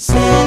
[0.00, 0.37] Say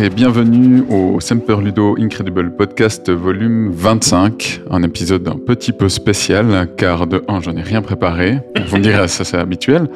[0.00, 6.68] Et bienvenue au Semper Ludo Incredible Podcast volume 25, un épisode un petit peu spécial
[6.76, 8.38] car de 1 j'en ai rien préparé,
[8.68, 9.88] vous me direz ça c'est habituel,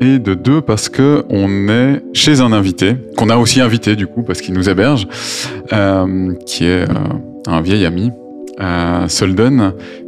[0.00, 4.06] et de 2 parce que on est chez un invité, qu'on a aussi invité du
[4.06, 5.08] coup parce qu'il nous héberge,
[5.72, 6.94] euh, qui est euh,
[7.48, 8.12] un vieil ami,
[8.60, 9.08] euh,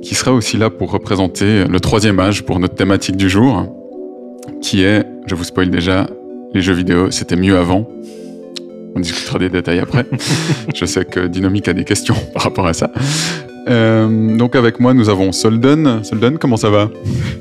[0.00, 3.66] qui sera aussi là pour représenter le troisième âge pour notre thématique du jour,
[4.62, 6.06] qui est, je vous spoil déjà,
[6.54, 7.88] les jeux vidéo, c'était mieux avant.
[8.98, 10.04] On discutera des détails après.
[10.74, 12.90] je sais que Dynamique a des questions par rapport à ça.
[13.68, 16.02] Euh, donc avec moi, nous avons Solden.
[16.02, 16.90] Solden, comment ça va?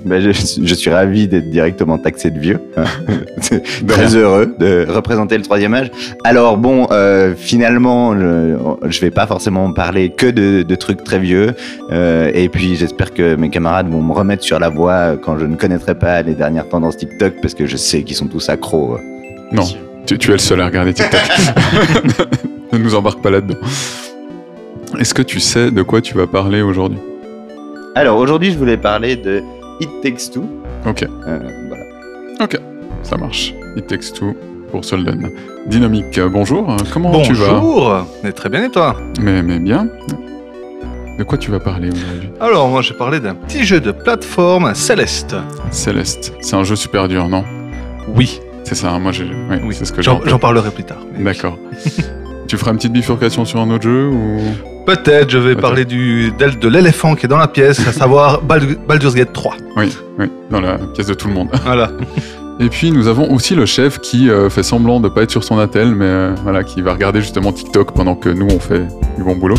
[0.05, 2.59] Ben, je, je suis ravi d'être directement taxé de vieux.
[2.75, 5.89] De Très heureux de représenter le troisième âge.
[6.23, 8.55] Alors bon, euh, finalement, je,
[8.87, 11.55] je vais pas forcément parler que de, de trucs très vieux.
[11.91, 15.45] Euh, et puis j'espère que mes camarades vont me remettre sur la voie quand je
[15.45, 18.99] ne connaîtrai pas les dernières tendances TikTok parce que je sais qu'ils sont tous accros.
[19.51, 19.63] Non,
[20.07, 21.19] tu, tu es le seul à regarder TikTok.
[22.73, 23.57] ne nous embarque pas là-dedans.
[24.99, 26.97] Est-ce que tu sais de quoi tu vas parler aujourd'hui?
[27.95, 29.41] Alors aujourd'hui, je voulais parler de
[29.81, 30.45] It Takes Two.
[30.87, 31.83] Ok, Euh, voilà.
[32.43, 32.59] ok,
[33.03, 33.53] ça marche.
[33.75, 34.35] It takes two
[34.71, 35.29] pour Solden.
[35.67, 36.75] Dynamique, euh, bonjour.
[36.93, 37.53] Comment tu vas?
[37.59, 38.95] Bonjour Mais Très bien et toi?
[39.21, 39.87] Mais, mais bien.
[41.17, 42.29] De quoi tu vas parler aujourd'hui?
[42.39, 45.35] Alors moi j'ai parlé d'un petit jeu de plateforme Céleste.
[45.71, 46.33] Céleste.
[46.41, 47.43] C'est un jeu super dur, non?
[48.15, 49.23] Oui, C'est ça, moi j'ai.
[49.23, 49.73] ouais, oui.
[49.73, 50.11] c'est ce que j'ai.
[50.25, 50.99] J'en parlerai plus tard.
[51.17, 51.57] D'accord.
[52.47, 54.39] tu feras une petite bifurcation sur un autre jeu ou?
[54.85, 55.61] Peut-être je vais Peut-être.
[55.61, 59.55] parler du, de l'éléphant qui est dans la pièce, à savoir Bald- Baldur's Gate 3.
[59.75, 61.49] Oui, oui, dans la pièce de tout le monde.
[61.65, 61.91] Voilà.
[62.59, 65.43] Et puis nous avons aussi le chef qui euh, fait semblant de pas être sur
[65.43, 68.87] son attel, mais euh, voilà, qui va regarder justement TikTok pendant que nous on fait
[69.17, 69.55] du bon boulot.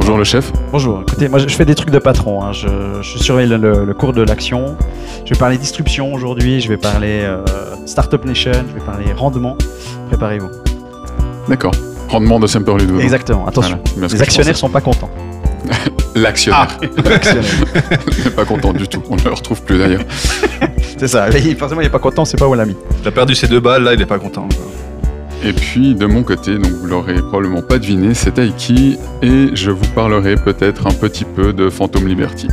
[0.00, 0.52] Bonjour le chef.
[0.70, 2.52] Bonjour, écoutez, moi je fais des trucs de patron, hein.
[2.52, 2.68] je,
[3.02, 4.76] je surveille le, le- le cours de l'action,
[5.24, 7.44] je vais parler distribution aujourd'hui, je vais parler euh,
[7.86, 9.56] Startup Nation, je vais parler rendement,
[10.08, 10.48] préparez-vous.
[11.48, 11.72] D'accord.
[12.08, 13.00] Rendement de Semper Ludo.
[13.00, 15.10] Exactement, attention, Voilà, les actionnaires sont pas contents.
[16.14, 16.68] L'actionnaire.
[17.04, 17.44] Actionnaires.
[18.24, 19.02] n'est pas content du tout.
[19.10, 20.02] On ne le retrouve plus d'ailleurs.
[20.98, 22.76] C'est ça, Et forcément il est pas content, c'est pas où on l'a mis.
[23.02, 24.48] Il a perdu ses deux balles, là il est pas content.
[25.44, 29.70] Et puis de mon côté, donc vous l'aurez probablement pas deviné, c'est Taiki et je
[29.70, 32.48] vous parlerai peut-être un petit peu de Phantom Liberty.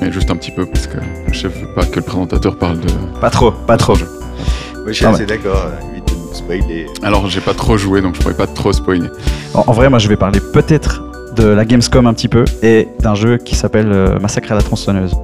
[0.00, 2.80] Mais juste un petit peu parce que le chef veut pas que le présentateur parle
[2.80, 2.88] de.
[3.20, 3.94] Pas trop, pas trop.
[3.96, 5.56] Moi, je suis Ah assez d'accord.
[5.56, 6.86] euh, Évite de nous spoiler.
[7.02, 9.08] Alors j'ai pas trop joué donc je pourrais pas trop spoiler.
[9.54, 11.02] En, en vrai, moi je vais parler peut-être
[11.36, 14.62] de la Gamescom un petit peu et d'un jeu qui s'appelle euh, Massacre à la
[14.62, 15.14] tronçonneuse,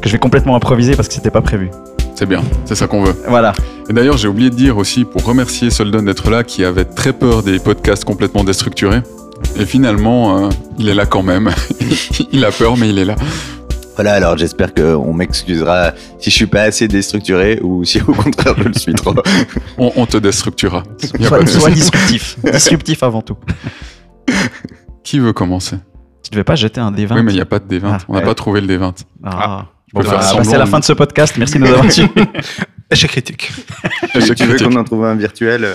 [0.00, 1.68] que je vais complètement improviser parce que c'était pas prévu.
[2.14, 3.14] C'est bien, c'est ça qu'on veut.
[3.26, 3.52] Voilà.
[3.88, 7.12] Et d'ailleurs, j'ai oublié de dire aussi, pour remercier Solden d'être là, qui avait très
[7.12, 9.02] peur des podcasts complètement déstructurés.
[9.56, 11.50] Et finalement, euh, il est là quand même.
[12.32, 13.16] il a peur, mais il est là.
[13.96, 18.54] Voilà, alors j'espère qu'on m'excusera si je suis pas assez déstructuré ou si au contraire
[18.56, 19.14] je le suis trop.
[19.78, 20.82] On, on te déstructurera.
[20.82, 22.36] Pas Sois, de sois disruptif.
[22.52, 23.36] disruptif avant tout.
[25.02, 25.76] Qui veut commencer?
[26.22, 27.82] Tu devais pas jeter un D20 Oui, mais il n'y a pas de D20.
[27.84, 28.24] Ah, on n'a ouais.
[28.24, 28.94] pas trouvé le D20.
[29.24, 29.66] Ah.
[29.88, 31.36] Je peux Bon, bah, semblant c'est la fin de ce podcast.
[31.36, 32.10] Merci de nous avoir suivis.
[32.90, 33.52] Échec critique.
[34.14, 35.74] Échec tu veux qu'on en trouve un virtuel euh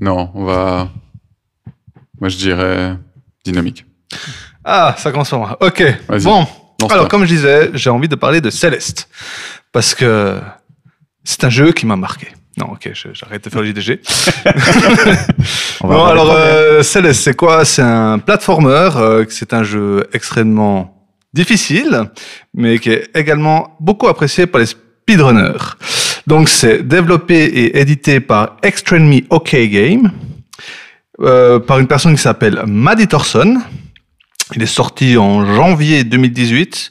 [0.00, 0.88] Non, on va.
[2.20, 2.96] Moi, je dirais
[3.44, 3.86] dynamique.
[4.64, 5.56] Ah, ça commence par moi.
[5.60, 5.82] Ok,
[6.22, 6.46] bon.
[6.90, 9.08] Alors comme je disais, j'ai envie de parler de Céleste.
[9.72, 10.40] Parce que
[11.24, 12.28] c'est un jeu qui m'a marqué.
[12.58, 14.00] Non, ok, j'arrête de faire le JDG.
[15.80, 17.64] On va Non, avoir des alors euh, Céleste, c'est quoi?
[17.64, 22.10] C'est un platformer, euh, c'est un jeu extrêmement difficile,
[22.54, 25.76] mais qui est également beaucoup apprécié par les speedrunners.
[26.26, 30.10] Donc c'est développé et édité par Extremely OK Game,
[31.20, 33.60] euh, par une personne qui s'appelle Maddie Thorson.
[34.56, 36.90] Il est sorti en janvier 2018.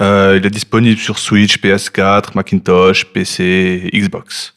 [0.00, 4.53] Euh, il est disponible sur Switch, PS4, Macintosh, PC, Xbox.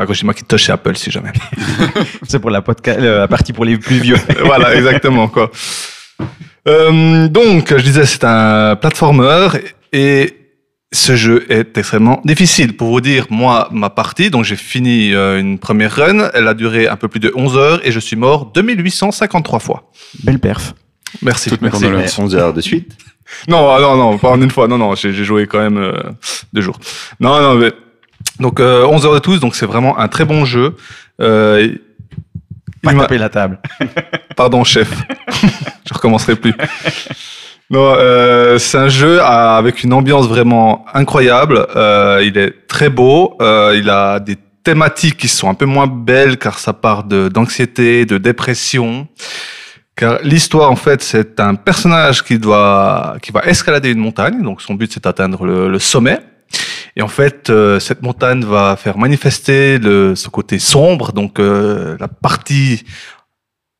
[0.00, 1.30] Enfin, quand je dis Macintosh, c'est Apple, si jamais.
[2.26, 4.16] C'est pour la, partie pour les plus vieux.
[4.44, 5.50] voilà, exactement quoi.
[6.66, 9.48] Euh, donc, je disais, c'est un platformer
[9.92, 10.34] et
[10.90, 12.76] ce jeu est extrêmement difficile.
[12.78, 16.54] Pour vous dire, moi, ma partie, donc j'ai fini euh, une première run, elle a
[16.54, 19.90] duré un peu plus de 11 heures et je suis mort 2853 fois.
[20.24, 20.72] Belle perf.
[21.20, 21.50] Merci.
[21.50, 21.84] Toutes mes merci.
[21.84, 22.18] condoléances.
[22.18, 22.96] 11 heures de suite.
[23.48, 24.66] Non, ah, non, non, pas en une fois.
[24.66, 25.92] Non, non, j'ai j'ai joué quand même euh,
[26.54, 26.78] deux jours.
[27.20, 27.72] Non, non, mais
[28.40, 30.74] donc euh, 11 heures de tous, donc c'est vraiment un très bon jeu.
[31.20, 31.68] Euh,
[32.82, 33.58] Pas Il m'a- taper la table.
[34.36, 34.90] Pardon, chef.
[35.86, 36.54] Je recommencerai plus.
[37.70, 41.66] Non, euh, c'est un jeu à- avec une ambiance vraiment incroyable.
[41.76, 43.36] Euh, il est très beau.
[43.40, 47.28] Euh, il a des thématiques qui sont un peu moins belles car ça part de
[47.28, 49.06] d'anxiété, de dépression.
[49.96, 54.42] Car l'histoire, en fait, c'est un personnage qui doit, qui va escalader une montagne.
[54.42, 56.18] Donc, son but, c'est d'atteindre le, le sommet.
[56.96, 61.96] Et en fait, euh, cette montagne va faire manifester le, ce côté sombre, donc euh,
[62.00, 62.84] la partie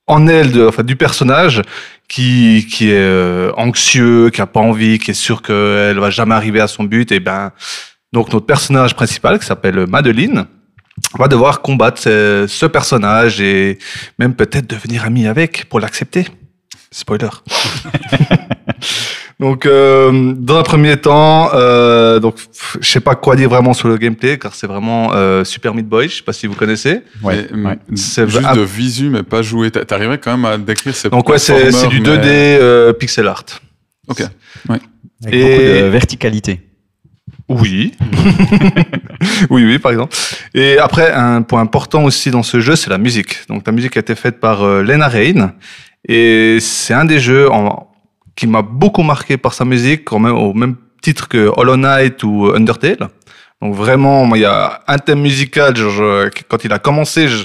[0.07, 1.63] en elle de, enfin, du personnage
[2.09, 6.35] qui, qui est euh, anxieux, qui a pas envie, qui est sûr qu'elle va jamais
[6.35, 7.13] arriver à son but.
[7.13, 7.53] Et ben,
[8.13, 10.47] donc notre personnage principal, qui s'appelle Madeline,
[11.19, 13.79] va devoir combattre ce, ce personnage et
[14.19, 16.27] même peut-être devenir ami avec pour l'accepter.
[16.93, 17.29] Spoiler.
[19.41, 22.35] donc, euh, dans un premier temps, euh, donc,
[22.81, 25.89] je sais pas quoi dire vraiment sur le gameplay, car c'est vraiment euh, Super Meat
[25.89, 26.09] Boy.
[26.09, 27.03] Je sais pas si vous connaissez.
[27.23, 27.79] Ouais, Mais, ouais.
[27.95, 29.71] C'est Juste de visu, mais pas joué.
[29.71, 32.59] T'a- T'arriverais quand même à décrire ces donc ouais, c'est c'est du 2D platformers, mais-
[32.61, 33.45] euh, pixel art.
[34.09, 34.23] Ok.
[34.69, 34.83] Avec
[35.33, 36.61] Et- beaucoup de verticalité.
[37.49, 37.95] Oui.
[39.51, 40.17] oui, oui, par exemple.
[40.55, 43.47] Et après, un point important aussi dans ce jeu, c'est la musique.
[43.49, 45.53] Donc la musique a été faite par euh, Lena Rain.
[46.09, 47.49] Et c'est un des jeux
[48.37, 53.09] qui m'a beaucoup marqué par sa musique, au même titre que Hollow Knight ou Undertale.
[53.61, 55.75] Donc vraiment, il y a un thème musical,
[56.49, 57.45] quand il a commencé, je,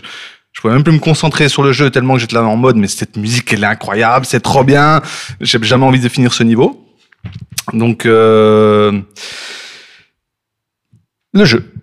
[0.54, 2.78] je pouvais même plus me concentrer sur le jeu tellement que j'étais là en mode,
[2.78, 5.02] mais cette musique, elle est incroyable, c'est trop bien.
[5.42, 6.88] J'ai jamais envie de finir ce niveau.
[7.74, 9.02] Donc, euh,
[11.34, 11.74] le jeu.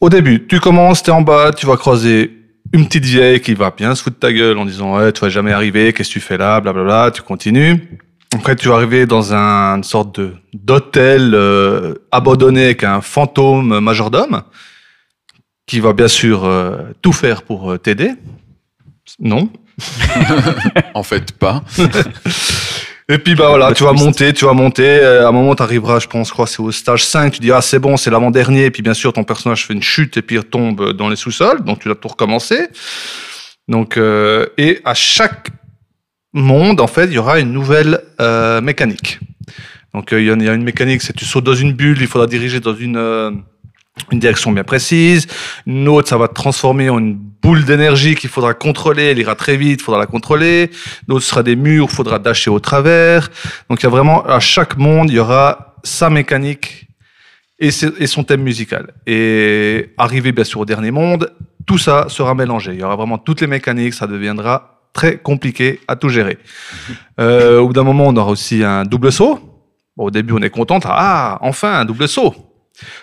[0.00, 2.39] Au début, tu commences, t'es en bas, tu vas croiser
[2.72, 5.20] une petite vieille qui va bien se foutre de ta gueule en disant ouais, tu
[5.20, 7.98] vas jamais arriver, qu'est-ce que tu fais là, blablabla, tu continues.
[8.32, 13.80] Après, tu vas arriver dans un, une sorte de d'hôtel euh, abandonné avec un fantôme
[13.80, 14.42] majordome
[15.66, 18.12] qui va bien sûr euh, tout faire pour euh, t'aider.
[19.18, 19.50] Non.
[20.94, 21.62] En fait, pas.
[23.12, 24.84] Et puis bah voilà, Plot tu vas monter, tu vas monter.
[24.86, 27.32] euh, à un moment, tu arriveras, je pense, je crois, c'est au stage 5.
[27.32, 28.66] Tu dis ah c'est bon, c'est l'avant-dernier.
[28.66, 31.16] Et puis bien sûr, ton personnage fait une chute et puis il tombe dans les
[31.16, 31.62] sous-sols.
[31.64, 32.68] Donc tu dois tout recommencer.
[33.68, 35.48] Donc euh, et à chaque
[36.32, 39.18] monde, en fait, il y aura une nouvelle euh, mécanique.
[39.92, 41.72] Donc euh, il y, en- il y a une mécanique, c'est tu sautes dans une
[41.72, 43.32] bulle, il faudra diriger dans une euh,
[44.10, 45.26] une direction bien précise.
[45.66, 49.04] Une autre, ça va te transformer en une boule d'énergie qu'il faudra contrôler.
[49.10, 50.70] Elle ira très vite, il faudra la contrôler.
[51.06, 53.30] D'autres, ce sera des murs, il faudra dasher au travers.
[53.68, 56.88] Donc, il y a vraiment, à chaque monde, il y aura sa mécanique
[57.58, 58.92] et, son thème musical.
[59.06, 61.32] Et arrivé, bien sûr, au dernier monde,
[61.66, 62.72] tout ça sera mélangé.
[62.72, 66.38] Il y aura vraiment toutes les mécaniques, ça deviendra très compliqué à tout gérer.
[67.20, 69.38] Euh, au bout d'un moment, on aura aussi un double saut.
[69.94, 70.80] Bon, au début, on est content.
[70.84, 72.34] Ah, enfin, un double saut.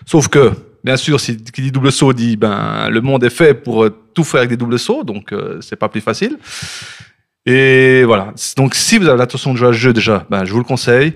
[0.07, 0.53] Sauf que,
[0.87, 3.89] bien sûr, si qui dit double saut dit ben le monde est fait pour euh,
[4.13, 6.37] tout faire avec des doubles sauts, donc euh, c'est pas plus facile.
[7.45, 8.33] Et voilà.
[8.55, 10.63] Donc si vous avez l'intention de jouer à ce jeu déjà, ben je vous le
[10.63, 11.13] conseille,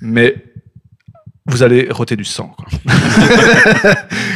[0.00, 0.36] mais
[1.46, 2.54] vous allez roter du sang.
[2.56, 2.66] Quoi.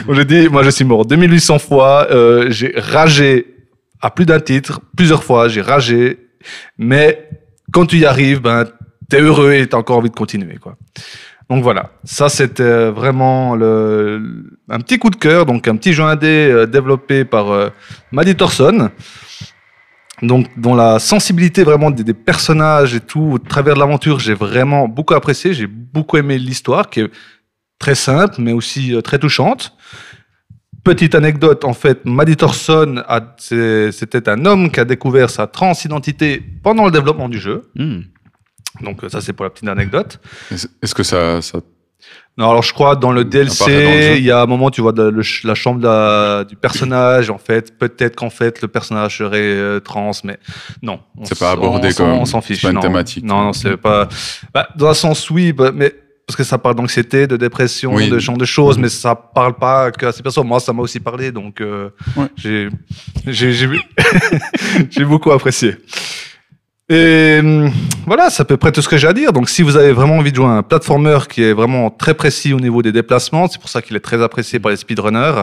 [0.17, 3.55] Je dis, moi je suis mort 2800 fois, euh, j'ai ragé
[4.01, 6.19] à plus d'un titre, plusieurs fois, j'ai ragé,
[6.77, 7.29] mais
[7.73, 8.65] quand tu y arrives, ben
[9.09, 10.77] t'es heureux et t'as encore envie de continuer, quoi.
[11.48, 16.02] Donc voilà, ça c'était vraiment le, un petit coup de cœur, donc un petit jeu
[16.02, 17.69] indé euh, développé par euh,
[18.10, 18.91] Maddie Thorson,
[20.22, 24.88] donc dont la sensibilité vraiment des, personnages et tout au travers de l'aventure, j'ai vraiment
[24.88, 27.10] beaucoup apprécié, j'ai beaucoup aimé l'histoire qui est
[27.79, 29.72] très simple mais aussi euh, très touchante.
[30.82, 33.03] Petite anecdote, en fait, Maddie Thorson,
[33.38, 37.69] c'était un homme qui a découvert sa transidentité pendant le développement du jeu.
[37.74, 38.03] Hmm.
[38.83, 40.21] Donc euh, ça c'est pour la petite anecdote.
[40.51, 41.59] Est-ce que ça, ça
[42.39, 43.25] Non, alors je crois dans le.
[43.25, 46.45] DLC, il y a un moment tu vois de- le ch- la chambre de la-
[46.45, 47.31] du personnage.
[47.31, 50.39] En fait, peut-être qu'en fait le personnage serait euh, trans, mais
[50.83, 51.01] non.
[51.17, 52.63] On C'est pas abordé comme- On s'en c'est fiche.
[52.63, 53.25] pas une thématique.
[53.25, 54.09] Non, non, c'est pas.
[54.53, 55.95] Bah, dans un sens oui, bah, mais
[56.27, 58.09] parce que ça parle d'anxiété, de dépression, Oui.
[58.11, 60.47] de ce genre de choses, mais ça parle pas que à ces personnes.
[60.49, 62.27] Moi, ça m'a aussi parlé, donc euh, Ouais.
[62.37, 62.69] j'ai
[63.27, 63.69] j'ai j'ai
[64.91, 65.77] j'ai beaucoup apprécié.
[66.88, 67.70] Et hum,
[68.06, 69.32] voilà, c'est à peu près tout ce que j'ai à dire.
[69.32, 72.14] Donc, si vous avez vraiment envie de jouer à un platformer qui est vraiment très
[72.14, 75.43] précis au niveau des déplacements, c'est pour ça qu'il est très apprécié par les speedrunners,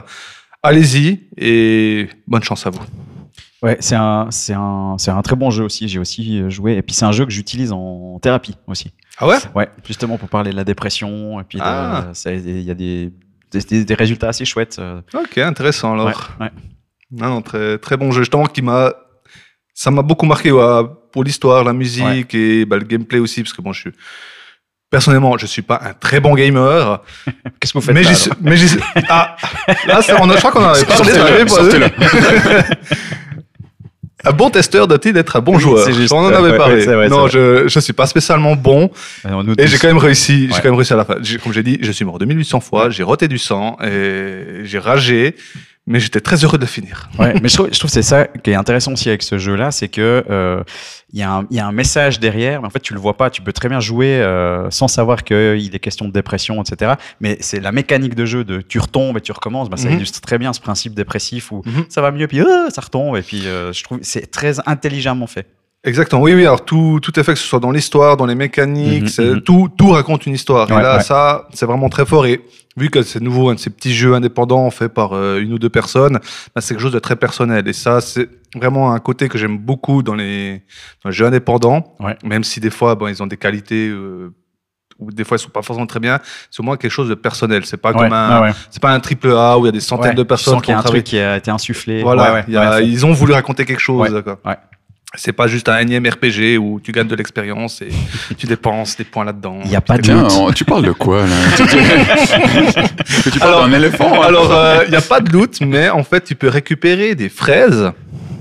[0.62, 2.82] allez-y et bonne chance à vous.
[3.62, 5.88] Ouais, c'est un, c'est un, c'est un très bon jeu aussi.
[5.88, 6.76] J'ai aussi joué.
[6.76, 8.92] Et puis c'est un jeu que j'utilise en thérapie aussi.
[9.20, 9.38] Ah ouais?
[9.56, 11.40] Ouais, justement pour parler de la dépression.
[11.40, 12.08] Et puis Ah.
[12.26, 13.12] il y a des,
[13.54, 14.78] des, des résultats assez chouettes.
[14.80, 16.08] euh, Ok, intéressant alors.
[16.08, 16.52] ouais, ouais.
[17.12, 18.22] Non, non, très, très bon jeu.
[18.22, 18.92] Justement, qui m'a,
[19.74, 20.82] ça m'a beaucoup marqué ouais,
[21.14, 23.92] pour l'histoire, la musique et bah, le gameplay aussi, parce que bon, je suis
[24.90, 27.02] personnellement, je suis pas un très bon gamer,
[27.60, 28.12] Qu'est-ce que vous faites mais là,
[28.44, 29.36] mais ah,
[29.88, 31.12] là, on a, je crois qu'on parlé.
[31.14, 31.88] Avait pas- sortez-le.
[34.26, 35.92] Un bon testeur doit-il être un bon joueur?
[35.92, 36.14] juste.
[36.14, 36.76] On en avait ouais, parlé.
[36.76, 38.90] ouais, c'est vrai, non, je je suis pas spécialement bon
[39.58, 40.48] et j'ai quand même réussi.
[40.48, 41.16] J'ai quand même réussi à la fin.
[41.44, 42.90] Comme j'ai dit, je suis mort 2800 fois.
[42.90, 45.36] J'ai roté du sang et j'ai ragé,
[45.86, 47.10] mais j'étais très heureux de le finir.
[47.20, 49.38] Ouais, mais je trouve, je trouve que c'est ça qui est intéressant aussi avec ce
[49.38, 50.64] jeu-là, c'est que euh,
[51.12, 53.00] il y, a un- il y a un message derrière, mais en fait tu le
[53.00, 53.30] vois pas.
[53.30, 56.94] Tu peux très bien jouer euh, sans savoir qu'il est question de dépression, etc.
[57.20, 59.70] Mais c'est la mécanique de jeu de tu retombes et tu recommences.
[59.70, 59.96] Bah, ça Mhm.
[59.98, 61.86] illustre très bien ce principe dépressif où Mhm.
[61.90, 64.56] ça va mieux puis euh, ça retombe et puis euh, je trouve que c'est très
[64.68, 65.48] intelligemment fait.
[65.86, 66.22] Exactement.
[66.22, 66.46] Oui, oui.
[66.46, 69.42] Alors tout, tout est fait que ce soit dans l'histoire, dans les mécaniques, Mhm, mhm.
[69.42, 70.70] tout, tout raconte une histoire.
[70.70, 71.04] Ouais, et là, ouais.
[71.04, 72.26] ça, c'est vraiment très fort.
[72.26, 72.42] Et
[72.78, 75.60] vu que c'est nouveau, un de ces petits jeux indépendants faits par euh, une ou
[75.60, 76.20] deux personnes,
[76.56, 77.68] bah, c'est quelque chose de très personnel.
[77.68, 80.62] Et ça, c'est vraiment un côté que j'aime beaucoup dans les,
[81.04, 81.96] dans les jeux indépendants.
[82.00, 82.18] Ouais.
[82.24, 83.90] Même si des fois, bon, ils ont des qualités.
[83.90, 84.34] Euh,
[85.00, 86.20] ou des fois ils sont pas forcément très bien,
[86.52, 87.66] c'est au moins quelque chose de personnel.
[87.66, 89.72] C'est pas Ouais, comme un, ouais, c'est pas un triple A où il y a
[89.72, 91.02] des centaines Ouais, de personnes qui ont un travaillé.
[91.02, 92.04] truc qui a été insufflé.
[92.04, 94.14] Voilà, y a- ils ont voulu raconter quelque chose.
[94.14, 94.40] Ouais, quoi.
[95.16, 97.90] C'est pas juste un énième RPG où tu gagnes de l'expérience et
[98.38, 99.60] tu dépenses des points là-dedans.
[99.64, 100.32] Il y a pas de Tiens, doute.
[100.40, 101.78] on- tu parles de quoi là Tu- tu-
[103.24, 105.90] Que tu parles d'un éléphant hein Alors, euh, il n'y a pas de loot, mais
[105.90, 107.92] en fait, tu peux récupérer des fraises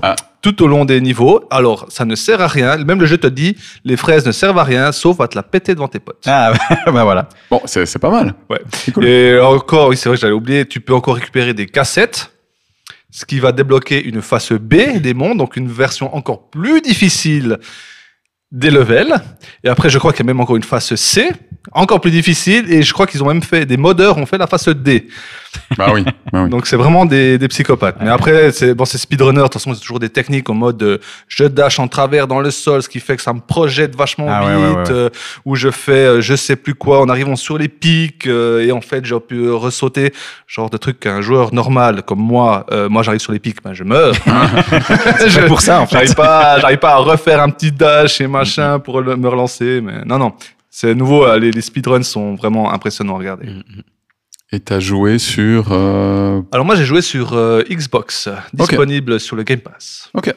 [0.01, 0.15] Ah.
[0.41, 1.43] tout au long des niveaux.
[1.51, 2.75] Alors, ça ne sert à rien.
[2.77, 5.43] Même le jeu te dit, les fraises ne servent à rien, sauf à te la
[5.43, 6.23] péter devant tes potes.
[6.25, 6.53] Ah
[6.87, 7.29] bah voilà.
[7.51, 8.33] Bon, c'est c'est pas mal.
[8.49, 8.59] Ouais.
[8.95, 9.05] Cool.
[9.05, 12.31] Et encore, oui, c'est vrai que j'avais oublié, tu peux encore récupérer des cassettes,
[13.13, 17.59] ce qui va débloquer une face B des mondes, donc une version encore plus difficile
[18.51, 19.13] des levels.
[19.63, 21.31] Et après, je crois qu'il y a même encore une face C,
[21.71, 24.47] encore plus difficile, et je crois qu'ils ont même fait, des modeurs ont fait la
[24.47, 25.07] face D.
[25.77, 26.03] Bah oui.
[26.31, 26.49] bah oui.
[26.49, 27.97] Donc c'est vraiment des, des psychopathes.
[28.01, 29.37] Mais après, c'est bon, c'est speedrunner.
[29.37, 32.39] De toute façon, c'est toujours des techniques en mode euh, je dash en travers dans
[32.39, 34.49] le sol, ce qui fait que ça me projette vachement Ah vite.
[34.49, 34.83] ouais, ouais, ouais.
[34.91, 35.09] euh,
[35.45, 38.71] ou je fais euh, je sais plus quoi en arrivant sur les pics euh, et
[38.71, 40.11] en fait j'ai pu ressauter
[40.47, 43.73] genre de trucs qu'un joueur normal comme moi, euh, moi j'arrive sur les pics, ben
[43.73, 44.15] je meurs.
[44.25, 44.47] hein.
[45.29, 45.93] C'est pour ça en fait.
[45.97, 49.81] J'arrive pas, j'arrive pas à refaire un petit dash et machin pour le- me relancer.
[49.81, 50.33] Mais non, non.
[50.75, 53.47] C'est nouveau, euh, les, les speedruns sont vraiment impressionnants à regarder.
[54.51, 55.67] Et t'as joué sur.
[55.71, 60.09] euh, Alors moi j'ai joué sur euh, Xbox, disponible sur le Game Pass.
[60.15, 60.33] Ok.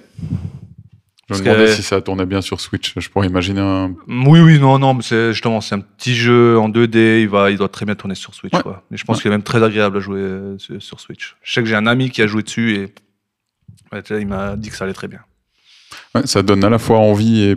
[1.30, 2.92] Je me demandais que- si ça tournait bien sur Switch.
[2.98, 3.94] Je pourrais imaginer un.
[4.08, 7.50] Oui, oui, non, non, mais c'est justement c'est un petit jeu en 2D, il va,
[7.50, 8.52] il doit très bien tourner sur Switch.
[8.52, 8.62] Ouais.
[8.62, 8.84] Quoi.
[8.90, 9.22] Mais je pense Ouais.
[9.22, 10.22] qu'il est même très agréable à jouer
[10.58, 11.34] sur, Switch.
[11.42, 12.94] Je sais que j'ai un ami qui a joué dessus et
[13.90, 15.20] ouais, il m'a dit que ça allait très bien.
[16.26, 17.56] Ça donne à la fois envie et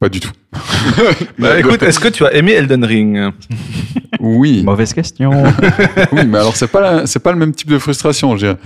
[0.00, 0.32] pas du tout.
[1.38, 3.32] Bah, écoute, est-ce que tu as aimé Elden Ring
[4.20, 4.62] Oui.
[4.62, 5.30] Mauvaise question.
[6.12, 8.36] oui, mais alors c'est pas la- c'est pas le même type de frustration.
[8.36, 8.58] Je dirais.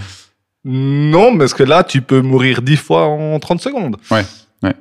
[0.65, 3.97] Non, parce que là, tu peux mourir 10 fois en 30 secondes.
[4.11, 4.25] Ouais,
[4.63, 4.75] ouais.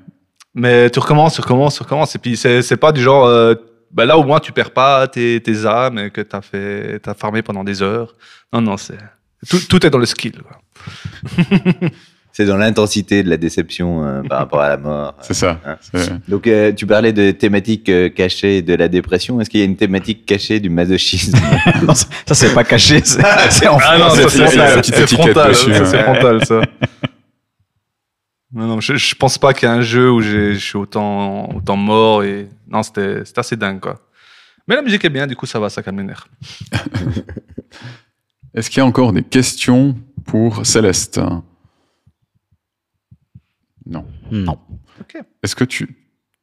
[0.54, 2.16] Mais tu recommences, tu recommences, tu recommences.
[2.16, 3.26] Et puis, c'est c'est pas du genre.
[3.26, 3.56] euh,
[3.92, 7.02] bah là, au moins, tu perds pas tes, tes âmes et que tu as, fait,
[7.08, 8.16] as farmé pendant des heures.
[8.54, 8.98] Non, non, c'est.
[9.50, 10.34] Tout, tout est dans le skill.
[10.44, 10.60] quoi.
[12.32, 15.16] C'est dans l'intensité de la déception euh, par rapport à la mort.
[15.22, 15.60] C'est ça.
[15.66, 15.78] Hein.
[16.28, 19.42] Donc, euh, tu parlais de thématiques euh, cachées de la dépression.
[19.42, 21.38] Est-ce qu'il y a une thématique cachée du masochisme
[21.84, 26.62] non, ça, ça, c'est pas caché, c'est en Ah non, c'est- frontal, c'est frontal, ça.
[28.54, 30.78] Non, non, je, je pense pas qu'il y a un jeu où j'ai- je suis
[30.78, 34.00] autant, autant mort et non, c'était c'était assez dingue, quoi.
[34.68, 36.28] Mais la musique est bien, du coup, ça va, ça calme les nerfs.
[38.54, 39.96] Est-ce qu'il y a encore des questions
[40.26, 41.20] pour Céleste?
[43.90, 44.06] Non.
[44.32, 44.58] Non.
[45.44, 45.96] Est-ce que tu,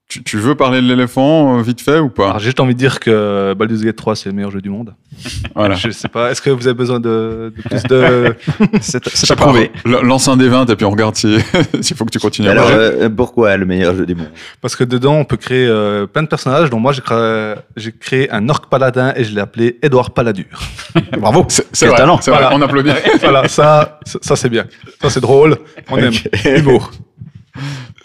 [0.09, 2.25] tu, tu veux parler de l'éléphant euh, vite fait ou pas?
[2.26, 4.71] Alors, j'ai juste envie de dire que Baldur's Gate 3, c'est le meilleur jeu du
[4.71, 4.95] monde.
[5.55, 5.75] Voilà.
[5.75, 8.35] Je sais pas, est-ce que vous avez besoin de, de plus de.
[8.83, 9.71] C'est approuvé.
[9.87, 11.38] Lance un des 20 et puis on regarde si-
[11.81, 12.49] s'il faut que tu continues.
[12.49, 12.85] à Alors, parler.
[12.85, 14.31] euh, pourquoi le meilleur jeu du monde?
[14.61, 16.69] Parce que dedans, on peut créer euh, plein de personnages.
[16.69, 20.45] Donc, moi, j'ai créé, j'ai créé un orc paladin et je l'ai appelé Édouard Paladur.
[21.19, 21.47] Bravo.
[21.49, 22.19] c'est c'est quel vrai, talent.
[22.21, 22.57] c'est vrai, Voilà.
[22.57, 22.91] on applaudit.
[23.23, 24.67] voilà, ça, ça, ça, c'est bien.
[25.00, 25.57] Ça, c'est drôle.
[25.91, 26.12] On aime.
[26.45, 26.91] Humour.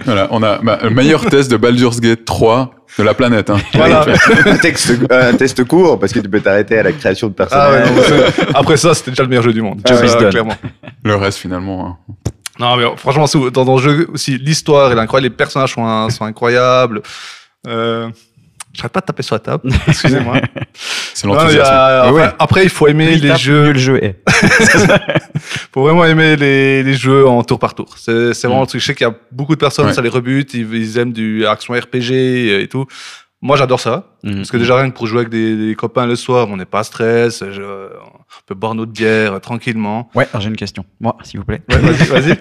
[0.06, 3.50] Voilà, on a bah, le meilleur test de Baldur's Gate 3 de la planète.
[3.50, 3.58] hein.
[3.74, 4.06] Voilà.
[4.46, 7.72] un, texte, un test court, parce que tu peux t'arrêter à la création de Ah
[7.72, 8.34] ouais, personnages.
[8.54, 9.82] Après ça, c'était déjà le meilleur jeu du monde.
[9.82, 10.30] Done.
[10.30, 10.56] clairement.
[11.04, 11.88] Le reste finalement.
[11.88, 11.98] hein.
[12.60, 16.26] Non, mais franchement, dans, dans le jeu aussi, l'histoire est incroyable, les personnages sont, sont
[16.26, 17.02] incroyables.
[17.68, 18.10] Euh,
[18.74, 19.70] J'arrête pas de taper sur la table.
[19.88, 20.38] Excusez-moi.
[21.14, 22.34] C'est l'enthousiasme.
[22.40, 23.64] après, il faut aimer il les tape, jeux.
[23.66, 24.24] mieux le jeu est.
[25.74, 27.96] faut vraiment aimer les, les jeux en tour par tour.
[27.98, 28.62] C'est vraiment Mm.
[28.62, 28.82] le truc.
[28.82, 29.94] Je sais qu'il y a beaucoup de personnes, Ouais.
[29.94, 32.86] ça les rebute, ils, ils aiment du action RPG et tout.
[33.42, 34.06] Moi, j'adore ça.
[34.24, 34.36] Mm.
[34.38, 36.66] Parce que déjà, rien que pour jouer avec des, des copains le soir, on n'est
[36.66, 40.10] pas stress, je- on peut boire notre bière euh, tranquillement.
[40.16, 40.86] Ouais, alors j'ai une question.
[41.00, 41.62] Moi, s'il vous plaît.
[41.70, 42.38] Ouais, vas-y, vas-y.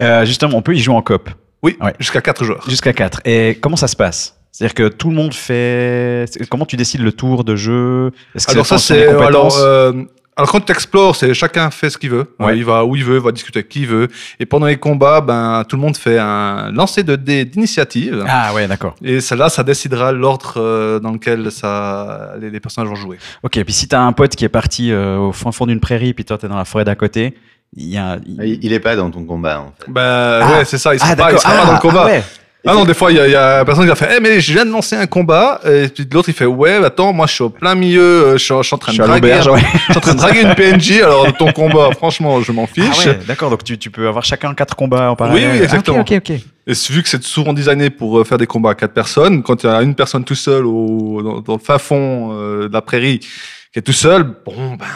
[0.00, 1.28] Euh, justement, on peut y jouer en coop
[1.62, 1.92] Oui, Ouais.
[1.98, 2.64] jusqu'à 4 joueurs.
[2.70, 3.20] jusqu'à 4.
[3.24, 4.38] Et comment ça se passe?
[4.56, 6.26] C'est-à-dire que tout le monde fait.
[6.48, 8.12] Comment tu décides le tour de jeu?
[8.36, 9.08] Est-ce que Alors ça, c'est...
[9.08, 10.04] Alors, compétences euh,
[10.36, 12.32] Alors quand tu explores, c'est chacun fait ce qu'il veut.
[12.38, 12.52] Ouais.
[12.52, 14.06] Euh, Il va où il veut, il va discuter avec qui il veut.
[14.38, 18.24] Et pendant les combats, ben tout le monde fait un lancer de dés d'initiative.
[18.28, 18.94] Ah ouais, d'accord.
[19.02, 23.18] Et celle-là, ça décidera l'ordre euh, dans lequel ça, les, les personnages vont jouer.
[23.42, 26.14] Ok, puis si t'as un pote qui est parti euh, au fin fond d'une prairie,
[26.14, 27.34] puis toi t'es dans la forêt d'à côté,
[27.76, 28.18] il y a.
[28.24, 29.90] il- Il est pas dans ton combat, en fait.
[29.90, 30.52] Ben Ah.
[30.58, 30.94] ouais, c'est ça.
[30.94, 32.02] Il sera Ah pas, il dans le combat.
[32.02, 32.22] Ah, ouais.
[32.66, 34.20] Ah non, des fois, il y, a- y a une personne qui va faire Eh,
[34.20, 35.60] mais je viens de lancer un combat.
[35.66, 38.00] Et puis l'autre, il fait Ouais, attends, moi, je suis au plein milieu.
[38.00, 39.32] euh, Je suis, je suis en train Je de suis à draguer.
[39.50, 39.60] ouais.
[39.60, 41.02] Je suis en train de draguer une PNJ.
[41.02, 43.06] Alors, ton combat, franchement, je m'en Ah fiche.
[43.06, 45.50] ouais, d'accord, donc tu, tu peux avoir chacun quatre combats en parallèle.
[45.56, 45.98] oui, exactement.
[45.98, 46.40] Ah, ok, ok, ok.
[46.66, 49.62] Et vu que c'est souvent designé pour euh, faire des combats à quatre personnes, quand
[49.62, 52.72] il y a une personne tout seul au, dans, dans le fin fond euh, de
[52.72, 54.86] la prairie qui est tout seul, bon, ben,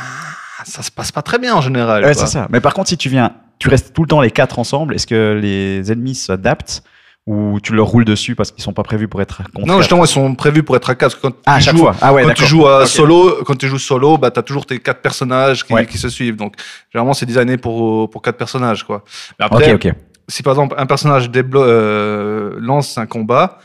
[0.65, 2.03] ça se passe pas très bien en général.
[2.05, 2.47] Ouais, c'est ça.
[2.51, 5.07] Mais par contre, si tu viens, tu restes tout le temps les quatre ensemble, est-ce
[5.07, 6.83] que les ennemis s'adaptent?
[7.31, 10.03] Ou tu leur roules dessus parce qu'ils sont pas prévus pour être contre Non, justement,
[10.05, 11.21] ils sont prévus pour être à quatre.
[11.21, 11.95] Quand Ah, à tu chaque joues, fois.
[12.01, 14.79] Ah ouais, quand tu joues à solo, quand tu joues solo, bah t'as toujours tes
[14.79, 15.85] quatre personnages qui, Ouais.
[15.85, 16.37] qui se suivent.
[16.37, 16.55] Donc
[16.91, 19.05] généralement c'est designé pour pour quatre personnages quoi.
[19.39, 19.95] Mais après, Ok, ok.
[20.27, 23.59] si par exemple un personnage déblo- euh, lance un combat,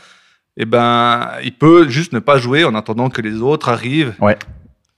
[0.58, 4.12] et ben il peut juste ne pas jouer en attendant que les autres arrivent.
[4.20, 4.36] Ouais.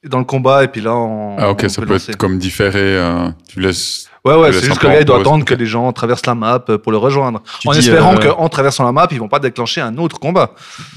[0.04, 1.36] Dans le combat et puis là on.
[1.38, 2.80] Ah ok, on ça peut être comme différé.
[2.80, 4.08] euh, tu laisses.
[4.26, 6.34] Ouais ouais, c'est juste que le gars il doit attendre que les gens traversent la
[6.34, 7.42] map euh, pour le rejoindre.
[7.60, 10.18] Tu en dis, espérant euh, qu'en traversant la map ils vont pas déclencher un autre
[10.18, 10.50] combat.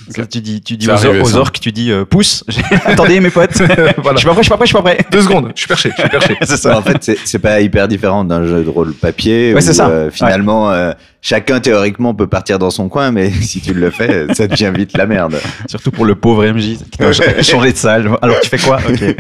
[0.10, 2.44] Ça, Tu dis, tu dis C'est aux, arrivé, aux orques, tu dis euh, pousse.
[2.86, 3.52] Attendez mes potes.
[3.98, 4.16] voilà.
[4.16, 4.98] Je suis pas prêt, je suis pas prêt, je suis pas prêt.
[5.12, 6.38] Deux secondes, je suis perché, je suis perché.
[6.42, 6.78] c'est ça.
[6.78, 9.54] en fait, c'est- c'est pas hyper différent d'un jeu de rôle papier.
[9.54, 9.88] Ouais, où, c'est ça.
[9.90, 14.26] euh, finalement, euh, chacun théoriquement peut partir dans son coin, mais si tu le fais,
[14.34, 15.36] ça devient vite la merde.
[15.68, 18.10] Surtout pour le pauvre MJ qui doit ch- changer de salle.
[18.22, 18.80] Alors tu fais quoi?
[18.90, 19.16] Ok.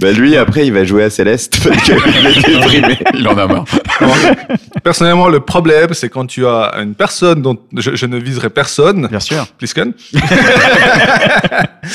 [0.00, 2.98] Bah, lui, après, il va jouer à Céleste parce qu'il est déprimé.
[3.14, 3.46] Il en a
[4.84, 9.06] Personnellement, le problème, c'est quand tu as une personne dont je, je ne viserai personne,
[9.08, 9.46] Bien sûr.
[9.58, 9.92] Plisken.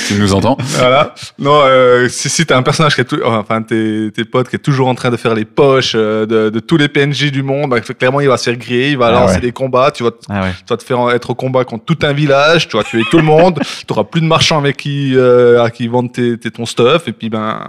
[0.07, 1.13] Tu nous entends Voilà.
[1.39, 4.55] Non, euh, si, si t'as un personnage qui est tout, enfin tes, tes potes qui
[4.57, 7.41] est toujours en train de faire les poches euh, de, de tous les PNJ du
[7.43, 9.39] monde, bah, clairement il va se faire griller, il va Ah lancer ouais.
[9.41, 10.51] des combats, tu vas, te- Ah ouais.
[10.57, 13.17] tu vas te faire être au combat contre tout un village, tu vas tuer tout
[13.17, 16.51] le monde, tu auras plus de marchands avec qui euh, à qui vendre tes, tes-
[16.51, 17.59] ton stuff et puis ben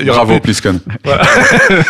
[0.00, 0.34] il y aura Bravo.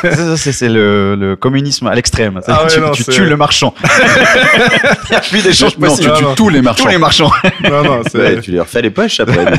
[0.03, 2.41] C'est c'est c'est le, le communisme à l'extrême.
[2.47, 3.75] Ah ouais, tu non, tu tues le marchand.
[3.85, 6.09] Il n'y a plus d'échange Non, tu possible.
[6.11, 6.35] Non, tues non.
[6.35, 6.85] tous les marchands.
[6.85, 7.31] Tous les marchands.
[7.65, 9.45] Non, non, c'est- Ouais, tu lui refais les poches après.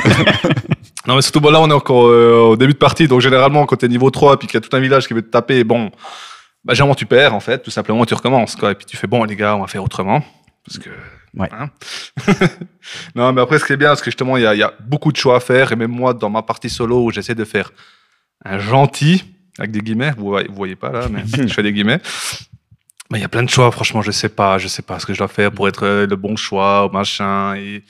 [1.07, 3.07] Non, mais surtout, bon, là, on est encore euh, au début de partie.
[3.07, 5.21] Donc, généralement, quand t'es niveau 3 puis qu'il y a tout un village qui veut
[5.21, 5.91] te taper, bon,
[6.63, 7.61] bah, généralement, tu perds, en fait.
[7.61, 8.71] Tout simplement, tu recommences, quoi.
[8.71, 10.23] Et puis, tu fais, bon, les gars, on va faire autrement.
[10.65, 10.89] Parce que.
[11.37, 11.47] Ouais.
[11.51, 11.69] hein.
[13.13, 14.63] non, mais après, ce qui est bien, c'est que justement, il y a, il y
[14.63, 15.71] a beaucoup de choix à faire.
[15.73, 17.71] Et même moi, dans ma partie solo, où j'essaie de faire
[18.43, 21.71] un gentil, avec des guillemets, vous voyez, vous voyez pas là, mais je fais des
[21.73, 21.99] guillemets.
[23.11, 25.05] Mais il y a plein de choix, franchement, je sais pas, je sais pas ce
[25.05, 27.55] que je dois faire pour être euh, le bon choix, machin.
[27.55, 27.83] Et,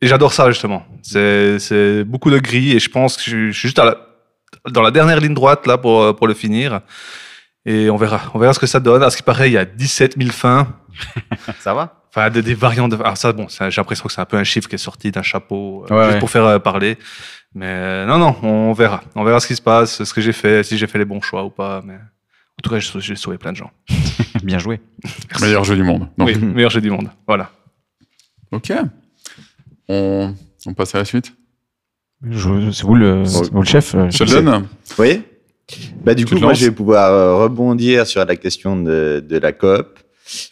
[0.00, 0.86] et j'adore ça, justement.
[1.02, 3.96] C'est, beaucoup de gris et je pense que je, suis- je suis juste à la-
[4.70, 6.80] dans la dernière ligne droite, là, pour, euh, pour le finir.
[7.64, 9.02] Et on verra, on verra ce que ça donne.
[9.02, 10.68] À ce qui paraît, il y a 17 000 fins.
[11.58, 12.04] Ça va?
[12.14, 12.96] Enfin, des, des variantes de.
[12.96, 15.22] Alors, ça, bon, j'ai l'impression que c'est un peu un chiffre qui est sorti d'un
[15.22, 16.18] chapeau, euh, Ouais, juste ouais.
[16.20, 16.96] pour faire euh, parler.
[17.56, 19.02] Mais euh, non, non, on verra.
[19.14, 21.22] On verra ce qui se passe, ce que j'ai fait, si j'ai fait les bons
[21.22, 21.82] choix ou pas.
[21.86, 23.70] Mais en tout cas, j'ai, sauvé plein de gens.
[24.44, 24.78] Bien joué.
[25.40, 26.06] Meilleur jeu du monde.
[26.18, 27.08] Donc, oui, meilleur jeu du monde.
[27.26, 27.50] Voilà.
[28.52, 28.72] ok.
[29.88, 30.34] On,
[30.66, 31.32] on passe à la suite.
[32.28, 34.66] Je- C'est vous le, vous le chef euh, Sheldon
[34.98, 35.22] Oui.
[36.04, 39.38] Bah, du Tu coup, moi, je vais pouvoir euh, rebondir sur la question de, de
[39.38, 39.98] la coop,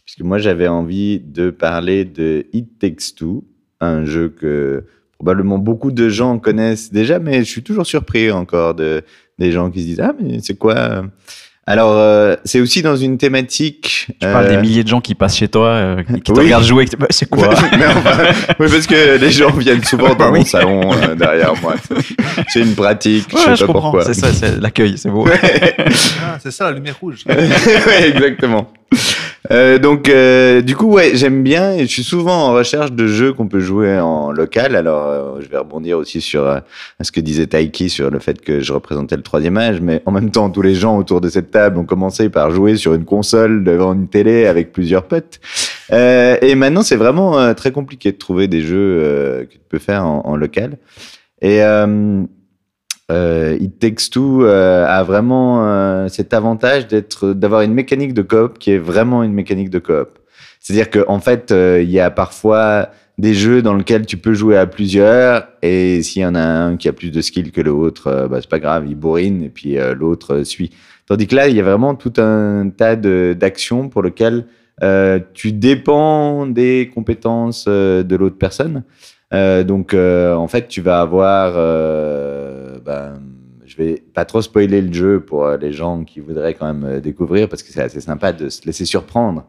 [0.07, 3.45] puisque moi, j'avais envie de parler de It Takes Two,
[3.81, 4.87] un jeu que
[5.19, 9.03] probablement beaucoup de gens connaissent déjà, mais je suis toujours surpris encore de
[9.39, 10.75] des gens qui se disent ah mais c'est quoi?
[10.75, 11.03] Euh
[11.67, 14.09] Alors, euh, c'est aussi dans une thématique.
[14.21, 16.41] Tu parles euh, des milliers de gens qui passent chez toi, euh, qui te Oui.
[16.45, 16.85] regardent jouer.
[16.99, 17.49] bah, C'est quoi?
[17.79, 18.19] Mais enfin,
[18.61, 20.41] oui, parce que les gens viennent souvent dans oui.
[20.41, 21.75] mon salon euh, derrière moi.
[22.49, 23.93] C'est- une pratique, je sais je pas comprends.
[23.93, 24.05] pourquoi.
[24.05, 25.27] C'est ça, c'est l'accueil, c'est beau.
[26.23, 27.25] Ah, c'est ça, la lumière rouge.
[27.27, 28.71] ouais, exactement.
[29.51, 33.07] Euh, donc, euh, du coup, ouais, j'aime bien et je suis souvent en recherche de
[33.07, 34.75] jeux qu'on peut jouer en local.
[34.75, 36.61] Alors, euh, je vais rebondir aussi sur euh,
[37.03, 40.13] ce que disait Taiki sur le fait que je représentais le troisième âge, mais en
[40.13, 43.05] même temps, tous les gens autour de cette table ont commencé par jouer sur une
[43.05, 45.41] console devant une télé avec plusieurs potes.
[45.93, 50.23] Et maintenant, c'est vraiment très compliqué de trouver des jeux que tu peux faire en,
[50.25, 50.79] en local.
[51.45, 52.25] Et euh,
[53.11, 58.23] euh, It Takes Two euh, a vraiment euh, cet avantage d'être, d'avoir une mécanique de
[58.23, 60.19] coop qui est vraiment une mécanique de coop.
[60.65, 62.89] C'est-à-dire qu'en en fait, euh, il y a parfois
[63.19, 66.77] des jeux dans lesquels tu peux jouer à plusieurs et s'il y en a un
[66.79, 69.51] qui a plus de skill que l'autre, euh, bah, c'est pas grave, il bourrine et
[69.51, 70.71] puis euh, l'autre suit.
[71.07, 74.47] Tandis que là, il y a vraiment tout un tas d'actions pour lesquelles
[75.35, 78.85] tu dépends des compétences de l'autre personne.
[79.31, 81.53] Donc, en fait, tu vas avoir,
[82.85, 83.15] ben,
[83.67, 86.85] je vais pas trop spoiler le jeu pour euh, les gens qui voudraient quand même
[86.85, 89.47] euh, découvrir parce que c'est assez sympa de se laisser surprendre.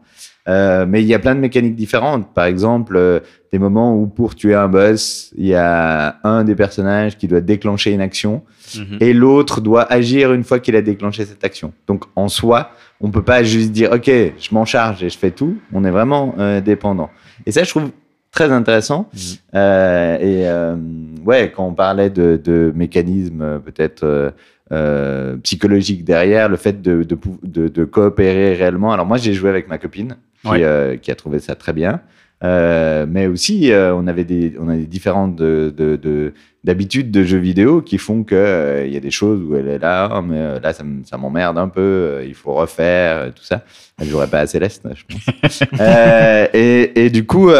[0.48, 2.32] Euh, mais il y a plein de mécaniques différentes.
[2.32, 3.20] Par exemple, euh,
[3.52, 7.40] des moments où pour tuer un boss, il y a un des personnages qui doit
[7.40, 8.42] déclencher une action
[8.74, 8.98] Mhm.
[9.00, 11.72] et l'autre doit agir une fois qu'il a déclenché cette action.
[11.86, 12.70] Donc en soi,
[13.00, 15.58] on peut pas juste dire ok, je m'en charge et je fais tout.
[15.72, 17.10] On est vraiment euh, dépendant.
[17.44, 17.90] Et ça, je trouve
[18.36, 19.08] très intéressant.
[19.14, 19.20] Mhm.
[19.54, 20.76] Euh, et euh,
[21.24, 24.32] ouais, quand on parlait de, de mécanismes euh, peut-être
[24.72, 28.92] euh, psychologiques derrière, le fait de, de, de- coopérer réellement.
[28.92, 30.98] Alors moi, j'ai joué avec ma copine qui, Ouais.
[31.02, 32.00] qui a trouvé ça très bien.
[32.42, 36.32] Mais aussi, on avait des, on a des différentes de, de, de-
[36.64, 39.78] d'habitudes de jeux vidéo qui font que il y a des choses où elle est
[39.78, 40.84] là, Ah, mais là ça,
[41.16, 43.62] m'emmerde un peu, il faut refaire tout ça.
[44.00, 45.62] Elle jouerait pas à Céleste, je pense.
[46.54, 47.50] Et, et du coup,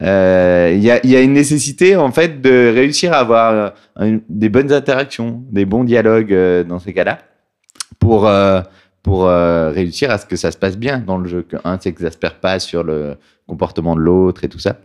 [0.00, 4.72] euh, il y, a, une nécessité en fait de réussir à avoir euh, des bonnes
[4.72, 7.18] interactions, des bons dialogues euh, dans ces cas-là,
[7.98, 8.22] pour
[9.24, 12.84] réussir à ce que ça se passe bien dans le jeu, qu'un s'exaspère pas sur
[12.84, 14.76] le comportement de l'autre et tout ça.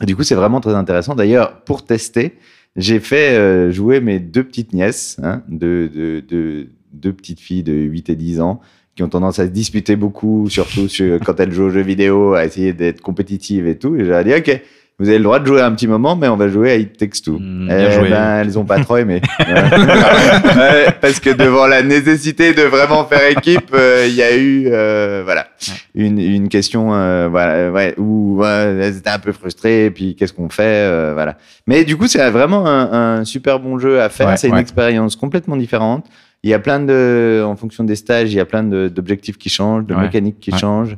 [0.00, 1.14] Du coup, c'est vraiment très intéressant.
[1.14, 2.38] D'ailleurs, pour tester,
[2.76, 5.88] j'ai fait jouer mes deux petites nièces, hein, deux,
[6.22, 8.60] deux petites filles de 8 et 10 ans,
[8.96, 12.34] qui ont tendance à se disputer beaucoup, surtout sur- quand elles jouent aux jeux vidéo,
[12.34, 13.96] à essayer d'être compétitives et tout.
[13.96, 14.60] Et j'ai dit, OK,
[14.98, 16.96] vous avez le droit de jouer un petit moment, mais on va jouer à It
[16.98, 17.38] Takes Two.
[17.40, 18.10] Mm, Eh bien joué.
[18.10, 19.20] ben, elles ont pas trop aimé.
[19.40, 20.86] Ouais.
[21.00, 25.22] Parce que devant la nécessité de vraiment faire équipe, euh, il y a eu, euh,
[25.24, 25.46] voilà,
[25.94, 30.32] une, une question, euh, voilà, ouais, où elles étaient un peu frustrées, et puis qu'est-ce
[30.32, 31.36] qu'on fait, euh, voilà.
[31.66, 34.28] Mais du coup, c'est vraiment un, un super bon jeu à faire.
[34.28, 36.06] Ouais, c'est une expérience complètement différente.
[36.44, 39.48] Il y a plein de, en fonction des stages, il y a plein d'objectifs qui
[39.48, 40.02] changent, de Ouais.
[40.02, 40.58] mécaniques qui Ouais.
[40.58, 40.96] changent.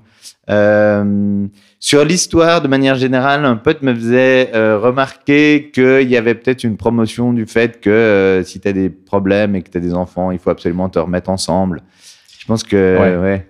[0.51, 1.47] Euh,
[1.81, 6.65] sur l'histoire, de manière générale, un pote me faisait euh, remarquer qu'il y avait peut-être
[6.65, 9.81] une promotion du fait que euh, si tu as des problèmes et que tu as
[9.83, 11.83] des enfants, il faut absolument te remettre ensemble.
[12.39, 13.17] Je pense que, Ouais.
[13.17, 13.47] ouais.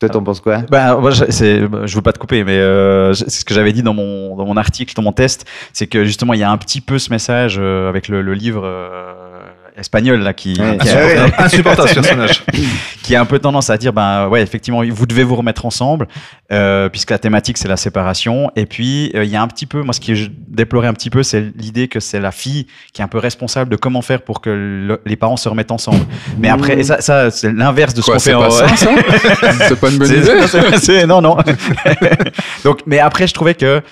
[0.00, 0.58] Toi, t'en penses quoi?
[0.70, 3.72] Bah, moi, je, c'est, je veux pas te couper, mais euh, c'est ce que j'avais
[3.72, 6.50] dit dans mon, dans mon article, dans mon test, c'est que justement il y a
[6.50, 9.40] un petit peu ce message euh, avec le, le livre euh,
[9.78, 10.76] espagnol là qui, Ouais.
[10.78, 11.18] qui, Ouais, ouais.
[11.38, 12.42] Insupportable, insupportable ce personnage.
[13.02, 16.08] qui a un peu tendance à dire ben ouais effectivement vous devez vous remettre ensemble
[16.52, 19.66] euh, puisque la thématique c'est la séparation et puis euh, il y a un petit
[19.66, 22.66] peu moi ce qui je déplorais un petit peu c'est l'idée que c'est la fille
[22.92, 25.70] qui est un peu responsable de comment faire pour que le- les parents se remettent
[25.70, 26.04] ensemble
[26.38, 28.88] mais après et ça, ça c'est l'inverse de ce qu'on fait c'est en ça, ça
[29.68, 31.36] C'est pas une bonne idée non, non.
[32.64, 33.82] Donc, mais après, je trouvais que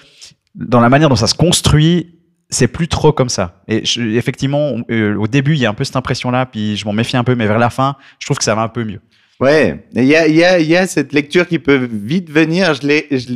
[0.54, 2.15] dans la manière dont ça se construit,
[2.50, 3.62] c'est plus trop comme ça.
[3.68, 6.84] Et je- effectivement, euh, au début, il y a un peu cette impression-là, puis je
[6.84, 8.84] m'en méfie un peu, mais vers la fin, je trouve que ça va un peu
[8.84, 9.00] mieux.
[9.40, 12.72] Ouais, il y a, y, a, y a cette lecture qui peut vite venir.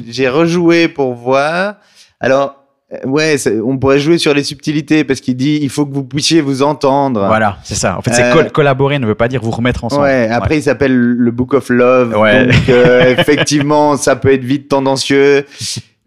[0.08, 1.74] J'ai rejoué pour voir.
[2.20, 2.56] Alors,
[2.92, 6.04] euh, ouais, on pourrait jouer sur les subtilités parce qu'il dit il faut que vous
[6.04, 7.26] puissiez vous entendre.
[7.26, 7.98] Voilà, c'est ça.
[7.98, 10.04] En fait, c'est Euh, col- collaborer ne veut pas dire vous remettre ensemble.
[10.04, 12.16] Ouais, après il s'appelle le Book of Love.
[12.16, 12.46] Ouais.
[12.46, 15.44] Donc euh, effectivement, ça peut être vite tendancieux.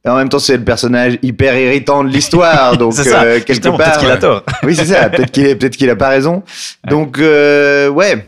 [0.05, 2.77] Et en même temps, c'est le personnage hyper irritant de l'histoire.
[2.77, 3.23] Donc ça.
[3.23, 4.43] euh, quelque part, peut-être qu'il a tort.
[4.63, 5.09] oui, c'est ça.
[5.09, 6.43] Peut-être qu'il peut-être qu'il a pas raison.
[6.89, 8.25] Donc, euh, ouais.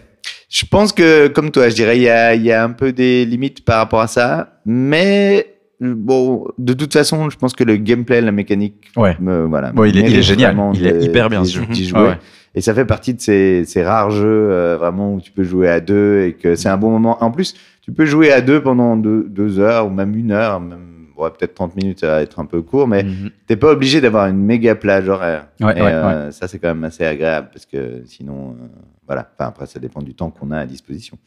[0.50, 2.94] Je pense que, comme toi, je dirais, il y a, il y a un peu
[2.94, 4.54] des limites par rapport à ça.
[4.66, 5.48] Mais,
[5.82, 9.18] bon, de toute façon, je pense que le gameplay, la mécanique, Ouais.
[9.20, 9.72] me, voilà.
[9.74, 10.56] Bon, il est- il est génial.
[10.76, 11.58] Il est hyper bien, d'y
[11.92, 11.98] Mhm.
[12.02, 12.18] Ouais, ouais.
[12.58, 15.68] Et ça fait partie de ces, ces rares jeux, euh, vraiment, où tu peux jouer
[15.68, 17.22] à deux et que c'est un bon moment.
[17.22, 20.62] En plus, tu peux jouer à deux pendant deux, deux heures ou même une heure,
[20.62, 20.80] même,
[21.18, 23.30] ouais, peut-être 30 minutes, ça va être un peu court, mais Mhm.
[23.48, 25.48] t'es pas obligé d'avoir une méga plage horaire.
[25.62, 28.66] Ouais, Et, ouais, euh, Ça, c'est quand même assez agréable parce que sinon, euh,
[29.06, 29.30] voilà.
[29.38, 31.18] Enfin, après, ça dépend du temps qu'on a à disposition.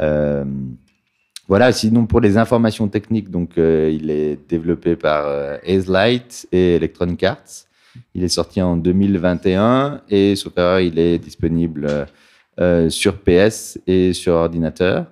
[0.00, 0.44] Euh,
[1.48, 1.72] voilà.
[1.72, 5.56] Sinon, pour les informations techniques, donc, il est développé par euh,
[5.88, 7.66] Light et Electronic Arts.
[8.14, 12.06] Il est sorti en 2021 et sauf erreur, il est disponible
[12.88, 15.06] sur PS et sur ordinateur.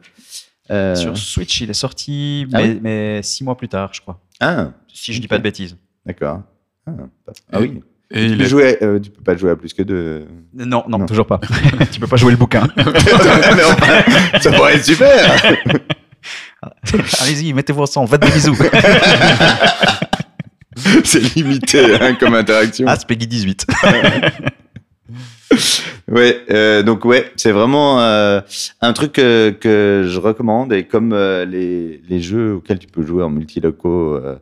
[0.71, 4.01] Euh, Sur Switch, il est sorti, Ah mais, oui mais six mois plus tard, je
[4.01, 4.21] crois.
[4.41, 5.77] Ah, Si je dis pas de bêtises.
[6.05, 6.43] d'accord.
[6.87, 6.93] Ah,
[7.53, 7.81] ah oui.
[8.11, 10.27] Et Tu il peux, est jouer, euh, tu peux pas jouer à plus que deux.
[10.55, 11.07] Non, non, Non.
[11.07, 11.41] toujours pas.
[11.93, 12.67] tu peux pas jouer le bouquin.
[14.41, 15.43] Ça pourrait être super.
[17.21, 18.57] Allez-y, mettez-vous ensemble, faites des bisous.
[21.05, 22.87] C'est limité hein, comme interaction.
[22.89, 23.67] ah, c'est Peggy 18.
[26.11, 28.41] Ouais, euh, donc ouais, c'est vraiment euh,
[28.81, 33.03] un truc que, que je recommande et comme euh, les, les jeux auxquels tu peux
[33.05, 34.37] jouer en multiloco euh,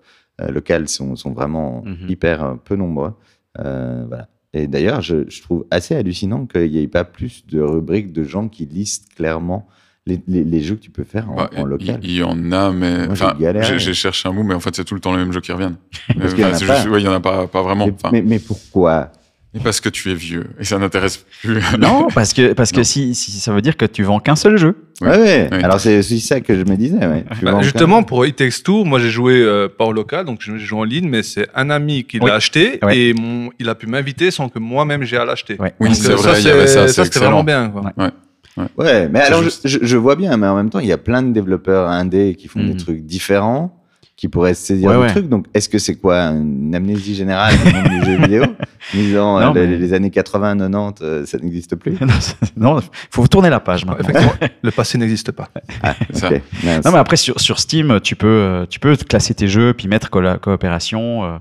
[0.49, 2.09] local sont, sont vraiment Mhm.
[2.09, 3.15] hyper peu nombreux.
[3.59, 4.29] Voilà.
[4.53, 8.23] Et d'ailleurs, je, je trouve assez hallucinant qu'il n'y ait pas plus de rubriques de
[8.23, 9.67] gens qui listent clairement
[10.07, 11.99] les, les, les jeux que tu peux faire en, Bah, en local.
[12.05, 13.09] Il y en a, mais
[13.79, 15.51] j'ai cherché un bout, mais en fait, c'est tout le temps les mêmes jeux qui
[15.53, 15.77] reviennent.
[16.19, 17.87] Parce en ouais, il y en a pas, pas vraiment.
[17.87, 19.11] mais, Enfin, mais, mais pourquoi?
[19.57, 21.61] Et parce que tu es vieux et ça n'intéresse plus.
[21.79, 24.57] Non, parce que, parce que si, si ça veut dire que tu vends qu'un seul
[24.59, 24.77] jeu.
[25.01, 25.09] Ouais.
[25.09, 25.49] Ouais, ouais.
[25.51, 25.65] Ouais.
[25.65, 26.99] Alors c'est aussi ça que je me disais.
[27.43, 30.59] Bah, justement, pour It Takes Two, moi j'ai joué euh, pas au local, donc j'ai
[30.59, 32.29] joué en ligne, mais c'est un ami qui Oui.
[32.29, 32.99] l'a acheté Ouais.
[32.99, 35.57] et mon, il a pu m'inviter sans que moi-même j'ai à l'acheter.
[35.59, 35.75] Ouais.
[35.81, 37.69] Oui, c'est euh, vrai, il y avait ça, c'est c'était vraiment bien.
[37.71, 37.93] Quoi.
[37.97, 39.09] Ouais.
[39.09, 41.23] mais C'est alors je, je- vois bien, mais en même temps, il y a plein
[41.23, 43.76] de développeurs indés qui font des trucs différents,
[44.17, 45.11] qui pourraient se saisir Ouais, du ouais.
[45.11, 45.29] truc.
[45.29, 48.45] Donc, est-ce que c'est quoi une amnésie générale du monde du jeu vidéo
[48.95, 51.99] Disant Non, euh, les, mais- les années 80, 90, euh, ça n'existe plus.
[52.57, 54.01] non, faut tourner la page maintenant.
[54.09, 55.49] Effectivement, le passé n'existe pas.
[56.13, 56.31] Ça.
[56.65, 56.85] Mince.
[56.85, 59.87] Non, mais après, sur, sur Steam, tu peux, euh, tu peux classer tes jeux, puis
[59.87, 61.25] mettre colla- coopération.
[61.25, 61.39] euh,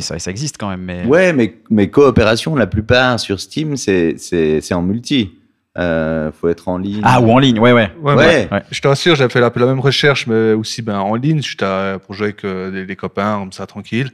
[0.00, 1.04] ça, ça existe quand même, mais.
[1.06, 5.30] Ouais, mais, mais coopération, la plupart sur Steam, c'est en multi.
[5.76, 7.00] Euh, faut être en ligne.
[7.04, 7.90] Ah, ou en ligne, ouais, ouais.
[8.00, 8.48] Ouais, Ouais.
[8.52, 8.62] Ouais.
[8.70, 11.64] Je te rassure, j'avais fait la, la même recherche, mais aussi ben, en ligne, j'étais
[11.64, 14.10] à- pour jouer avec euh, des, des copains, comme ça, tranquille.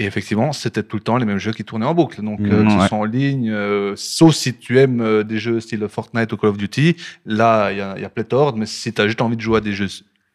[0.00, 2.22] Et effectivement, c'était tout le temps les mêmes jeux qui tournaient en boucle.
[2.22, 2.88] Donc, euh, Mhm, que ce ouais.
[2.88, 6.50] soit en ligne, euh, sauf si tu aimes euh, des jeux style Fortnite ou Call
[6.50, 8.56] of Duty, là, il y a, y a pléthore.
[8.56, 9.88] Mais si tu as juste envie de jouer à des jeux,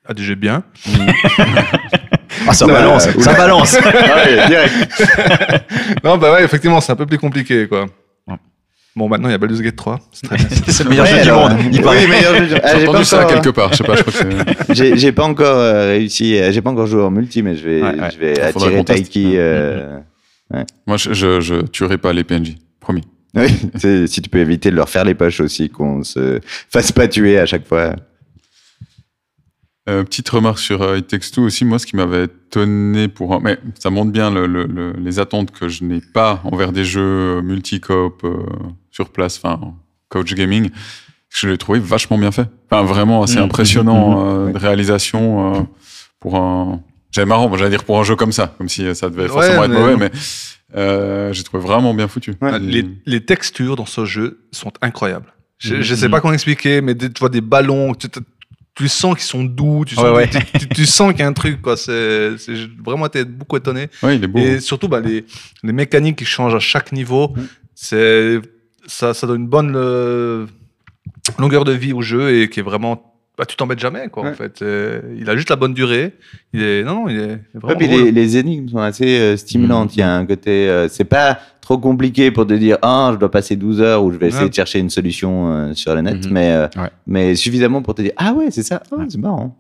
[0.08, 0.64] à des jeux bien,
[2.48, 3.78] Ah, ça Non, balance, euh, ça balance.
[3.86, 5.04] Ah ouais, direct.
[6.04, 7.86] non, bah ouais, effectivement, c'est un peu plus compliqué, quoi.
[8.96, 10.00] Bon, maintenant, il y a Baldur's Gate 3.
[10.12, 10.48] C'est très bien.
[10.68, 11.66] c'est le meilleur Ouais, jeu alors, du monde.
[11.74, 12.08] Il oui, paraît.
[12.08, 13.72] meilleur jeu du- Ah, J'ai pas entendu ça encore- quelque part.
[13.72, 14.20] Je sais pas, je crois que
[14.68, 14.74] c'est.
[14.76, 17.68] J'ai j'ai pas encore euh, réussi, euh, j'ai pas encore joué en multi, mais je
[17.68, 18.12] vais, Ouais, ouais.
[18.14, 18.84] je vais attirer.
[18.86, 19.34] Taiki.
[19.38, 20.00] euh,
[20.86, 22.56] Moi, je, je, je tuerai pas les PNJ.
[22.80, 23.02] Promis.
[23.36, 23.48] Oui,
[24.08, 27.40] si tu peux éviter de leur faire les poches aussi, qu'on se fasse pas tuer
[27.40, 27.96] à chaque fois.
[29.90, 33.42] Euh, petite remarque sur euh, It Takes Two aussi, moi ce qui m'avait étonné pour...
[33.42, 36.86] Mais ça montre bien le, le- le- les attentes que je n'ai pas envers des
[36.86, 38.38] jeux multi-coop euh,
[38.92, 39.60] sur place, enfin
[40.08, 40.70] coach gaming,
[41.30, 42.48] je l'ai trouvé vachement bien fait.
[42.72, 44.54] Enfin vraiment assez Mhm, impressionnant oui.
[44.54, 45.60] de réalisation euh,
[46.22, 46.82] pour un...
[47.12, 49.28] J'avais marrant, j'allais dire pour un jeu comme ça, comme si euh, ça devait Ouais,
[49.28, 50.00] forcément être mais mauvais, non.
[50.00, 50.12] mais
[50.78, 52.36] euh, j'ai trouvé vraiment bien foutu.
[52.42, 55.28] Ouais, les, les textures dans ce jeu sont incroyables.
[55.60, 56.12] Je, je sais Mhm.
[56.12, 58.08] pas comment expliquer, mais des- tu vois des ballons, tu,
[58.76, 60.30] tu- sens qu'ils sont doux, tu sens, Ouais, ouais.
[60.30, 61.78] Tu, tu- tu sens qu'il y a un truc, quoi.
[61.78, 62.32] C'est
[62.84, 63.88] vraiment été beaucoup étonné.
[64.02, 64.40] Ouais, il est beau.
[64.40, 65.26] Et surtout, bah, les,
[65.64, 67.48] les mécaniques qui changent à chaque niveau, Mhm.
[67.76, 68.40] c'est
[68.88, 70.46] ça, ça donne une bonne euh,
[71.40, 73.10] longueur de vie au jeu et qui est vraiment.
[73.36, 74.62] Bah, tu t'embêtes jamais, quoi, en fait.
[74.62, 76.14] Euh, il a juste la bonne durée.
[76.54, 77.80] Il est, non, non, il est, Ouais, vraiment.
[77.80, 79.96] puis les énigmes sont assez euh, stimulantes.
[79.96, 83.18] Il y a un côté, euh, c'est pas trop compliqué pour te dire, ah, je
[83.18, 84.50] dois passer 12 heures ou je vais essayer Ouais.
[84.50, 86.32] de chercher une solution euh, sur le net, Mhm.
[86.32, 86.90] mais, euh, Ouais.
[87.08, 89.06] mais suffisamment pour te dire, ah ouais, c'est ça, oh, Ouais.
[89.10, 89.58] c'est marrant.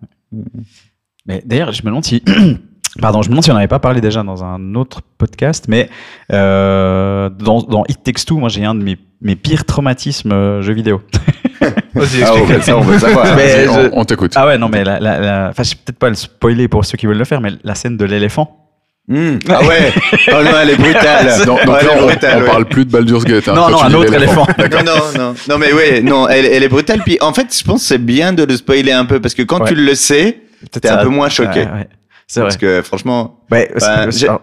[1.25, 2.21] Mais d'ailleurs, je me demande si.
[3.01, 5.89] Pardon, je me demande si on n'avait pas parlé déjà dans un autre podcast, mais
[6.31, 10.61] euh, dans, dans It Takes Two, moi j'ai un de mes, mes pires traumatismes euh,
[10.61, 11.01] jeux vidéo.
[11.95, 13.25] Vas-y, Ah, ça, on veut savoir.
[13.35, 14.33] Mais Vas-y, je- on, on t'écoute.
[14.35, 16.83] Ah ouais, non, mais la, la, la- enfin, je vais peut-être pas le spoiler pour
[16.85, 18.62] ceux qui veulent le faire, mais la scène de l'éléphant.
[19.05, 19.91] Hmm, Ah ouais,
[20.29, 21.27] oh non, elle est brutale.
[21.45, 22.47] Donc elle est on, brutale, on ouais.
[22.47, 23.49] parle plus de Baldur's Gate.
[23.49, 24.47] hein, non, non, un autre éléphant.
[24.57, 27.01] Non, non, non, non, mais ouais, non, elle, elle est brutale.
[27.03, 29.41] Puis en fait, je pense que c'est bien de le spoiler un peu parce que
[29.43, 29.67] quand Ouais.
[29.69, 30.39] tu le sais,
[30.71, 31.59] T'es un peu moins choqué.
[31.63, 31.87] Ouais, ouais.
[32.27, 32.47] C'est vrai.
[32.47, 33.69] parce que franchement, Ouais,
[34.11, 34.41] c'est- Bah,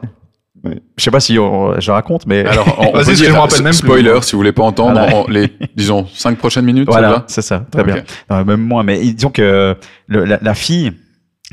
[0.62, 0.79] Ouais.
[0.99, 3.33] Je sais pas si on- je raconte, mais Alors, on, on Vas-y, peut je dire,
[3.33, 3.79] me rappelle même plus.
[3.79, 5.16] spoiler, si vous voulez pas entendre, Voilà.
[5.16, 8.03] en- les, disons, cinq prochaines minutes, ça voilà, c'est ça, très bien.
[8.29, 9.75] Non, même moi, mais disons que
[10.07, 10.92] le- la, la fille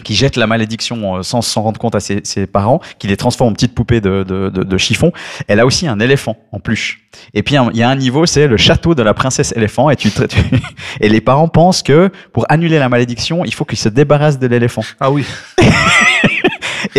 [0.04, 3.18] qui jette la malédiction euh, sans s'en rendre compte à ses, ses parents, qui les
[3.18, 5.12] transforme en petites poupées de, de, de, de chiffon,
[5.48, 7.02] elle a aussi un éléphant en peluche.
[7.34, 9.96] Et puis il y a un niveau, c'est le château de la princesse éléphant, et,
[9.96, 10.26] tu, tu-
[11.02, 14.48] et les parents pensent que pour annuler la malédiction, il faut qu'ils se débarrassent de
[14.48, 14.84] l'éléphant.
[15.00, 15.26] Ah oui.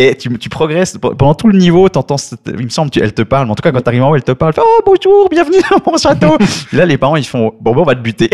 [0.00, 2.14] Et tu, tu progresses pe- pendant tout le niveau, t'entends,
[2.46, 4.14] il me semble, tu- elle te parle, mais en tout cas quand t'arrives en haut,
[4.14, 6.38] elle te parle, oh bonjour, bienvenue dans mon château.
[6.72, 8.30] Là, les parents ils font, bon, bon on va te buter.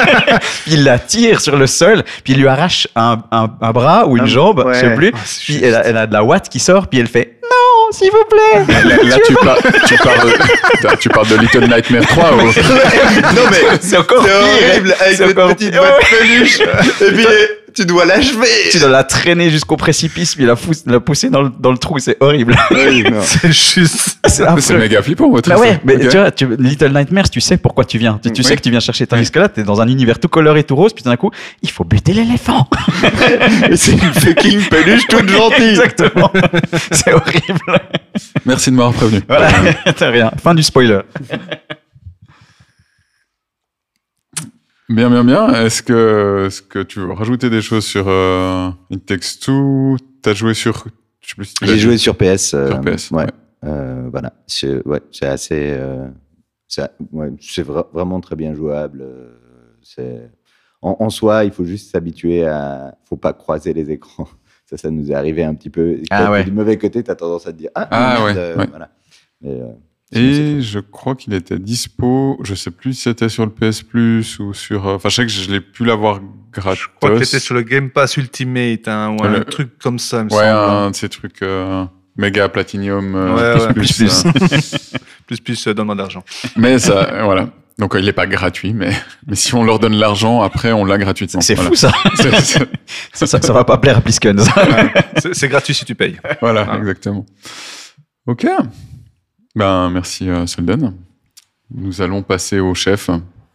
[0.66, 4.16] ils la tirent sur le sol, puis ils lui arrachent un, un, un bras ou
[4.16, 4.74] une jambe, ouais.
[4.74, 5.12] je sais plus.
[5.26, 7.90] C'est Puis elle a, elle a de la ouate qui sort, puis elle fait, non,
[7.92, 8.64] s'il vous plaît.
[8.88, 12.36] Là, là, tu, parles, tu, parles de, tu parles de Little Nightmare 3 ou...
[12.46, 14.32] non mais C'est encore pire.
[14.70, 16.60] horrible avec cette petite boîte peluche.
[16.60, 17.26] Et puis
[17.74, 18.46] tu dois l'achever.
[18.70, 21.78] Tu dois la traîner jusqu'au précipice, puis la, fous- la pousser dans le, dans le
[21.78, 22.56] trou, c'est horrible.
[22.70, 23.04] Oui.
[23.22, 24.18] C'est juste.
[24.26, 27.84] c'est méga flippant, votre Bah ouais, mais tu vois, tu, Little Nightmares, tu sais pourquoi
[27.84, 28.18] tu viens.
[28.22, 28.44] Tu, tu Oui.
[28.46, 29.06] sais que tu viens chercher.
[29.06, 31.30] Tandis que là, t'es dans un univers tout coloré, tout rose, puis tout d'un coup,
[31.62, 32.68] il faut buter l'éléphant.
[33.74, 35.70] C'est une fucking peluche toute gentille.
[35.70, 36.30] Exactement.
[36.90, 37.80] c'est horrible.
[38.46, 39.20] Merci de m'avoir prévenu.
[39.28, 39.48] Voilà,
[39.96, 40.30] t'as rien.
[40.42, 41.00] Fin du spoiler.
[44.94, 45.48] Bien, bien, bien.
[45.64, 49.96] Est-ce que, est-ce que tu veux rajouter des choses sur euh, It Takes Two?
[50.22, 50.84] T'as joué sur...
[51.20, 52.54] Si tu J'ai joué sur PS.
[52.54, 53.24] euh, Sur PS, Ouais.
[53.24, 53.30] ouais.
[53.64, 54.32] Euh, voilà.
[54.46, 55.70] C'est ouais, c'est assez.
[55.78, 56.06] euh,
[56.68, 59.00] c'est ouais, c'est vra- vraiment très bien jouable.
[59.02, 59.32] euh,
[59.82, 60.30] C'est
[60.82, 62.94] en, en soi, il faut juste s'habituer à.
[63.08, 64.28] Faut pas croiser les écrans.
[64.66, 65.98] Ça, ça nous est arrivé un petit peu.
[66.10, 66.42] Ah ouais.
[66.44, 68.66] Du mauvais côté, t'as tendance à te dire ah, Ah ouais, euh, ouais.
[68.70, 68.88] Voilà.
[69.42, 69.66] Mais, euh,
[70.14, 74.38] Et je crois qu'il était dispo, je sais plus si c'était sur le PS Plus
[74.38, 74.86] ou sur...
[74.88, 76.20] euh, Enfin, je sais que je l'ai pu l'avoir
[76.52, 76.78] gratos.
[76.78, 79.98] Je crois que c'était sur le Game Pass Ultimate hein, ou un Le- truc comme
[79.98, 80.46] ça, il me Ouais, semble.
[80.48, 80.84] hein.
[80.86, 81.84] un de ces trucs euh,
[82.16, 83.14] méga platinum.
[83.14, 83.72] euh, Ouais, ouais.
[83.74, 84.98] plus, plus, Plus, euh.
[85.26, 86.22] Plus, plus, euh, donne-moi d'argent.
[86.56, 87.48] mais ça, voilà.
[87.78, 88.92] Donc, euh, il est pas gratuit, mais,
[89.26, 91.40] mais si on leur donne l'argent, après, on l'a gratuitement.
[91.40, 91.70] C'est Voilà.
[91.70, 91.92] fou ça.
[92.16, 92.68] C'est- c'est-
[93.14, 93.40] ça, ça.
[93.42, 94.38] ça va pas plaire à Plisken.
[94.38, 94.54] ça.
[95.16, 96.18] C'est c'est gratuit si tu payes.
[96.40, 96.76] Voilà, Ah.
[96.78, 97.24] exactement.
[98.26, 98.46] Ok.
[99.54, 100.94] Ben, merci, euh, Solden.
[101.70, 103.08] Nous allons passer au chef.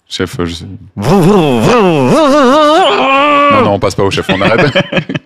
[0.08, 0.66] Chef, je sais...
[3.52, 4.72] Non, non, on passe pas au chef, on arrête.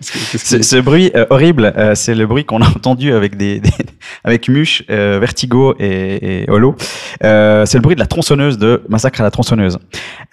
[0.00, 3.70] Ce, bruit euh, horrible, euh, c'est le bruit qu'on a entendu avec des, des-
[4.22, 6.76] avec Muche, euh, Vertigo et, et Holo.
[7.20, 9.78] C'est le bruit de la tronçonneuse de Massacre à la tronçonneuse.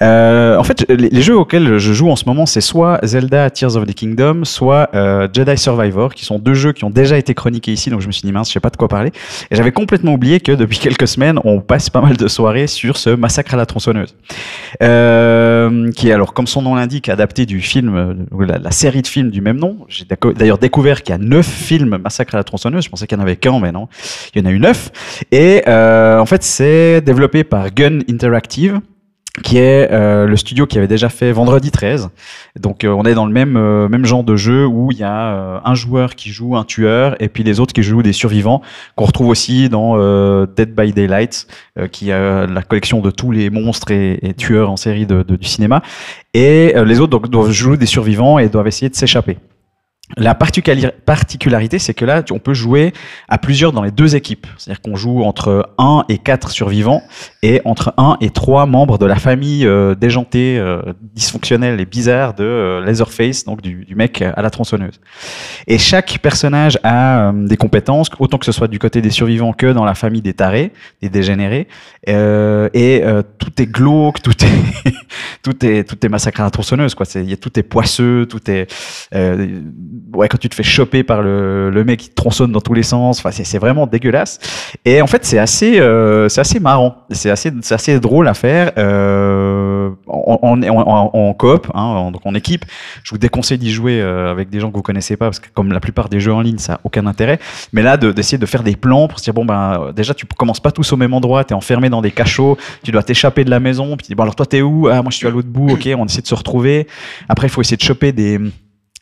[0.02, 3.76] En fait, les, les jeux auxquels je joue en ce moment, c'est soit Zelda Tears
[3.78, 4.90] of the Kingdom, soit
[5.34, 7.90] Jedi Survivor, qui sont deux jeux qui ont déjà été chroniqués ici.
[7.90, 9.12] Donc je me suis dit mince, je sais pas de quoi parler.
[9.52, 12.98] Et j'avais complètement oublié que depuis quelques semaines, on passe pas mal de soirées sur
[12.98, 14.16] ce Massacre à la tronçonneuse,
[14.80, 19.32] qui est alors comme son nom l'indique, adapté du film, euh, la, série de films
[19.32, 19.86] du même nom.
[19.88, 22.84] J'ai d'ailleurs découvert qu'il y a neuf films Massacre à la tronçonneuse.
[22.84, 23.88] Je pensais qu'il y en avait qu'un, mais non,
[24.34, 24.92] il y en a eu neuf.
[25.32, 28.80] Et euh, en fait, c'est développé par Gun Interactive
[29.44, 32.10] qui est euh, le studio qui avait déjà fait Vendredi 13.
[32.60, 35.04] Donc euh, on est dans le même euh, même genre de jeu où il y
[35.04, 38.12] a euh, un joueur qui joue un tueur et puis les autres qui jouent des
[38.12, 38.62] survivants
[38.98, 41.48] qu'on retrouve aussi dans euh, Dead by Daylight
[41.80, 45.38] euh, qui a la collection de tous les monstres et, tueurs en série de, de-
[45.38, 45.82] du cinéma
[46.34, 49.38] et les autres donc, doivent jouer des survivants et doivent essayer de s'échapper.
[50.18, 52.94] La particularité, c'est que là, on peut jouer
[53.30, 54.48] à plusieurs dans les deux équipes.
[54.58, 57.02] C'est-à-dire qu'on joue entre 1 et 4 survivants
[57.44, 60.82] et entre 1 et 3 membres de la famille euh, déjantée, euh,
[61.14, 65.00] dysfonctionnelle et bizarre de euh, Leatherface, donc du, mec à la tronçonneuse.
[65.68, 69.54] Et chaque personnage a euh, des compétences, autant que ce soit du côté des survivants
[69.54, 70.72] que dans la famille des tarés,
[71.02, 71.68] des dégénérés.
[72.08, 73.04] Et
[73.38, 74.94] tout est glauque, tout est,
[75.44, 77.06] tout est, tout est massacre à la tronçonneuse, quoi.
[77.16, 78.72] Y a, tout est poisseux, tout est,
[80.14, 82.74] ouais, quand tu te fais choper par le, le mec qui te tronçonne dans tous
[82.74, 84.40] les sens, enfin, c'est, vraiment dégueulasse.
[84.86, 88.72] Et en fait, c'est assez, euh, c'est assez marrant, c'est assez, assez drôle à faire.
[88.78, 92.66] Euh, en, en, en, coop, hein, en, donc en équipe.
[93.04, 95.50] Je vous déconseille d'y jouer euh, avec des gens que vous connaissez pas, parce que
[95.54, 97.40] comme la plupart des jeux en ligne, ça a aucun intérêt.
[97.74, 100.14] Mais là, de- d'essayer de faire des plans pour se dire bon ben, euh, déjà
[100.14, 103.44] tu commences pas tous au même endroit, t'es enfermé dans des cachots, tu dois t'échapper
[103.44, 103.96] de la maison.
[103.98, 104.88] Puis tu dis, bon alors toi t'es où?
[104.88, 105.72] Ah moi je suis à l'autre bout.
[105.72, 106.88] Ok, on essaie de se retrouver.
[107.30, 108.40] Après, il faut essayer de choper des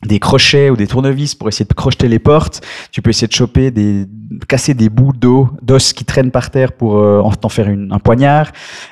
[0.05, 2.61] des crochets ou des tournevis pour essayer de crocheter les portes.
[2.91, 4.05] Tu peux essayer de choper des,
[4.47, 7.99] casser des bouts d'eau, d'os qui traînent par terre pour euh, en faire une- un
[7.99, 8.51] poignard.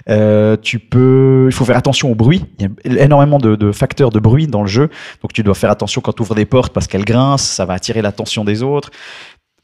[0.10, 2.44] Euh, tu peux, il faut faire attention au bruit.
[2.60, 4.90] Il y a énormément de, de facteurs de bruit dans le jeu,
[5.22, 7.76] donc tu dois faire attention quand tu ouvres des portes parce qu'elles grincent, ça va
[7.76, 8.90] attirer l'attention des autres.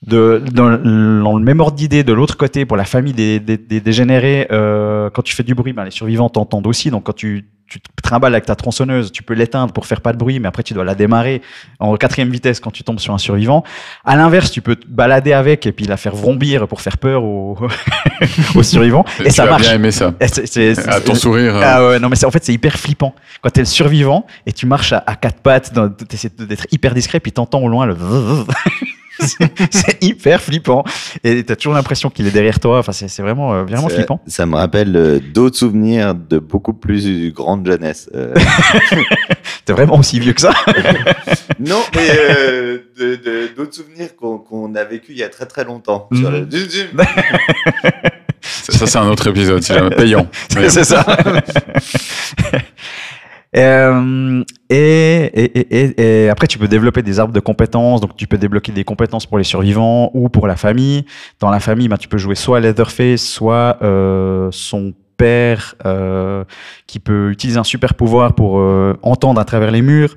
[0.06, 3.40] De, dans, le- dans le même ordre d'idée, de l'autre côté, pour la famille des,
[3.40, 6.90] des, des dégénérés, euh, quand tu fais du bruit, ben, les survivants t'entendent aussi.
[6.92, 10.14] Donc quand tu, tu te trimbales avec ta tronçonneuse, tu peux l'éteindre pour faire pas
[10.14, 11.42] de bruit, mais après tu dois la démarrer
[11.80, 13.64] en quatrième vitesse quand tu tombes sur un survivant.
[14.06, 17.24] À l'inverse, tu peux te balader avec et puis la faire vrombir pour faire peur
[17.24, 17.58] aux,
[18.56, 19.06] aux survivants.
[19.22, 19.64] Et, tu ça marche.
[19.64, 20.14] bien aimé ça.
[20.20, 21.56] Et À ton sourire.
[21.56, 23.16] euh, ah ouais, non mais c'est en fait c'est hyper flippant.
[23.42, 25.74] Quand t'es le survivant et tu marches à, à quatre pattes,
[26.08, 27.96] t'essaies d'être hyper discret, puis t'entends au loin le.
[29.72, 30.84] c'est hyper flippant
[31.24, 32.80] et t'as toujours l'impression qu'il est derrière toi.
[32.80, 34.20] Enfin c'est vraiment euh, vraiment ça, flippant.
[34.28, 38.10] ça me rappelle euh, d'autres souvenirs de beaucoup plus grande jeunesse.
[38.16, 38.34] Euh,
[39.66, 40.54] T'es vraiment aussi vieux que ça.
[41.60, 45.64] non, mais euh, de- de- d'autres souvenirs qu'on a vécu il y a très très
[45.64, 46.10] longtemps.
[46.14, 46.90] Sur le- du- du-
[48.42, 50.28] Ça, ça, c'est un autre épisode, c'est jamais payant.
[50.50, 51.06] C'est ça.
[53.56, 58.02] Euh, et, et, et, et- après, tu peux développer des arbres de compétences.
[58.02, 61.06] Donc, tu peux débloquer des compétences pour les survivants ou pour la famille.
[61.40, 66.44] Dans la famille, ben, tu peux jouer soit Leatherface, soit euh, son père euh,
[66.88, 70.16] qui peut utiliser un super pouvoir pour euh, entendre à travers les murs.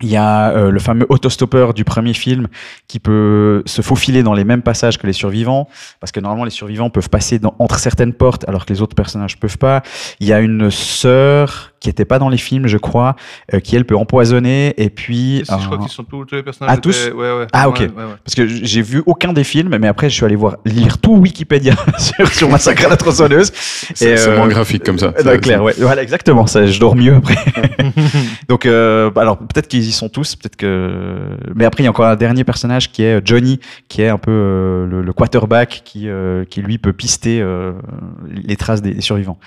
[0.00, 2.46] Il y a euh, le fameux autostoppeur du premier film
[2.86, 6.52] qui peut se faufiler dans les mêmes passages que les survivants, parce que normalement les
[6.52, 9.82] survivants peuvent passer entre certaines portes alors que les autres personnages peuvent pas.
[10.20, 13.16] Il y a une sœur qui était pas dans les films, je crois,
[13.54, 15.42] euh, qui elle peut empoisonner et puis.
[15.44, 16.74] Si, je crois qu'ils sont tous, tous les personnages.
[16.76, 17.46] Ah, tous ouais, ouais.
[17.52, 17.78] Ah, ok.
[17.78, 18.14] Ouais, ouais, ouais.
[18.24, 21.16] Parce que j'ai vu aucun des films, mais après je suis allé voir lire tout
[21.16, 23.52] Wikipédia sur, sur Massacre à la tronçonneuse.
[23.54, 25.12] C'est c'est euh, moins graphique comme ça.
[25.18, 25.74] Euh, ouais, clair, ouais.
[25.78, 26.46] Voilà, exactement.
[26.46, 27.36] Ça, je dors mieux après.
[28.48, 31.18] Donc, euh, bah, alors peut-être qu'ils y sont tous, peut-être que.
[31.54, 34.18] Mais après, il y a encore un dernier personnage qui est Johnny, qui est un
[34.18, 37.72] peu euh, le, le quarterback, qui, euh, qui lui peut pister euh,
[38.30, 39.38] les traces des, des survivants.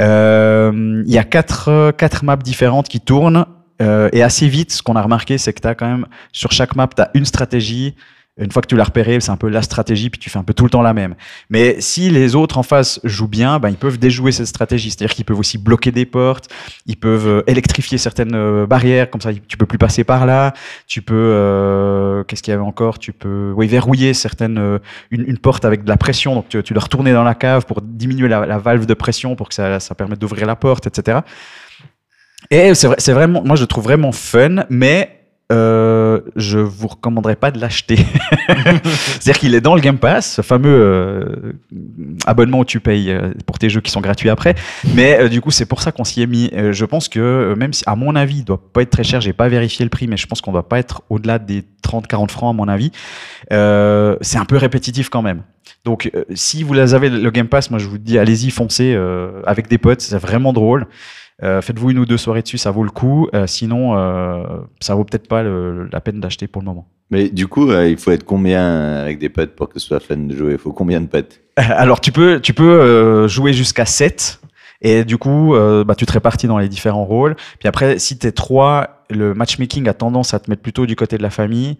[0.00, 3.46] Euh, Il y a quatre, quatre maps différentes qui tournent.
[3.80, 6.74] euh, et assez vite, ce qu'on a remarqué, c'est que tu quand même, sur chaque
[6.74, 7.94] map, tu as une stratégie,
[8.38, 10.44] Une fois que tu l'as repéré, c'est un peu la stratégie, puis tu fais un
[10.44, 11.14] peu tout le temps la même.
[11.50, 14.90] Mais si les autres en face jouent bien, ben, ils peuvent déjouer cette stratégie.
[14.90, 16.48] C'est-à-dire qu'ils peuvent aussi bloquer des portes,
[16.86, 20.52] ils peuvent euh, électrifier certaines euh, barrières, comme ça tu peux plus passer par là.
[20.86, 22.98] Tu peux, euh, qu'est-ce qu'il y avait encore?
[22.98, 24.78] Tu peux, oui, verrouiller certaines, euh,
[25.10, 26.34] une, porte avec de la pression.
[26.34, 29.48] Donc tu, tu dois retourner dans la cave pour diminuer la, valve de pression pour
[29.48, 31.20] que ça, ça permette d'ouvrir la porte, etc.
[32.50, 35.17] Et c'est vrai, vraiment, moi je trouve vraiment fun, mais
[35.50, 37.96] euh, je vous recommanderais pas de l'acheter.
[38.84, 41.52] C'est-à-dire qu'il est dans le Game Pass, ce fameux euh,
[42.26, 44.54] abonnement où tu payes euh, pour tes jeux qui sont gratuits après.
[44.94, 46.50] Mais euh, du coup, c'est pour ça qu'on s'y est mis.
[46.52, 49.20] Je pense que même si, à mon avis, il doit pas être très cher.
[49.20, 52.28] J'ai pas vérifié le prix, mais je pense qu'on doit pas être au-delà des 30-40
[52.28, 52.90] francs à mon avis.
[53.52, 55.42] Euh, c'est un peu répétitif quand même.
[55.84, 58.98] Donc, si vous avez le Game Pass, moi je vous dis, allez-y, foncez
[59.46, 60.86] avec des potes, c'est vraiment drôle.
[61.42, 63.28] Euh, Faites-vous une ou deux soirées dessus, ça vaut le coup.
[63.34, 64.42] Euh, sinon, euh,
[64.80, 66.88] ça vaut peut-être pas le- la peine d'acheter pour le moment.
[67.10, 70.00] Mais du coup, euh, il faut être combien avec des potes pour que ce soit
[70.00, 70.52] fun de jouer?
[70.52, 71.40] Il faut combien de potes?
[71.56, 74.40] Alors, tu peux, tu peux jouer jusqu'à 7.
[74.80, 75.54] Et du coup,
[75.86, 77.34] bah, tu te répartis dans les différents rôles.
[77.58, 81.18] Puis après, si t'es 3, le matchmaking a tendance à te mettre plutôt du côté
[81.18, 81.78] de la famille.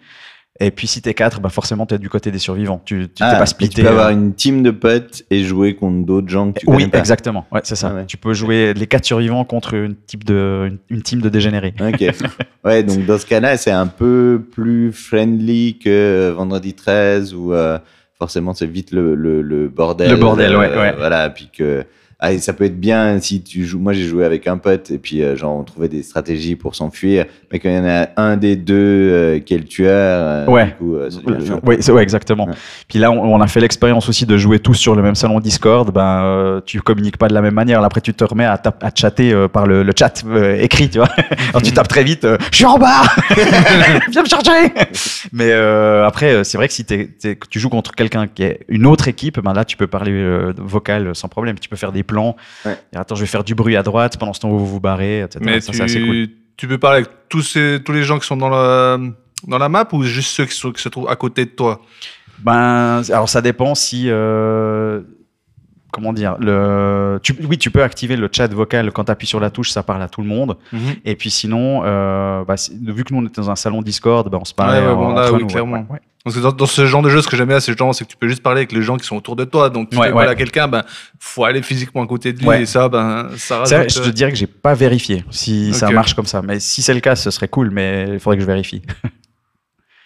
[0.61, 2.83] Et puis si t'es 4, bah forcément t'es du côté des survivants.
[2.85, 3.77] Tu tu t'es Ah, pas splitté.
[3.77, 4.13] Tu peux avoir euh.
[4.13, 6.99] une team de potes et jouer contre d'autres gens que tu Oui, pas.
[6.99, 7.47] exactement.
[7.53, 7.91] Ouais, c'est ça.
[7.93, 8.07] Ah ouais.
[8.07, 11.75] Tu peux jouer les 4 survivants contre une, type de, une, une team de dégénérés.
[11.81, 12.05] Ok.
[12.65, 17.53] Ouais, donc dans ce cas-là, c'est un peu plus friendly que euh, Vendredi 13 où
[17.55, 17.79] euh,
[18.19, 20.11] forcément c'est vite le, le, le bordel.
[20.11, 20.93] Le bordel, ouais, ouais.
[20.99, 21.85] Voilà, puis que
[22.21, 23.79] ah, ça peut être bien si tu joues.
[23.79, 26.75] Moi, j'ai joué avec un pote et puis euh, genre on trouvait des stratégies pour
[26.75, 29.93] s'enfuir, mais quand il y en a un des deux euh, qui est le tueur,
[29.95, 30.67] euh, Ouais.
[30.67, 31.09] du coup, euh.
[31.65, 32.47] Oui, ouais, exactement.
[32.47, 32.55] Ouais.
[32.89, 35.39] Puis là, on, on a fait l'expérience aussi de jouer tous sur le même salon
[35.41, 35.93] Discord.
[35.93, 37.81] Ben, euh, tu communiques pas de la même manière.
[37.81, 40.57] Là, après, tu te remets à, tap- à chatter euh, par le, le chat euh,
[40.61, 41.09] écrit, tu vois.
[41.51, 42.25] Alors, tu tapes très vite.
[42.25, 43.03] euh, Je suis en bas.
[44.11, 44.73] Viens me charger.
[45.33, 48.43] Mais euh, après, c'est vrai que si t'es- t'es- que tu joues contre quelqu'un qui
[48.43, 51.59] est une autre équipe, ben là, tu peux parler euh, vocal sans problème.
[51.59, 52.35] Tu peux faire des plans.
[52.65, 52.77] Ouais.
[52.93, 54.81] Et attends, je vais faire du bruit à droite pendant ce temps où vous vous
[54.81, 55.39] barrez, etc.
[55.43, 56.11] Mais Ça, c'est assez cool.
[56.27, 58.99] tu, tu peux parler avec tous, ces, tous les gens qui sont dans la,
[59.47, 61.81] dans la map ou juste ceux qui, sont, qui se trouvent à côté de toi?
[62.41, 64.07] Ben, alors ça dépend si.
[64.09, 65.03] euh,
[65.93, 69.41] comment dire le, tu, Oui, tu peux activer le chat vocal quand tu appuies sur
[69.41, 70.57] la touche, ça parle à tout le monde.
[71.05, 74.39] Et puis sinon, euh, bah, vu que nous on était dans un salon Discord, bah,
[74.41, 75.47] on se parlait Ouais, ouais, en- bon, là, oui, nous.
[75.47, 75.87] clairement.
[75.91, 76.01] ouais.
[76.25, 78.17] Parce que dans, dans ce genre de jeu, ce que j'aime bien, c'est que tu
[78.19, 79.71] peux juste parler avec les gens qui sont autour de toi.
[79.71, 80.83] Donc, tu fais mal à quelqu'un, ben,
[81.19, 82.63] faut aller physiquement à côté de lui.
[82.63, 86.13] Et ça, ben, ça vrai, je te dirais que j'ai pas vérifié si ça marche
[86.15, 86.43] comme ça.
[86.43, 88.83] Mais si c'est le cas, ce serait cool, mais il faudrait que je vérifie.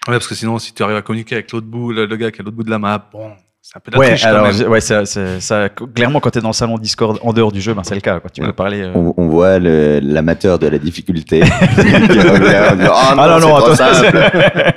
[0.08, 2.32] Ouais, parce que sinon, si tu arrives à communiquer avec l'autre bout, le, le gars
[2.32, 3.30] qui est à l'autre bout de la map, bon,
[3.64, 6.30] c'est un peu de la Ouais, triche quand alors, ouais, ça, ça- ça- clairement, quand
[6.30, 8.18] tu es dans le salon Discord en dehors du jeu, ben, c'est le cas.
[8.18, 8.28] Quoi.
[8.30, 8.48] Tu Ouais.
[8.48, 8.82] peux parler.
[8.82, 11.40] euh, On, on voit le- l'amateur de la difficulté
[11.74, 14.18] qui revient Oh non, Ah non, non, trop attends, simple.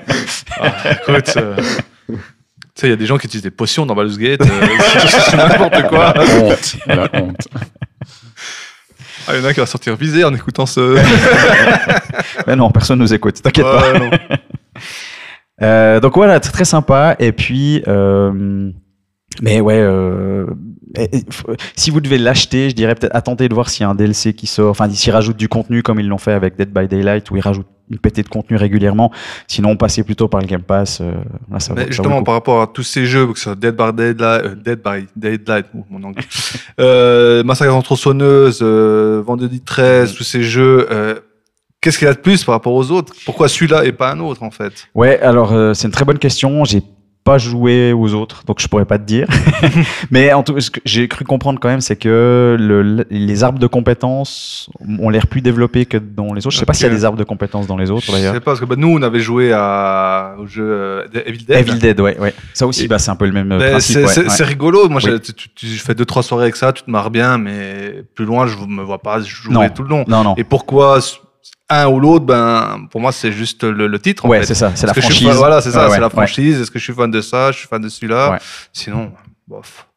[0.62, 1.56] Ah, écoute, euh,
[2.08, 2.16] tu
[2.76, 4.68] sais, il y a des gens qui utilisent des potions dans Baldur's Gate, euh,
[5.00, 6.14] c'est n'importe quoi.
[6.16, 7.48] La honte, la honte.
[9.28, 10.98] Ah, il y en a qui va sortir visé en écoutant ce.
[12.48, 14.00] Mais non, personne nous écoute, t'inquiète pas.
[14.00, 14.10] Non.
[15.62, 17.16] Euh, donc voilà, très, très sympa.
[17.20, 18.72] Et puis, euh,
[19.42, 20.46] mais ouais, euh,
[20.98, 23.86] et- et f- si vous devez l'acheter, je dirais peut-être attendez de voir s'il y
[23.86, 26.56] a un DLC qui sort, enfin s'ils rajoutent du contenu comme ils l'ont fait avec
[26.58, 29.12] Dead by Daylight où ils rajoutent une pétée de contenu régulièrement.
[29.48, 31.02] Sinon, passez plutôt par le Game Pass.
[31.02, 31.12] euh,
[31.52, 33.94] là, ça Mais justement, par rapport à tous ces jeux, que ce soit Dead by
[33.94, 36.24] Daylight, euh, Dead by Daylight, oh, mon anglais,
[36.80, 41.16] euh, Massacre en tronçonneuse, euh, Vendredi 13, tous ces jeux, euh,
[41.86, 43.14] qu'est-ce qu'il y a de plus par rapport aux autres?
[43.26, 44.88] Pourquoi celui-là et pas un autre, en fait?
[44.96, 46.66] Ouais, alors euh, c'est une très bonne question.
[46.66, 46.82] J'ai
[47.24, 49.28] pas joué aux autres, donc je pourrais pas te dire.
[50.12, 53.58] Mais en tout, ce que j'ai cru comprendre quand même, c'est que le, les arbres
[53.58, 54.70] de compétences
[55.00, 56.52] ont l'air plus développés que dans les autres.
[56.54, 58.34] Je sais pas s'il y a des arbres de compétences dans les autres Je d'ailleurs.
[58.36, 61.58] sais pas, parce que bah, nous, on avait joué à, au jeu euh, Evil Dead.
[61.68, 62.34] Evil Dead, ouais, ouais.
[62.54, 64.06] Ça aussi, Et- bah, c'est un peu le même euh, Ben, principe.
[64.08, 64.46] c'est ouais, ouais.
[64.46, 64.88] rigolo.
[64.88, 65.12] Moi, Oui.
[65.12, 68.04] j'ai- tu, tu- tu fais deux trois soirées avec ça, tu te marres bien, mais
[68.14, 69.68] plus loin, je me vois pas jouer Non.
[69.70, 70.06] tout le long.
[70.08, 70.36] Non, non.
[70.38, 71.00] Et pourquoi
[71.70, 74.26] un ou l'autre Ben, pour moi, c'est juste le, le titre.
[74.26, 75.28] Ouais, c'est ça, c'est la franchise.
[75.28, 76.12] fan- voilà, c'est ça, Ouais, c'est ouais, la ouais.
[76.12, 76.62] franchise.
[76.62, 77.52] Est-ce que je suis fan de ça?
[77.52, 78.32] Je suis fan de celui-là?
[78.32, 78.38] Ouais.
[78.74, 79.12] Sinon,
[79.48, 79.88] bof.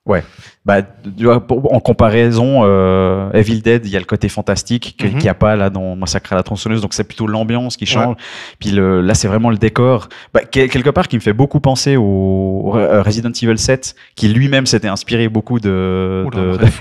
[0.66, 4.96] Bah, tu vois, pour- en comparaison, euh, Evil Dead, il y a le côté fantastique
[4.98, 5.12] que- Mhm.
[5.12, 7.86] qu'il n'y a pas là dans Massacre à la tronçonneuse, donc c'est plutôt l'ambiance qui
[7.86, 8.16] change.
[8.58, 10.08] Puis le, là, c'est vraiment le décor.
[10.34, 14.28] Bah, quel- quelque part, qui me fait beaucoup penser au, Re- Resident Evil 7, qui
[14.28, 16.24] lui-même s'était inspiré beaucoup de.
[16.26, 16.80] Oula, de- bref.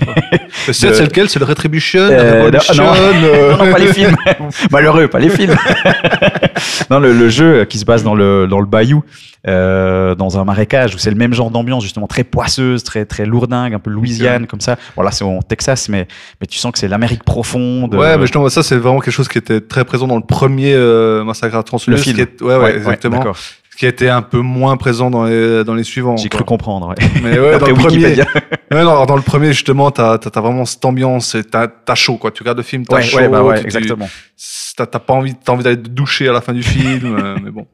[0.66, 3.72] Le 7, de- c'est lequel C'est le Retribution, Euh, le Revolution non, euh, non, non,
[3.72, 4.16] pas les films.
[4.70, 5.56] Malheureux, pas les films.
[6.90, 9.02] non, le, le jeu qui se base dans le, dans le bayou,
[9.46, 13.24] euh, dans un marécage, où c'est le même genre d'ambiance, justement, très poisseuse, très, très
[13.24, 14.76] lourdingue, un peu Louisiane, comme ça.
[14.96, 16.08] Bon, là, c'est au Texas, mais,
[16.40, 17.94] mais tu sens que c'est l'Amérique profonde.
[17.94, 20.22] Ouais, euh, mais justement, ça, c'est vraiment quelque chose qui était très présent dans le
[20.22, 22.18] premier euh, Massacre à la le film.
[22.20, 23.22] est- Ouais, ouais, exactement.
[23.78, 26.16] Qui était un peu moins présent dans les, dans les suivants.
[26.16, 26.88] J'ai cru comprendre.
[26.88, 26.94] Ouais.
[27.22, 28.16] Mais ouais, dans le premier.
[28.70, 31.94] Ouais, non, alors dans le premier, justement, t'as as, vraiment cette ambiance et t'as as
[31.94, 32.30] chaud, quoi.
[32.30, 33.16] Tu regardes le film, t'as Ouais, chaud.
[33.16, 34.10] ouais, bah ouais, tu- exactement.
[34.76, 37.36] T'as t'as pas envie, t'as envie d'aller te doucher à la fin du film, euh,
[37.42, 37.66] mais bon.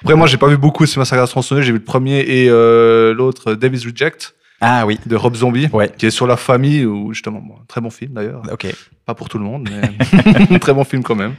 [0.00, 1.64] Après, moi, j'ai pas vu beaucoup de ce massacre à la tronçonneuse.
[1.66, 4.98] J'ai vu le premier et euh, l'autre, Davis Reject, Ah oui.
[5.04, 5.90] de Rob Zombie, Ouais.
[5.98, 8.40] qui est sur la famille, ou justement, bon, très bon film d'ailleurs.
[8.50, 8.66] Ok.
[9.04, 11.34] Pas pour tout le monde, mais très bon film quand même.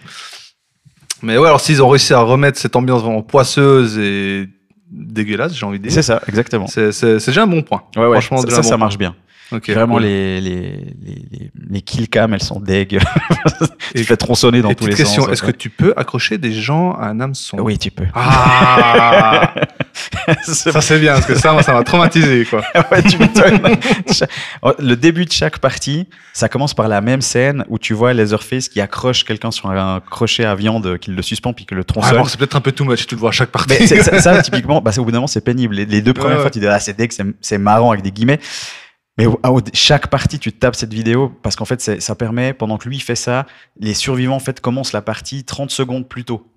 [1.24, 4.50] Mais ouais, alors s'ils ont réussi à remettre cette ambiance vraiment poisseuse et
[4.92, 6.68] dégueulasse, j'ai envie de dire, C'est ça, exactement.
[6.68, 6.92] c'est
[7.26, 7.84] déjà un bon point.
[7.96, 8.22] Ouais, ouais.
[8.22, 8.78] Franchement, ça, ça, bon ça point.
[8.78, 9.16] marche bien.
[9.68, 10.04] Vraiment, cool.
[10.04, 13.00] les, les, les, les, les kill cam, elles sont deg.
[13.94, 15.32] Tu fais tronçonner dans Et tous les question, sens.
[15.34, 17.58] est-ce que tu peux accrocher des gens à un hameçon?
[17.60, 18.06] Oui, tu peux.
[18.16, 19.54] Ah
[20.44, 22.62] Ça c'est bien, parce que ça, moi, ça m'a traumatisé, quoi.
[22.92, 23.18] ouais, tu
[24.62, 28.14] oh, Le début de chaque partie, ça commence par la même scène où tu vois
[28.14, 31.82] Leatherface qui accroche quelqu'un sur un crochet à viande, qui le suspend puis que le
[31.82, 32.18] Ouais, tronçonne.
[32.18, 33.76] bon, c'est peut-être un peu too much, tu le vois à chaque partie.
[33.80, 35.76] Mais ça, typiquement, bah, c'est- au bout d'un moment, c'est pénible.
[35.76, 38.04] Les, les deux premières Ouais, fois, tu dis, ah, c'est deg, c'est- c'est marrant avec
[38.04, 38.40] des guillemets.
[39.18, 39.28] Mais
[39.74, 43.16] chaque partie, tu tapes cette vidéo parce qu'en fait, ça permet, pendant que lui fait
[43.16, 43.46] ça,
[43.80, 46.48] les survivants en fait, commencent la partie 30 secondes plus tôt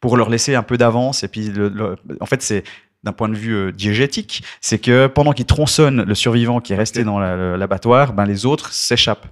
[0.00, 1.24] pour leur laisser un peu d'avance.
[1.24, 2.64] Et puis, le- le- en fait, c'est
[3.04, 6.76] d'un point de vue euh, diégétique, c'est que pendant qu'il tronçonne le survivant qui est
[6.76, 9.26] resté dans la- l'abattoir, ben, les autres s'échappent.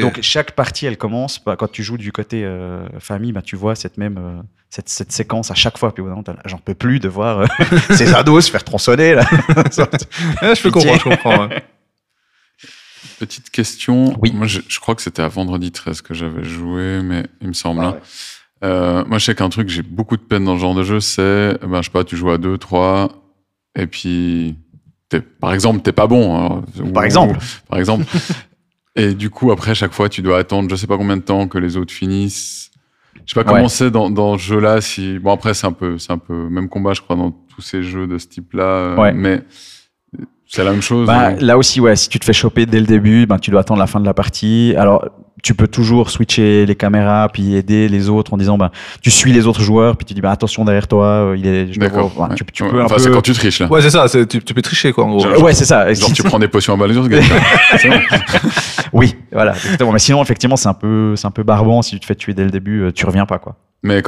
[0.00, 1.42] Donc chaque partie, elle commence.
[1.44, 4.88] bah, quand tu joues du côté euh, famille, bah, tu vois cette même euh, cette,
[4.88, 5.94] cette séquence à chaque fois.
[5.94, 7.46] Puis au bout d'un moment, t'as- j'en peux plus de voir euh,
[7.94, 9.14] ces ados se faire tronçonner.
[9.14, 9.24] Là.
[9.30, 10.70] Je peux Pitié.
[10.70, 11.46] comprendre, je comprends.
[11.48, 11.62] ouais.
[13.18, 14.16] Petite question.
[14.20, 14.32] Oui.
[14.32, 17.52] Moi, je, je crois que c'était à vendredi 13 que j'avais joué, mais il me
[17.52, 17.80] semble.
[17.82, 17.92] Ah hein.
[17.92, 18.00] ouais.
[18.64, 20.98] Euh, moi, je sais qu'un truc, j'ai beaucoup de peine dans ce genre de jeu,
[21.00, 23.12] c'est, ben, je sais pas, tu joues à 2, 3,
[23.78, 24.56] et puis,
[25.40, 26.34] par exemple, t'es pas bon.
[26.36, 26.62] alors,
[26.94, 27.38] Par ou- exemple.
[27.68, 28.04] Par exemple.
[28.96, 31.46] et du coup, après, chaque fois, tu dois attendre je sais pas combien de temps
[31.46, 32.70] que les autres finissent.
[33.26, 34.80] Je sais pas comment c'est dans, dans ce jeu-là.
[34.80, 35.18] Si...
[35.18, 37.82] Bon, après, c'est un peu, c'est un peu même combat, je crois, dans tous ces
[37.82, 38.62] jeux de ce type-là.
[38.64, 39.12] euh, Ouais.
[39.12, 39.42] Mais
[40.46, 41.06] c'est la même chose.
[41.06, 43.60] Bah, là aussi, ouais, si tu te fais choper dès le début, ben, tu dois
[43.62, 44.74] attendre la fin de la partie.
[44.76, 45.08] Alors,
[45.42, 48.70] tu peux toujours switcher les caméras puis aider les autres en disant, ben,
[49.02, 51.78] tu suis les autres joueurs puis tu dis, ben, attention derrière toi, euh, il est.
[51.78, 52.12] D'accord.
[52.18, 52.34] ouais.
[52.34, 53.00] tu, tu Ouais, peux un enfin, peu.
[53.02, 53.66] c'est quand tu triches, là.
[53.66, 55.20] Ouais, c'est ça, c'est- tu, tu peux tricher, quoi, en gros.
[55.20, 55.92] Genre- Ouais, c'est ça.
[55.92, 56.86] Genre, tu prends des potions à bon.
[58.92, 59.92] Oui, voilà, exactement.
[59.92, 61.82] Mais sinon, effectivement, c'est un peu, c'est un peu barbant.
[61.82, 63.56] Si tu te fais tuer dès le début, euh, tu reviens pas, quoi.
[63.84, 64.02] Mais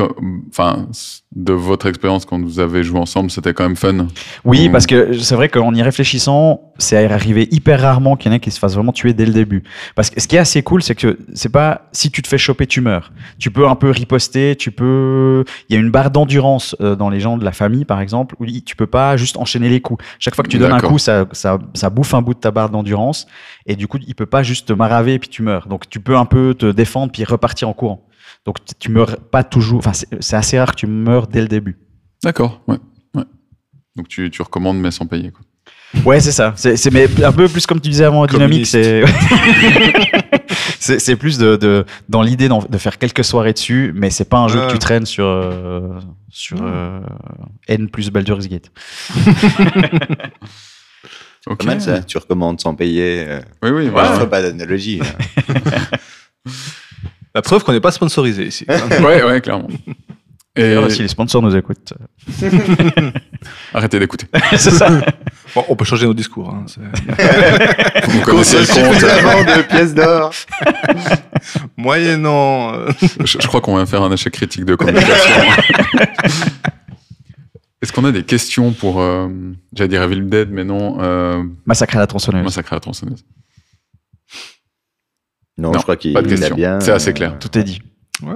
[0.48, 0.88] enfin,
[1.34, 4.06] de votre expérience quand vous avez joué ensemble, c'était quand même fun.
[4.46, 8.36] Oui, parce que c'est vrai qu'en y réfléchissant, c'est arrivé hyper rarement qu'il y en
[8.36, 9.64] ait qui se fassent vraiment tuer dès le début.
[9.94, 12.38] Parce que ce qui est assez cool, c'est que c'est pas si tu te fais
[12.38, 13.12] choper, tu meurs.
[13.38, 15.44] Tu peux un peu riposter, tu peux.
[15.68, 18.34] Il y a une barre d'endurance euh, dans les gens de la famille, par exemple,
[18.40, 20.02] où tu peux pas juste enchaîner les coups.
[20.18, 22.50] Chaque fois que tu donnes un coup, ça, ça, ça bouffe un bout de ta
[22.50, 23.26] barre d'endurance,
[23.66, 25.68] et du coup, il peut pas juste te maraver et puis tu meurs.
[25.68, 28.06] Donc tu peux un peu te défendre puis repartir en courant.
[28.46, 29.78] Donc tu- meurs pas toujours.
[29.78, 31.76] Enfin, c'est c'est assez rare que tu meurs dès le début.
[32.22, 32.78] D'accord, ouais.
[33.14, 33.24] ouais.
[33.96, 35.32] Donc tu, tu recommandes, mais sans payer.
[35.32, 35.42] Quoi.
[36.04, 36.52] Ouais, c'est ça.
[36.56, 38.66] C'est, mais un peu plus comme tu disais avant, dynamique.
[40.78, 44.38] C'est, c'est, plus de, de dans l'idée de faire quelques soirées dessus, mais c'est pas
[44.38, 47.00] un jeu que tu traînes sur euh, sur euh,
[47.66, 48.70] N plus Baldur's Gate.
[51.48, 51.58] Ok.
[51.58, 53.24] Pas mal ça, tu recommandes sans payer.
[53.26, 54.26] Euh, Oui, oui, voilà.
[54.26, 55.00] pas d'analogie.
[57.36, 58.64] La preuve qu'on n'est pas sponsorisé ici.
[59.02, 59.68] ouais, ouais, clairement.
[60.56, 61.92] Et si les sponsors nous écoutent,
[63.74, 64.26] arrêtez d'écouter.
[64.56, 64.88] c'est ça.
[65.54, 66.48] Bon, on peut changer nos discours.
[66.48, 66.64] Hein,
[68.08, 68.94] Vous connaissez le compte.
[68.94, 70.32] Suffisamment de pièces d'or.
[71.76, 72.72] Moyennant.
[72.72, 72.88] euh,
[73.22, 75.34] Je, je crois qu'on va faire un échec critique de communication.
[77.82, 79.28] Est-ce qu'on a des questions pour, euh,
[79.74, 82.44] j'allais dire Evil Dead, mais non, euh, Massacre à la tronçonneuse.
[82.44, 83.22] Massacre à la tronçonneuse
[85.58, 86.54] Non, Non, je crois qu'il pas de question.
[86.56, 86.80] bien.
[86.80, 87.38] C'est assez euh, clair.
[87.38, 87.80] Tout est dit.
[88.22, 88.34] ouais,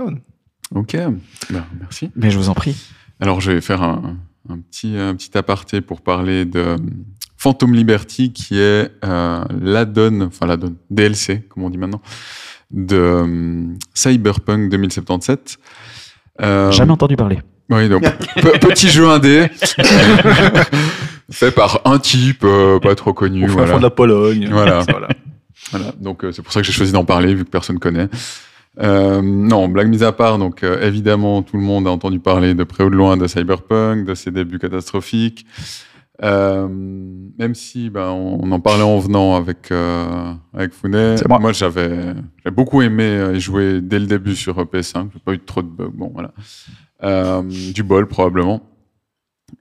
[0.75, 0.93] Ok,
[1.51, 2.11] Ben, merci.
[2.17, 2.77] Mais je vous en prie.
[3.21, 4.17] Alors, je vais faire un,
[4.49, 6.77] un petit, un petit aparté pour parler de euh,
[7.37, 12.01] Phantom Liberty, qui est euh, l'add-on, enfin l'add-on, DLC, comme on dit maintenant,
[12.71, 15.59] de euh, Cyberpunk 2077.
[16.43, 17.41] Euh, Jamais entendu parler.
[17.69, 18.03] Oui, donc,
[18.37, 19.49] pe- petit jeu indé,
[21.31, 23.45] fait par un type euh, pas trop connu.
[23.45, 23.73] au fin voilà.
[23.73, 24.49] fond de la Pologne.
[24.51, 24.85] Voilà.
[24.89, 25.09] voilà.
[25.71, 28.09] Voilà, donc euh, c'est pour ça que j'ai choisi d'en parler vu que personne connaît.
[28.79, 32.55] Euh, non, blague mise à part, donc euh, évidemment tout le monde a entendu parler
[32.55, 35.45] de près ou de loin de Cyberpunk, de ses débuts catastrophiques.
[36.23, 41.53] Euh, même si ben, on, on en parlait en venant avec avec Founet, C'est moi.
[41.53, 45.09] j'avais j'ai beaucoup aimé y jouer dès le début sur PS5.
[45.15, 48.63] J'ai pas eu trop de bugs, bon voilà, du bol probablement.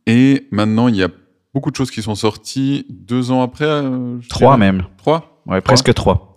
[0.06, 1.10] Et maintenant il y a
[1.54, 3.82] beaucoup de choses qui sont sorties deux ans après.
[4.30, 4.84] Trois même.
[4.98, 5.39] Trois?
[5.50, 6.36] Ouais, presque trois.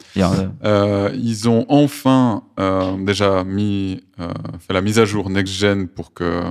[0.64, 6.12] Euh, ils ont enfin euh, déjà mis, euh, fait la mise à jour next-gen pour
[6.12, 6.42] que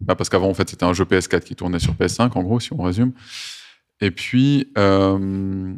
[0.00, 2.60] Bah, parce qu'avant, en fait, c'était un jeu PS4 qui tournait sur PS5, en gros,
[2.60, 3.12] si on résume.
[4.00, 5.74] Et puis, euh,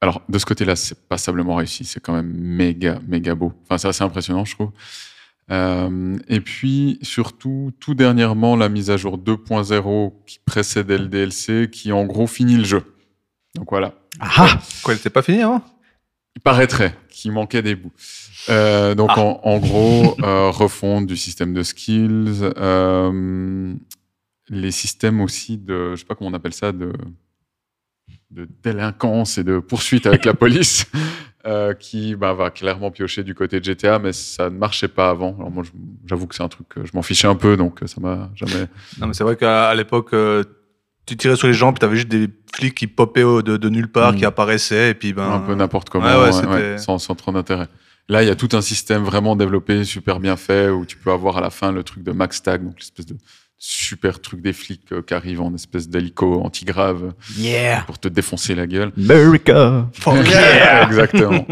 [0.00, 1.84] alors, de ce côté-là, c'est passablement réussi.
[1.84, 3.52] C'est quand même méga, méga beau.
[3.64, 4.70] Enfin, c'est assez impressionnant, je trouve.
[5.50, 11.68] Euh, et puis, surtout, tout dernièrement, la mise à jour 2.0 qui précédait le DLC,
[11.70, 12.82] qui en gros finit le jeu.
[13.56, 13.94] Donc voilà.
[14.20, 15.62] Ah Quoi, elle n'était pas finie avant
[16.36, 17.92] Il paraîtrait qu'il manquait des bouts.
[18.50, 23.74] Euh, donc en, en gros, euh, refonte du système de skills, euh,
[24.48, 26.92] les systèmes aussi de, je sais pas comment on appelle ça, de,
[28.30, 30.86] de délinquance et de poursuite avec la police,
[31.46, 35.10] euh, qui bah, va clairement piocher du côté de GTA, mais ça ne marchait pas
[35.10, 35.34] avant.
[35.38, 35.64] Alors moi,
[36.06, 38.66] j'avoue que c'est un truc que je m'en fichais un peu, donc ça m'a jamais.
[39.00, 40.42] Non, mais c'est vrai qu'à à l'époque, euh,
[41.06, 43.88] tu tirais sur les gens, puis t'avais juste des flics qui popaient de, de nulle
[43.90, 44.16] part, Mm.
[44.16, 45.30] qui apparaissaient, et puis ben.
[45.30, 47.66] un peu n'importe comment, ouais, ouais, ouais, c'était- ouais, sans, sans trop d'intérêt.
[48.08, 51.10] Là, il y a tout un système vraiment développé, super bien fait, où tu peux
[51.10, 53.16] avoir à la fin le truc de Max Tag, donc l'espèce de
[53.58, 58.54] super truc des flics euh, qui arrivent en espèce d'hélico anti-grave Yeah pour te défoncer
[58.54, 58.92] la gueule.
[58.98, 59.88] America
[60.86, 61.46] Exactement.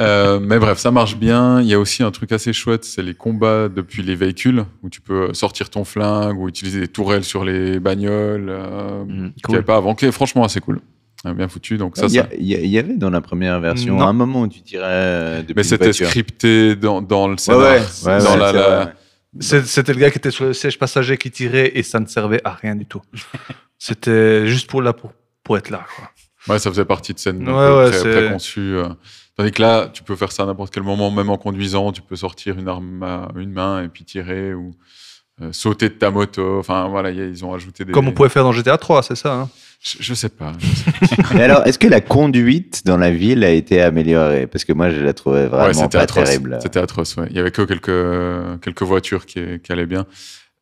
[0.00, 1.60] Euh, mais bref, ça marche bien.
[1.60, 4.88] Il y a aussi un truc assez chouette, c'est les combats depuis les véhicules, où
[4.90, 9.24] tu peux sortir ton flingue ou utiliser des tourelles sur les bagnoles, euh, Mm, qu'il
[9.26, 9.54] n'y cool.
[9.56, 10.80] avait pas avant, qui est franchement assez cool.
[11.26, 12.78] Euh, Bien foutu, donc ça, Il y, ça.
[12.80, 14.06] avait dans la première version Non.
[14.08, 17.60] un moment où tu tirais depuis Mais c'était scripté dans, dans le Ouais, scénar.
[17.60, 18.84] ouais, dans ouais, la, c'est la- vrai.
[18.86, 19.01] C'est-
[19.40, 22.40] C'était le gars qui était sur le siège passager qui tirait, et ça ne servait
[22.44, 23.00] à rien du tout.
[23.78, 25.12] C'était juste pour, là, pour,
[25.42, 25.84] pour être là.
[25.96, 26.10] Quoi.
[26.48, 28.76] Ouais, ça faisait partie de scènes Ouais, ouais, préconçues.
[28.76, 28.88] euh.
[29.36, 32.02] Tandis que là, tu peux faire ça à n'importe quel moment, même en conduisant, tu
[32.02, 34.74] peux sortir une arme à une main et puis tirer ou
[35.50, 36.58] sauter de ta moto.
[36.58, 37.92] Enfin, voilà, y a- ils ont ajouté des.
[37.92, 39.48] Comme on pouvait faire dans GTA 3, c'est ça hein
[39.82, 40.52] Je, je sais pas.
[40.58, 41.28] je sais pas.
[41.34, 44.46] Mais alors, est-ce que la conduite dans la ville a été améliorée?
[44.46, 46.24] Parce que moi, je la trouvais Ouais, vraiment c'était pas atroce.
[46.24, 46.58] terrible.
[46.62, 47.16] C'était atroce.
[47.16, 47.26] Ouais.
[47.30, 50.06] Il y avait que quelques quelques voitures qui, qui allaient bien.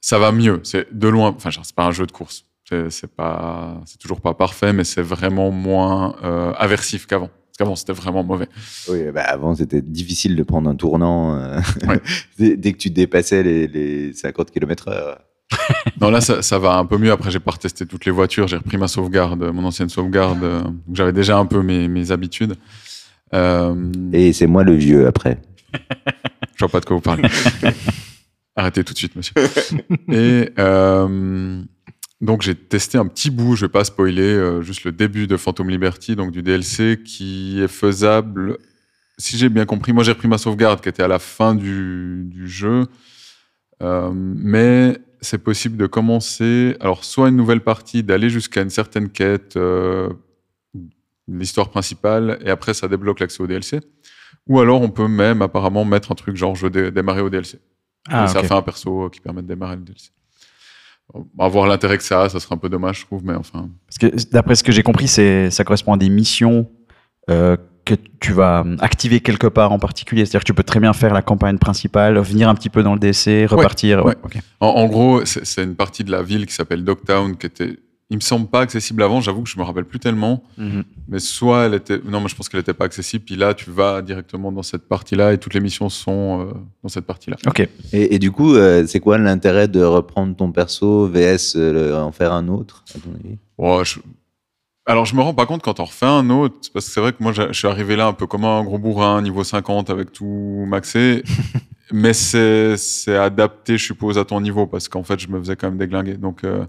[0.00, 0.60] Ça va mieux.
[0.62, 1.34] C'est de loin.
[1.36, 2.44] Enfin, c'est pas un jeu de course.
[2.68, 3.74] C'est c'est pas.
[3.84, 7.28] C'est toujours pas parfait, mais c'est vraiment moins euh, aversif qu'avant.
[7.60, 8.48] Qu'avant, c'était vraiment mauvais.
[8.88, 12.00] Oui, bah, avant, c'était difficile de prendre un tournant euh, Ouais.
[12.38, 15.18] dès, dès que tu dépassais les, les 50 km/h.
[16.00, 17.10] Non, là, ça, ça va un peu mieux.
[17.12, 18.48] Après, j'ai pas retesté toutes les voitures.
[18.48, 20.42] J'ai repris ma sauvegarde, mon ancienne sauvegarde.
[20.42, 20.62] euh,
[20.94, 22.54] J'avais déjà un peu mes, mes habitudes.
[23.34, 25.38] Euh, Et c'est moi le vieux après.
[26.54, 27.24] Je vois pas de quoi vous parlez.
[28.56, 29.34] Arrêtez tout de suite, monsieur.
[30.10, 30.48] Et
[32.20, 35.36] donc j'ai testé un petit bout, je vais pas spoiler, euh, juste le début de
[35.36, 38.58] Phantom Liberty, donc du DLC, qui est faisable.
[39.18, 42.24] Si j'ai bien compris, moi j'ai repris ma sauvegarde qui était à la fin du,
[42.26, 42.86] du jeu,
[43.82, 49.08] Euh, mais c'est possible de commencer, alors soit une nouvelle partie, d'aller jusqu'à une certaine
[49.08, 50.10] quête, euh,
[51.28, 53.80] l'histoire principale, et après ça débloque l'accès au DLC.
[54.48, 57.30] Ou alors on peut même apparemment mettre un truc genre je veux dé- démarrer au
[57.30, 57.58] DLC.
[58.08, 60.10] Ah, et ça fait un perso qui permet de démarrer le DLC.
[61.38, 63.68] Avoir l'intérêt que ça a, ça serait un peu dommage, je trouve, mais enfin.
[63.86, 66.68] Parce que d'après ce que j'ai compris, c'est ça correspond à des missions
[67.30, 70.24] euh, que tu vas hum, activer quelque part en particulier.
[70.24, 72.94] C'est-à-dire que tu peux très bien faire la campagne principale, venir un petit peu dans
[72.94, 74.04] le DC, repartir.
[74.04, 74.14] ouais.
[74.60, 77.78] En, en gros, c'est une partie de la ville qui s'appelle Dogtown, qui était,
[78.10, 79.20] il me semble pas accessible avant.
[79.20, 80.42] J'avoue que je me rappelle plus tellement.
[80.58, 80.84] Mhm.
[81.08, 83.24] Mais soit elle était, non, mais je pense qu'elle était pas accessible.
[83.24, 86.52] Puis là, tu vas directement dans cette partie-là et toutes les missions sont euh,
[86.82, 87.36] dans cette partie-là.
[87.46, 87.60] Ok.
[87.92, 91.96] Et, et du coup, euh, c'est quoi l'intérêt de reprendre ton perso VS euh, le-
[91.96, 93.38] en faire un autre, à ton avis?
[93.58, 94.00] Ouais, je-
[94.86, 97.12] Alors, je me rends pas compte quand on refait un autre, parce que c'est vrai
[97.12, 99.88] que moi, je je suis arrivé là un peu comme un gros bourrin, niveau 50,
[99.90, 101.22] avec tout maxé.
[101.92, 105.54] mais c'est c'est adapté, je suppose, à ton niveau, parce qu'en fait, je me faisais
[105.56, 106.16] quand même déglinguer.
[106.16, 106.64] Donc, euh,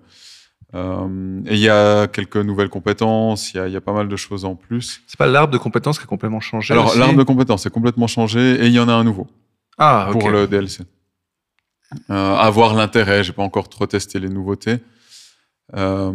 [0.73, 3.91] euh, et il y a quelques nouvelles compétences, il y a, il y a pas
[3.91, 5.01] mal de choses en plus.
[5.07, 8.07] C'est pas l'arbre de compétences qui a complètement changé Alors, l'arbre de compétences est complètement
[8.07, 9.27] changé, et il y en a un nouveau
[9.77, 10.83] Ah, pour le DLC.
[12.09, 14.77] Euh, avoir l'intérêt, j'ai pas encore trop testé les nouveautés.
[15.75, 16.11] Euh,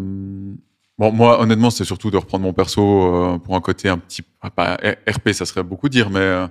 [0.98, 4.22] bon, moi, honnêtement, c'était surtout de reprendre mon perso euh, pour un côté un petit,
[4.40, 6.46] ah, pas RP, ça serait beaucoup dire, mais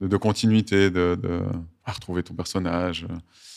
[0.00, 1.40] de, de continuité, de, de
[1.86, 3.06] retrouver ton personnage.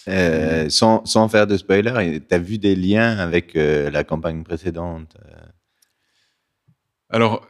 [0.07, 4.43] Euh, sans, sans faire de spoiler, tu as vu des liens avec euh, la campagne
[4.43, 5.35] précédente euh,
[7.09, 7.45] Alors,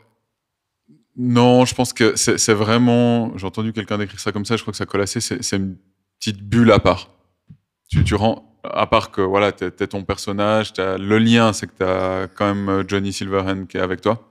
[1.15, 3.35] non, je pense que c'est vraiment.
[3.37, 5.19] J'ai entendu quelqu'un décrire ça comme ça, je crois que ça colle assez.
[5.19, 5.77] C'est une
[6.19, 7.09] petite bulle à part.
[7.89, 8.43] Tu, tu rends.
[8.63, 12.27] À part que voilà, t'es t'es ton personnage, t'as- le lien, c'est que tu as
[12.35, 14.27] quand même Johnny Silverhand qui est avec toi,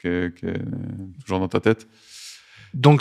[0.00, 0.60] qui est, qui est
[1.24, 1.88] toujours dans ta tête.
[2.74, 3.00] Donc,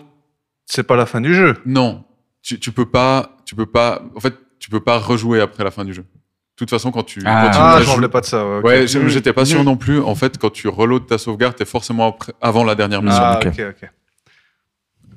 [0.65, 1.55] c'est pas la fin du jeu.
[1.65, 2.03] Non,
[2.41, 3.37] tu, tu peux pas.
[3.45, 4.01] Tu peux pas.
[4.15, 6.03] En fait, tu peux pas rejouer après la fin du jeu.
[6.03, 7.45] De toute façon, quand tu Ah.
[7.45, 8.59] continues Ah, à je jouer- m'en voulais pas de ça.
[8.59, 9.99] ouais, j'étais pas sûr non plus.
[9.99, 13.21] En fait, quand tu reloads ta sauvegarde, t'es forcément après- avant la dernière mission.
[13.23, 13.47] Ah, ok.
[13.47, 13.89] ok, ok.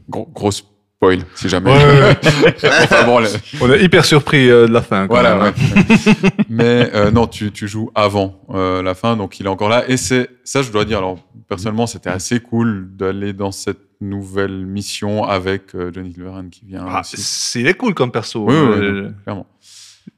[0.08, 0.64] Gros- grosse
[0.96, 1.70] spoil, si jamais.
[1.72, 2.16] Ouais.
[2.82, 3.22] Enfin, bon,
[3.60, 5.06] On est hyper surpris euh, de la fin.
[5.06, 5.82] quand Voilà, même, hein.
[6.22, 6.30] ouais.
[6.48, 9.84] Mais euh, non, tu, tu joues avant euh, la fin, donc il est encore là.
[9.88, 10.98] Et c'est ça, je dois dire.
[10.98, 11.18] Alors
[11.48, 16.84] personnellement, c'était assez cool d'aller dans cette nouvelle mission avec Johnny Silverhand qui vient.
[16.88, 18.44] Ah, c'est- il est cool comme perso.
[18.46, 19.46] Oui, oui, oui, clairement.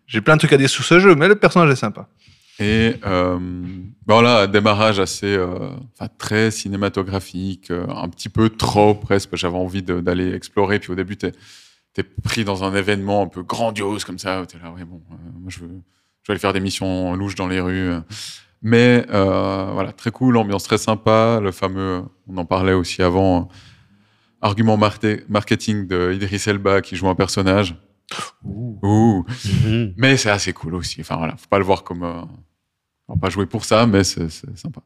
[0.06, 2.08] J'ai plein de trucs à dire sur ce jeu, mais le personnage est sympa.
[2.60, 3.38] Et euh,
[4.06, 9.36] voilà, démarrage assez, euh, enfin très cinématographique, euh, un petit peu trop presque.
[9.36, 10.78] J'avais envie d'aller explorer.
[10.78, 11.32] Puis au début, t'es
[11.96, 14.44] es pris dans un événement un peu grandiose comme ça.
[14.46, 15.68] T'es là, ouais bon, euh, moi je veux,
[16.22, 17.92] je vais aller faire des missions louches dans les rues.
[18.62, 21.40] Mais voilà, très cool, ambiance très sympa.
[21.40, 23.48] Le fameux, on en parlait aussi avant,
[24.40, 27.76] argument marketing de Idris Elba qui joue un personnage.
[28.44, 29.24] Ouh.
[29.64, 29.94] Mhm.
[29.96, 31.00] Mais c'est assez cool aussi.
[31.00, 32.04] Enfin voilà, faut pas le voir comme.
[32.04, 32.22] Euh,
[33.08, 34.80] on va pas jouer pour ça, mais c'est c'est sympa.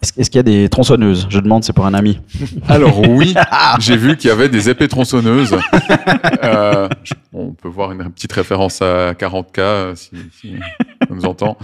[0.00, 1.26] Est-ce est-ce qu'il y a des tronçonneuses?
[1.28, 2.18] Je demande, c'est pour un ami.
[2.68, 3.34] Alors oui,
[3.80, 5.54] j'ai vu qu'il y avait des épées tronçonneuses.
[6.42, 10.54] Euh, je- on peut voir une petite référence à 40K euh, si, si
[11.10, 11.58] on nous entend.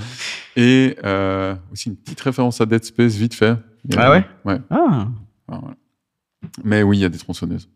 [0.57, 3.55] Et euh, aussi une petite référence à Dead Space vite fait.
[3.97, 4.25] Ah ouais?
[4.45, 4.59] Ouais.
[4.71, 5.09] Ah,
[5.49, 5.75] enfin, voilà.
[6.65, 7.69] Mais oui, il y a des tronçonneuses.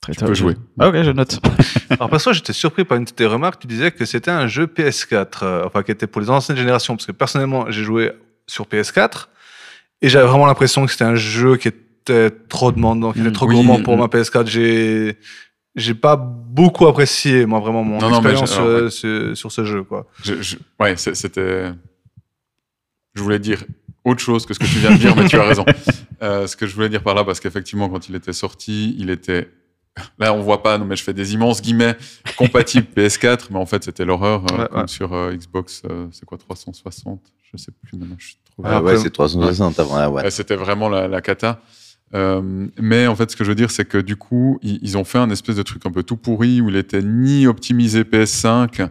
[0.00, 0.56] Très Tu peux jouer.
[0.78, 1.38] Ah, ok, je note.
[1.90, 3.60] Alors, perso, j'étais surpris par une de tes remarques.
[3.60, 6.96] Tu disais que c'était un jeu PS4, euh, enfin, qui était pour les anciennes générations.
[6.96, 8.12] Parce que personnellement, j'ai joué
[8.46, 9.26] sur PS4
[10.02, 13.32] et j'avais vraiment l'impression que c'était un jeu qui était trop demandant, qui était Mm,
[13.32, 14.00] trop oui, gourmand pour mm.
[14.00, 14.46] ma PS4.
[14.46, 15.18] J'ai,
[15.76, 18.90] j'ai pas beaucoup apprécié, moi, vraiment, mon Non, expérience alors, euh, ouais.
[18.90, 20.06] sur, sur ce jeu, quoi.
[20.24, 21.72] Je, je- ouais, c'était.
[23.14, 23.64] Je voulais dire
[24.04, 25.64] autre chose que ce que tu viens de dire, mais tu as raison.
[26.22, 29.08] Euh, ce que je voulais dire par là, parce qu'effectivement, quand il était sorti, il
[29.08, 29.48] était.
[30.18, 31.96] Là, on voit pas, non, mais je fais des immenses guillemets
[32.36, 34.86] compatible PS4, mais en fait, c'était l'horreur, euh, Ouais, comme ouais.
[34.88, 37.20] sur euh, Xbox, euh, c'est quoi, 360
[37.52, 40.12] Je sais plus maintenant, je suis trop Ah, Ah ouais, c'est 360 avant One.
[40.24, 41.60] Ouais, C'était vraiment la, la cata.
[42.12, 44.98] Euh, mais en fait, ce que je veux dire, c'est que du coup, ils, ils
[44.98, 48.02] ont fait un espèce de truc un peu tout pourri où il était ni optimisé
[48.02, 48.88] PS5,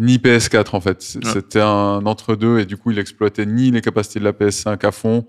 [0.00, 1.00] ni PS4 en fait.
[1.00, 4.90] C'était un entre-deux et du coup, il exploitait ni les capacités de la PS5 à
[4.90, 5.26] fond,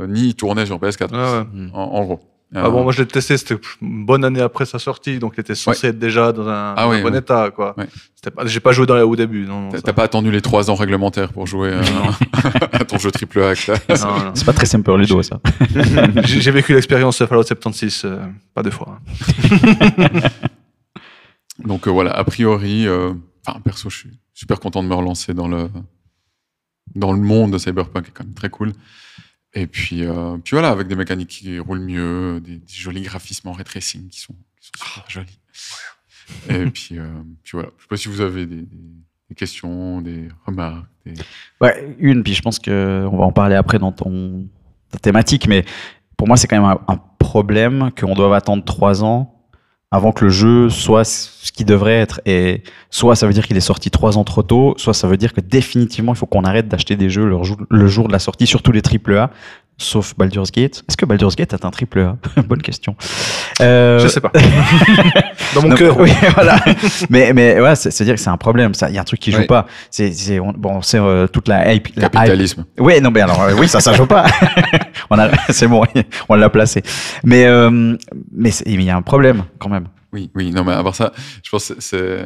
[0.00, 1.12] euh, ni il tournait sur PS4.
[1.12, 1.18] Ouais,
[1.62, 1.70] ouais.
[1.72, 2.20] En, en gros.
[2.64, 5.40] Ah bon, moi je l'ai testé, c'était une bonne année après sa sortie, donc il
[5.40, 7.18] était censé être déjà dans un, Ah dans un ouais, bon ouais.
[7.18, 7.74] état, quoi.
[7.76, 7.86] Ouais.
[8.14, 9.60] C'était pas- J'ai pas joué dans, au début, non.
[9.62, 9.92] non, T'as ça.
[9.92, 11.82] pas attendu les trois ans réglementaires pour jouer euh,
[12.72, 13.54] à ton jeu triple A.
[13.54, 15.40] C'est pas très simple Ludo, ça.
[16.24, 18.18] J'ai j'ai vécu l'expérience Fallout 76, euh,
[18.54, 18.98] pas deux fois.
[19.20, 20.08] hein.
[21.64, 23.12] Donc euh, voilà, a priori, euh,
[23.46, 25.68] enfin perso, je suis super content de me relancer dans le
[26.94, 28.72] dans le monde de Cyberpunk, qui est quand même très cool.
[29.58, 33.48] Et puis, euh, puis voilà, avec des mécaniques qui roulent mieux, des, des jolis graphismes
[33.48, 35.38] en ray tracing qui sont, qui sont super jolis.
[36.50, 37.08] Et puis, euh,
[37.42, 38.66] puis voilà, je sais pas si vous avez des, des-
[39.30, 40.86] des questions, des remarques.
[41.06, 41.14] Des...
[41.60, 44.46] Ouais, une, puis je pense qu'on va en parler après dans ton
[44.90, 45.64] ta thématique, mais
[46.16, 49.35] pour moi, c'est quand même un, un problème qu'on doive attendre trois ans
[49.90, 52.20] avant que le jeu soit ce qu'il devrait être.
[52.26, 55.16] Et soit ça veut dire qu'il est sorti trois ans trop tôt, soit ça veut
[55.16, 58.12] dire que définitivement, il faut qu'on arrête d'acheter des jeux le jour, le jour de
[58.12, 59.30] la sortie, surtout les AAA,
[59.78, 60.82] sauf Baldur's Gate.
[60.88, 62.16] Est-ce que Baldur's Gate est un AAA
[62.48, 62.96] Bonne question.
[63.60, 64.32] Euh, Je sais pas.
[65.54, 66.58] Dans mon cœur, oui, voilà.
[67.10, 68.74] mais mais ouais, c'est c'est dire que c'est un problème.
[68.74, 69.46] Ça, il y a un truc qui joue Oui.
[69.46, 69.66] pas.
[69.90, 71.88] C'est c'est on- bon, c'est euh, toute la hype.
[71.96, 72.12] la hype.
[72.12, 72.64] Capitalisme.
[72.78, 74.26] Oui, non, mais alors euh, oui, ça, ça joue pas.
[75.10, 75.84] on a, c'est bon,
[76.28, 76.82] on l'a placé.
[77.24, 77.96] Mais euh,
[78.32, 79.88] mais il y a un problème quand même.
[80.12, 81.12] Oui, oui, non, mais à part ça,
[81.42, 82.24] je pense que c'est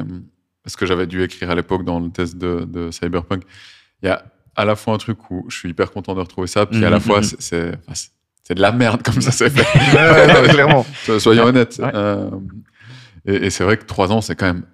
[0.66, 3.42] ce que j'avais dû écrire à l'époque dans le test de, de Cyberpunk.
[4.03, 4.22] Il y a
[4.57, 6.90] à la fois un truc où je suis hyper content de retrouver ça, puis à
[6.90, 7.72] la Mhm, fois, c'est-
[8.55, 9.61] de la merde comme ça s'est fait.
[9.96, 10.86] Ouais, ouais, non, clairement.
[11.07, 11.78] So- Soyons honnêtes.
[11.80, 11.90] Ouais.
[11.94, 12.30] Euh,
[13.24, 14.64] et et c'est vrai que trois ans, c'est quand même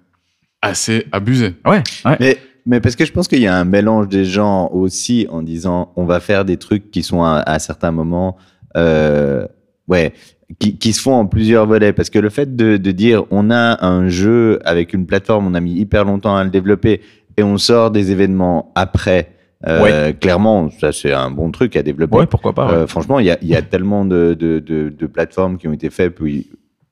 [0.63, 1.53] assez abusé.
[1.63, 2.17] Ouais, ouais.
[2.19, 5.43] Mais, mais parce que je pense qu'il y a un mélange des gens aussi en
[5.43, 8.37] disant on va faire des trucs qui sont à, à certains moments,
[8.75, 9.47] euh,
[9.87, 10.13] ouais,
[10.59, 11.93] qui, qui se font en plusieurs volets.
[11.93, 15.53] Parce que le fait de, de dire on a un jeu avec une plateforme, on
[15.53, 17.01] a mis hyper longtemps à le développer
[17.37, 19.33] et on sort des événements après.
[19.65, 22.17] Euh, Clairement, ça c'est un bon truc à développer.
[22.17, 22.67] ouais, pourquoi pas.
[22.67, 22.73] ouais.
[22.73, 25.67] Euh, franchement, il y a, il y a tellement de, de, de, de plateformes qui
[25.67, 26.47] ont été faites, puis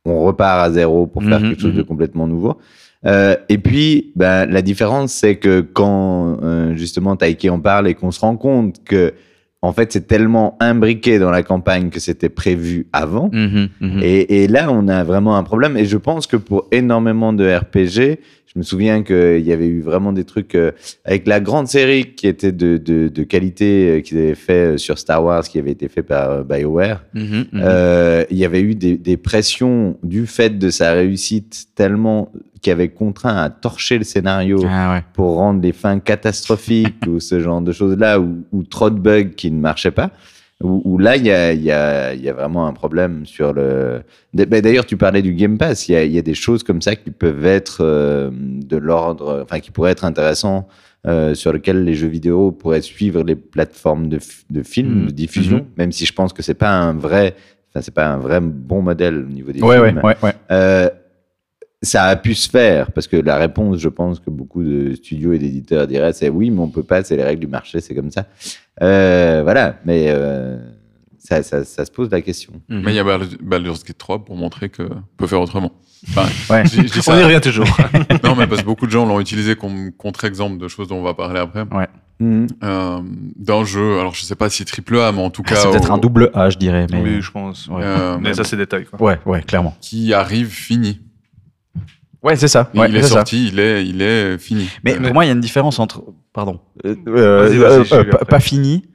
[0.06, 1.86] on repart à zéro pour faire Mhm, quelque chose de mhm.
[1.86, 2.58] complètement nouveau.
[3.06, 6.40] Euh, et puis, ben, la différence, c'est que quand
[6.76, 9.14] justement Taiki en parle et qu'on se rend compte que
[9.66, 13.30] en fait, c'est tellement imbriqué dans la campagne que c'était prévu avant.
[13.32, 14.00] Mhm, mhm.
[14.04, 15.76] Et, et là, on a vraiment un problème.
[15.76, 18.20] Et je pense que pour énormément de RPG,
[18.56, 20.72] je me souviens qu'il y avait eu vraiment des trucs euh,
[21.04, 24.78] avec la grande série qui était de, de, de qualité euh, qu'ils avaient fait euh,
[24.78, 27.04] sur Star Wars, qui avait été fait par BioWare.
[27.14, 27.46] Mhm.
[27.56, 32.32] Euh, il y avait eu des, des pressions du fait de sa réussite tellement
[32.66, 35.04] qui avait contraint à torcher le scénario Ah ouais.
[35.14, 39.30] pour rendre les fins catastrophiques ou ce genre de choses-là ou, ou trop de bugs
[39.38, 40.10] qui ne marchaient pas.
[40.64, 43.52] Où, là, il y a, il y, a, il y a vraiment un problème sur
[43.54, 44.02] le.
[44.34, 45.90] Bah, D'ailleurs, tu parlais du Game Pass.
[45.90, 48.78] Il y a, il y a des choses comme ça qui peuvent être euh, de
[48.78, 50.68] l'ordre, enfin, qui pourraient être intéressants,
[51.06, 54.18] euh, sur lesquels les jeux vidéo pourraient suivre les plateformes de,
[54.50, 55.06] de films, Mhm.
[55.08, 57.36] de diffusion, même si je pense que c'est pas un vrai,
[57.70, 60.02] enfin, c'est pas un vrai bon modèle au niveau des Ouais, ouais, films.
[60.06, 60.34] ouais, ouais.
[60.52, 60.90] Euh,
[61.86, 65.34] ça a pu se faire parce que la réponse, je pense que beaucoup de studios
[65.34, 67.96] et d'éditeurs diraient, c'est oui, mais on peut pas, c'est les règles du marché, c'est
[67.96, 68.26] comme ça.
[68.82, 70.58] Euh, voilà, mais euh,
[71.18, 72.54] ça, ça, ça se pose la question.
[72.70, 74.84] Mais il y a Bal- Baldur's Gate 3 pour montrer que
[75.18, 75.72] peut faire autrement.
[76.10, 76.64] Enfin, Ouais.
[76.66, 77.20] je, je dis On ça.
[77.20, 77.66] y revient toujours.
[78.24, 81.04] Non, mais parce que beaucoup de gens l'ont utilisé comme contre-exemple de choses dont on
[81.04, 81.66] va parler après.
[82.20, 82.48] Mhm.
[82.64, 83.00] Euh,
[83.36, 85.56] D'un jeu, alors je sais pas si triple A, mais en tout cas.
[85.58, 86.88] Ah, C'est peut-être au- un double A, je dirais.
[86.92, 87.02] Mais...
[87.02, 87.68] Oui, je pense.
[87.68, 87.82] Ouais.
[87.84, 88.86] euh, Mais ça, c'est détail.
[88.86, 89.02] Quoi.
[89.02, 89.76] Ouais, ouais, clairement.
[89.82, 91.02] qui arrive fini.
[92.26, 92.72] Ouais, c'est ça.
[92.74, 93.08] Ouais, il est ça.
[93.10, 94.68] sorti, il est, il est fini.
[94.84, 96.02] Mais pour moi, il y a une différence entre,
[96.34, 98.86] pardon, euh, euh, euh, euh, pas- fini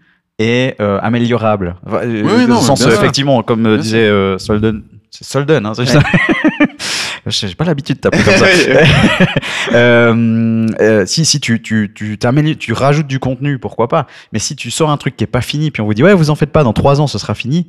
[0.40, 1.76] et euh, améliorable.
[1.86, 5.86] Enfin, euh, Oui, non, sens, effectivement, comme Bien disait euh, Solden, c'est Solden, hein, c'est
[5.86, 6.00] ça.
[7.26, 8.46] J'ai pas l'habitude de t'appeler comme ça.
[9.72, 12.18] Euh, euh, si si tu tu tu
[12.58, 14.06] tu rajoutes du contenu, pourquoi pas.
[14.32, 16.14] Mais si tu sors un truc qui est pas fini, puis on vous dit ouais,
[16.14, 17.68] vous en faites pas, dans trois ans ce sera fini.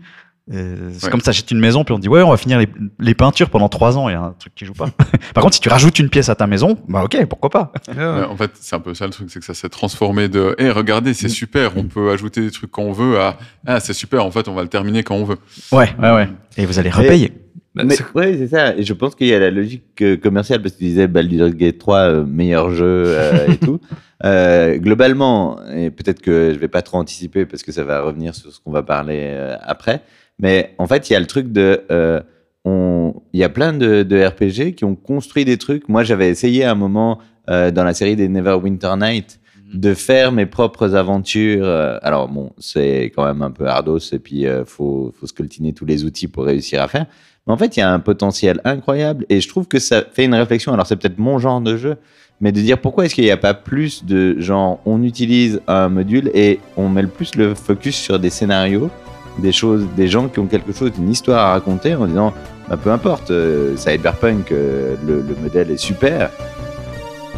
[0.51, 1.11] C'est Ouais.
[1.11, 2.67] comme ça, j'achète une maison, puis on dit ouais, on va finir les,
[2.99, 4.87] les peintures pendant trois ans, il y a un truc qui joue pas.
[5.33, 7.71] Par contre, si tu rajoutes une pièce à ta maison, bah ok, pourquoi pas?
[7.97, 10.55] Ouais, en fait, c'est un peu ça le truc, c'est que ça s'est transformé de
[10.57, 11.15] Eh, regardez, Mm.
[11.15, 14.31] c'est super, on peut ajouter des trucs quand on veut à Ah, c'est super, en
[14.31, 15.37] fait, on va le terminer quand on veut.
[15.71, 16.29] Ouais, ouais, ouais.
[16.57, 17.31] Et vous allez repayer.
[17.73, 18.75] Bah, Mais c'est- ouais, c'est ça.
[18.75, 21.53] Et je pense qu'il y a la logique euh, commerciale parce que tu disais Baldur's
[21.55, 23.79] Gate 3 euh, meilleur jeu euh, et tout.
[24.23, 28.35] Euh, globalement, et peut-être que je vais pas trop anticiper parce que ça va revenir
[28.35, 30.03] sur ce qu'on va parler euh, après.
[30.41, 32.19] Mais en fait, il y a le truc de, euh,
[32.65, 35.87] on, il y a plein de, de RPG qui ont construit des trucs.
[35.87, 37.19] Moi, j'avais essayé à un moment
[37.49, 39.39] euh, dans la série des Neverwinter Night
[39.73, 41.65] de faire mes propres aventures.
[41.65, 45.73] euh, alors bon, c'est quand même un peu ardos et puis euh, faut faut scoltiner
[45.73, 47.05] tous les outils pour réussir à faire.
[47.47, 50.25] Mais en fait, il y a un potentiel incroyable et je trouve que ça fait
[50.25, 50.73] une réflexion.
[50.73, 51.97] Alors c'est peut-être mon genre de jeu,
[52.41, 55.89] mais de dire pourquoi est-ce qu'il n'y a pas plus de genre on utilise un
[55.89, 58.89] module et on met le plus le focus sur des scénarios,
[59.37, 62.33] des choses, des gens qui ont quelque chose, une histoire à raconter en disant
[62.69, 66.29] bah, peu importe, euh, Cyberpunk, euh, le, le modèle est super.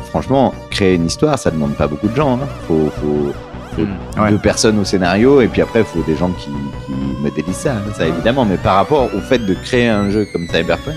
[0.10, 2.36] Franchement, créer une histoire, ça demande pas beaucoup de gens.
[2.36, 2.48] Hein.
[2.68, 3.34] Faut, faut,
[3.76, 4.30] faut Ouais.
[4.30, 6.46] deux personnes au scénario et puis après, il faut des gens qui,
[6.86, 6.91] qui
[7.22, 8.46] modélisent ça, hein, ça évidemment.
[8.46, 10.94] Mais par rapport au fait de créer un jeu comme Cyberpunk,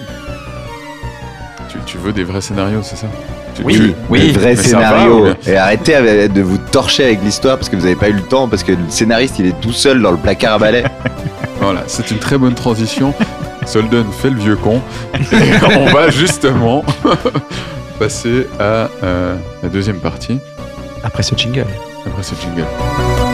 [1.70, 3.06] Tu, tu veux des vrais scénarios, c'est ça?
[3.64, 4.32] Oui, oui.
[4.32, 7.96] va, ou bien et arrêtez avec- de vous torcher avec l'histoire parce que vous n'avez
[7.96, 10.54] pas eu le temps, parce que le scénariste, il est tout seul dans le placard
[10.54, 10.84] à balai.
[11.60, 13.14] Voilà, c'est une très bonne transition.
[13.66, 14.80] Solden fait le vieux con.
[15.14, 16.84] Et on va justement
[17.98, 20.38] passer à euh, la deuxième partie,
[21.02, 21.64] Après ce jingle.
[22.06, 23.25] après ce jingle.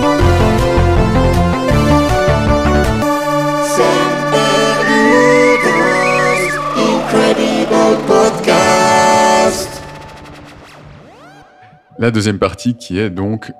[12.03, 13.53] La deuxième partie qui est donc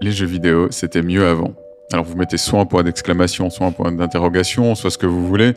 [0.00, 1.50] les jeux vidéo, c'était mieux avant.
[1.92, 5.26] Alors vous mettez soit un point d'exclamation, soit un point d'interrogation, soit ce que vous
[5.26, 5.54] voulez.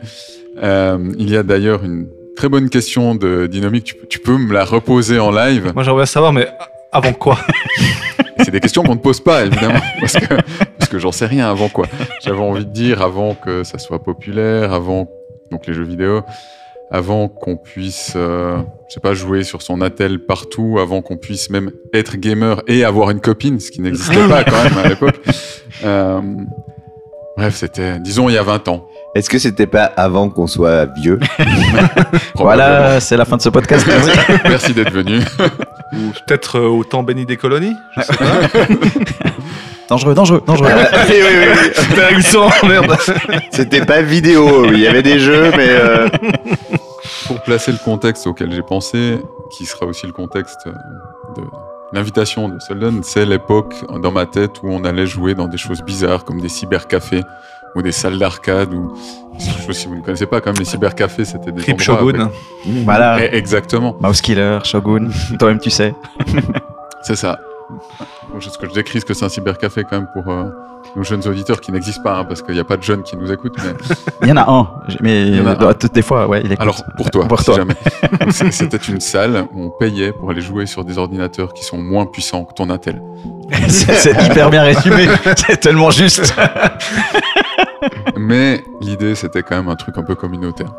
[0.60, 4.36] Euh, il y a d'ailleurs une très bonne question de Dynamique, tu, peux- tu peux
[4.36, 5.70] me la reposer en live.
[5.72, 6.48] Moi, j'aimerais savoir, mais
[6.90, 7.38] avant quoi?
[8.38, 10.34] C'est des questions qu'on ne pose pas évidemment, parce que,
[10.78, 11.86] parce que j'en sais rien avant quoi.
[12.24, 15.08] J'avais envie de dire avant que ça soit populaire, avant
[15.52, 16.22] donc les jeux vidéo,
[16.92, 21.48] avant qu'on puisse, euh, je sais pas, jouer sur son attel partout, avant qu'on puisse
[21.48, 25.18] même être gamer et avoir une copine, ce qui n'existait pas quand même à l'époque.
[25.84, 26.20] Euh,
[27.36, 28.86] bref, c'était, disons, il y a 20 ans.
[29.14, 31.18] Est-ce que c'était pas avant qu'on soit vieux.
[32.34, 33.86] Voilà, c'est la fin de ce podcast.
[34.44, 35.20] Merci d'être venu.
[35.92, 38.24] Ou peut-être euh, au temps béni des colonies Je sais pas.
[39.88, 40.70] dangereux, dangereux, dangereux.
[41.08, 41.70] oui, oui, oui.
[41.90, 42.96] Intéressant, merde.
[43.50, 46.08] C'était pas vidéo, il y avait des jeux, mais euh,
[47.26, 49.18] Pour placer le contexte auquel j'ai pensé,
[49.50, 50.72] qui sera aussi le contexte euh,
[51.36, 51.42] de
[51.92, 55.82] l'invitation de Solden, c'est l'époque dans ma tête où on allait jouer dans des choses
[55.82, 57.22] bizarres comme des cybercafés
[57.74, 58.94] ou des salles d'arcade ou
[59.38, 62.20] si vous ne connaissez pas quand même les cybercafés c'était des Rip endroits Shogun.
[62.20, 63.18] avec- Voilà.
[63.24, 65.08] Eh, exactement Mouse Killer, Shogun,
[65.38, 65.94] toi-même tu sais.
[67.02, 67.38] c'est ça
[68.40, 70.44] ce que je décris ce que c'est un cybercafé quand même pour euh,
[70.96, 73.16] nos jeunes auditeurs qui n'existent pas hein, parce qu'il n'y a pas de jeunes qui
[73.16, 73.72] nous écoutent mais
[74.22, 74.68] Il y en a un,
[75.00, 75.86] mais Il y en a euh, un.
[75.92, 76.60] des fois, ouais, il écoute.
[76.60, 77.58] Alors, pour toi, Pour toi.
[78.30, 82.06] C'était une salle où on payait pour aller jouer sur des ordinateurs qui sont moins
[82.06, 83.02] puissants que ton Intel.
[83.68, 86.34] c'est hyper bien résumé, c'est tellement juste.
[88.16, 90.72] Mais l'idée, c'était quand même un truc un peu communautaire.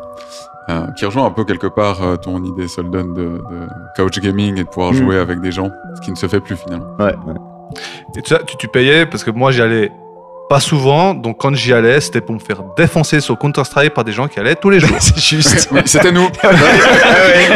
[0.70, 4.58] Euh, qui rejoint un peu quelque part euh, ton idée, Solden, de, de couch gaming
[4.58, 4.96] et de pouvoir Mm.
[4.96, 6.86] jouer avec des gens, ce qui ne se fait plus finalement.
[6.98, 7.34] ouais, ouais.
[8.16, 9.90] Et tu, tu, tu payais parce que moi j'y allais
[10.48, 14.12] Pas souvent, donc quand j'y allais, c'était pour me faire défoncer sur Counter-Strike par des
[14.12, 14.96] gens qui allaient tous les jours.
[15.00, 15.68] C'est juste.
[15.72, 16.28] Oui, c'était nous.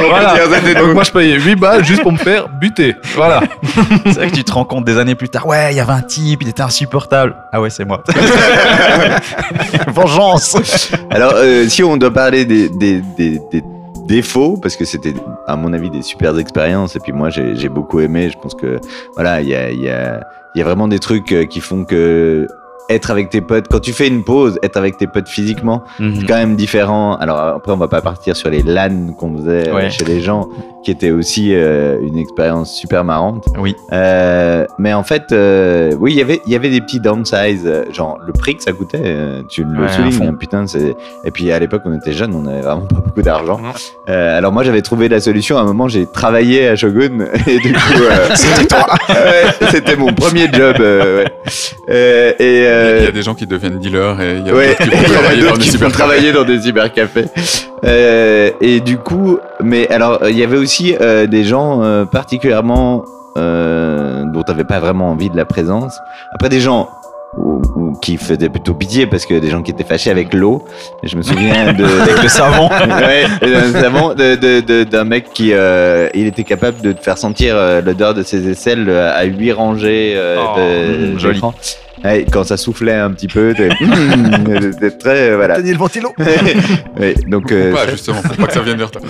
[0.09, 0.35] voilà.
[0.75, 2.97] Donc moi je payais 8 balles juste pour me faire buter.
[3.15, 3.43] Voilà.
[4.07, 5.47] C'est vrai que tu te rends compte des années plus tard.
[5.47, 7.37] Ouais, il y avait un type, il était insupportable.
[7.53, 8.03] Ah ouais, c'est moi.
[9.89, 10.91] Vengeance.
[11.11, 13.63] Alors, euh, si on doit parler des, des, des, des
[14.07, 15.15] défauts, parce que c'était,
[15.47, 18.31] à mon avis, des super expériences, et puis moi, j'ai beaucoup aimé.
[18.31, 18.81] Je pense que,
[19.15, 20.21] voilà, il y a, il y, a,
[20.55, 22.49] y a vraiment des trucs euh, qui font que
[22.89, 26.27] être avec tes potes, quand tu fais une pause, être avec tes potes physiquement, c'est
[26.27, 27.17] quand même différent.
[27.17, 29.91] Alors après, on va pas partir sur les LAN qu'on faisait euh, Ouais.
[29.91, 30.49] chez les gens,
[30.85, 33.45] qui était aussi euh, une expérience super marrante.
[33.59, 33.75] Oui.
[33.93, 37.67] Euh, mais en fait, euh, oui, il y avait, il y avait des petits downsides,
[37.67, 39.15] euh, genre le prix que ça coûtait,
[39.51, 40.95] tu le Ouais, soulignes, hein, putain, c'est.
[41.25, 43.61] Et puis à l'époque, on était jeunes, on avait vraiment pas beaucoup d'argent.
[44.07, 45.59] Alors moi, j'avais trouvé la solution.
[45.59, 47.79] À un moment, j'ai travaillé à Shogun et du coup,
[48.35, 48.87] C'était toi.
[49.11, 50.77] ouais, c'était mon premier job.
[52.79, 54.77] Euh, Il y euh, a des gens qui deviennent dealers et il y a Ouais,
[54.79, 55.93] d'autres qui vont travailler dans des qui cybercafés.
[55.93, 57.25] travailler dans des cybercafés.
[57.85, 63.05] Euh, et du coup, mais alors, il y avait aussi euh, des gens euh, particulièrement
[63.37, 65.99] euh, dont t'avais pas vraiment envie de la présence.
[66.35, 66.89] Après, des gens
[67.37, 70.65] ou, ou qui faisaient plutôt pitié parce que des gens qui étaient fâchés avec l'eau.
[71.03, 72.69] Je me souviens de Avec le savon.
[73.51, 78.23] ouais, d'un mec qui euh, il était capable de te faire sentir euh, l'odeur de
[78.23, 81.41] ses aisselles euh, à huit rangées euh, Oh, de, mm, joli.
[82.05, 83.69] Ouais, quand ça soufflait un petit peu, t'es-
[84.99, 85.59] très euh, voilà.
[85.59, 86.13] le ventilo.
[86.99, 89.01] Ouais, donc, euh, pas, justement, faut pas que ça vienne vers toi.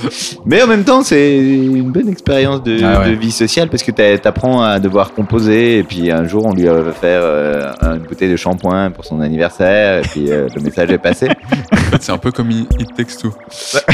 [0.44, 3.10] mais en même temps, c'est une bonne expérience de, Ah ouais.
[3.10, 6.52] de vie sociale parce que t'a- t'apprends à devoir composer et puis un jour on
[6.54, 10.60] lui a fait euh, une bouteille de shampoing pour son anniversaire et puis euh, le
[10.62, 11.28] message est passé.
[11.72, 13.32] En fait, c'est un peu comme It Takes Two.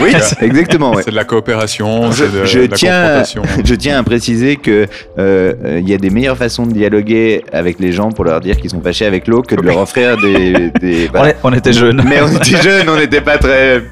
[0.02, 0.92] Oui, exactement.
[0.94, 1.02] Ouais.
[1.04, 3.42] C'est de la coopération, Je- c'est de, je de la tiens- confrontation.
[3.64, 4.86] Je tiens à préciser que
[5.18, 8.40] euh, euh, il y a des meilleures façons de dialoguer avec les gens pour leur
[8.40, 10.70] dire qu'ils sont avec l'eau que de leur offrir des.
[10.80, 11.30] des- On, voilà.
[11.30, 12.02] est- on était jeunes.
[12.06, 13.82] Mais on était jeunes, on n'était pas très,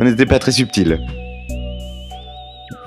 [0.00, 0.98] on n'était pas très subtil.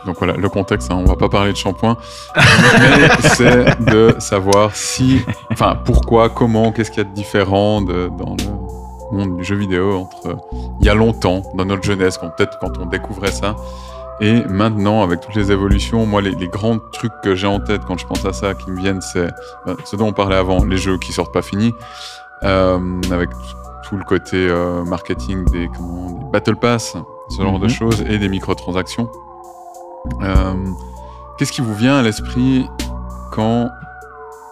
[0.05, 1.95] Donc voilà, le contexte, hein, on va pas parler de shampoing,
[2.35, 5.19] mais c'est de savoir si,
[5.51, 9.55] enfin, pourquoi, comment, qu'est-ce qu'il y a de différent de- dans le monde du jeu
[9.55, 10.35] vidéo entre euh,
[10.79, 13.55] il y a longtemps, dans notre jeunesse, quand peut-être quand on découvrait ça,
[14.21, 17.81] et maintenant avec toutes les évolutions, moi les, les grands trucs que j'ai en tête
[17.85, 19.29] quand je pense à ça, qui me viennent, c'est
[19.65, 21.73] ben, ce dont on parlait avant, les jeux qui sortent pas finis,
[22.43, 22.79] euh,
[23.11, 23.29] avec
[23.89, 26.95] tout le côté euh, marketing des, comment, des battle pass,
[27.29, 27.69] ce genre de Mhm.
[27.69, 29.09] choses, et des microtransactions.
[30.21, 30.53] Euh,
[31.37, 32.67] Qu'est-ce qui vous vient à l'esprit
[33.31, 33.69] quand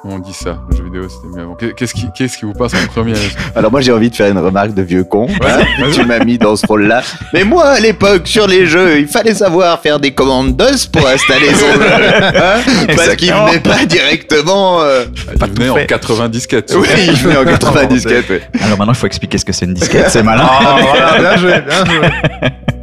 [0.06, 1.56] on dit ça Le jeu vidéo, c'était mieux avant.
[1.56, 3.14] Qu'est- Qu'est-ce qui, qu'est-ce qui vous passe en premier
[3.56, 5.28] Alors moi j'ai envie de faire une remarque de vieux con.
[5.46, 5.60] Hein.
[5.94, 7.02] tu m'as mis dans ce rôle-là.
[7.34, 11.06] Mais moi à l'époque sur les jeux, il fallait savoir faire des commandes DOS pour
[11.08, 11.90] installer son jeu.
[12.36, 14.82] hein, parce qu'il venait pas directement.
[14.84, 15.88] euh, Il Pas venait tout en fait.
[15.88, 16.74] 90 disquettes.
[16.78, 18.30] Oui, il venait en 90 disquettes.
[18.30, 18.42] ouais.
[18.64, 20.48] Alors maintenant, il faut expliquer ce que c'est une disquette, c'est malin.
[20.50, 22.08] Ah, voilà, bien joué, bien joué.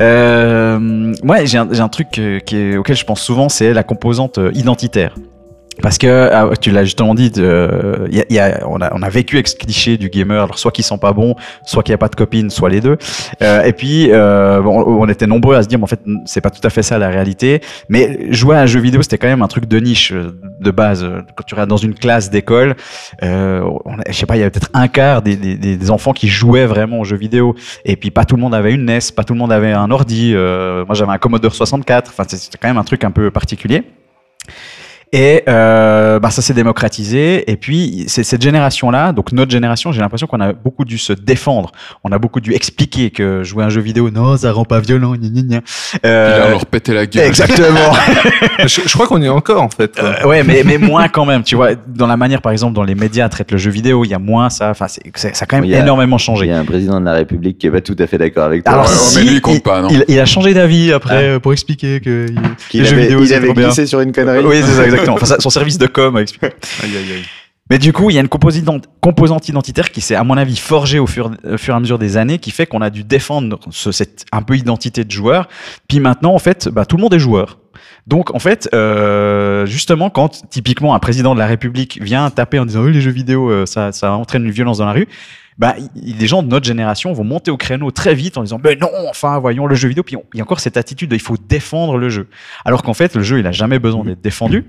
[0.00, 0.78] Euh,
[1.22, 5.14] moi, j'ai un, truc euh, auquel je pense souvent, c'est la composante euh, identitaire.
[5.82, 9.02] Parce que ah, tu l'as justement dit, euh, y a- y a- on, a, on
[9.02, 11.90] a vécu avec ce cliché du gamer, alors soit qu'ils sont pas bons, soit qu'il
[11.92, 12.96] n'y a pas de copine, soit les deux.
[13.42, 16.40] Euh, et puis, euh, bon, on était nombreux à se dire, mais en fait, c'est
[16.40, 17.60] pas tout à fait ça la réalité.
[17.88, 20.70] Mais jouer à un jeu vidéo, c'était quand même un truc de niche euh, de
[20.70, 21.04] base.
[21.36, 22.76] Quand tu regardes dans une classe d'école,
[23.22, 26.12] euh, on je sais pas, il y avait peut-être un quart des, des, des enfants
[26.12, 27.54] qui jouaient vraiment aux jeux vidéo.
[27.84, 29.90] Et puis pas tout le monde avait une NES, pas tout le monde avait un
[29.90, 30.32] ordi.
[30.34, 32.10] euh, moi j'avais un Commodore 64.
[32.10, 33.82] Enfin c'était quand même un truc un peu particulier.
[35.16, 37.48] Et euh, bah, ça s'est démocratisé.
[37.48, 41.12] Et puis c'est cette génération-là, donc notre génération, j'ai l'impression qu'on a beaucoup dû se
[41.12, 41.70] défendre.
[42.02, 44.80] On a beaucoup dû expliquer que jouer à un jeu vidéo, non, ça rend pas
[44.80, 45.14] violent.
[45.14, 45.60] Gna, gna, gna.
[45.94, 47.26] Il Euh, a leur pété la gueule.
[47.28, 47.92] Exactement.
[48.58, 49.98] je, je crois qu'on y est encore en fait.
[50.02, 51.44] Euh, ouais, mais, mais moins quand même.
[51.44, 54.08] Tu vois, dans la manière, par exemple, dont les médias traitent le jeu vidéo, il
[54.10, 54.70] y a moins ça.
[54.70, 56.46] Enfin, c'est- c'est- ça a quand même Il a- énormément Il changé.
[56.46, 58.64] y a un président de la République qui est pas tout à fait d'accord avec
[58.64, 58.72] toi.
[58.72, 61.22] Alors, si, mais lui, il compte il, pas, non il, il a changé d'avis après
[61.28, 62.26] euh, pour expliquer que
[62.72, 63.66] il- les jeux avait, vidéo, il c'est avait trop bien.
[63.68, 64.44] glissé sur une connerie.
[64.44, 65.03] Oui, c'est ça, exactement.
[65.12, 66.46] Enfin, son service de com a expliqué.
[66.82, 67.24] Aïe, aïe, aïe.
[67.70, 70.98] Mais du coup, il y a une composante, identitaire qui s'est, à mon avis, forgée
[70.98, 73.58] au fur, au fur et à mesure des années, qui fait qu'on a dû défendre
[73.70, 75.48] ce- cette un peu identité de joueur.
[75.88, 77.58] Puis maintenant, en fait, bah, tout le monde est joueur.
[78.06, 82.66] Donc, en fait, euh, justement, quand typiquement un président de la République vient taper en
[82.66, 85.08] disant oui, les jeux vidéo, euh, ça, ça entraîne une violence dans la rue,
[85.56, 88.76] bah, les gens de notre génération vont monter au créneau très vite en disant mais
[88.76, 90.02] non, enfin, voyons le jeu vidéo.
[90.02, 92.28] Puis il y a encore cette attitude de il faut défendre le jeu.
[92.66, 94.66] Alors qu'en fait, le jeu, il a jamais besoin d'être défendu.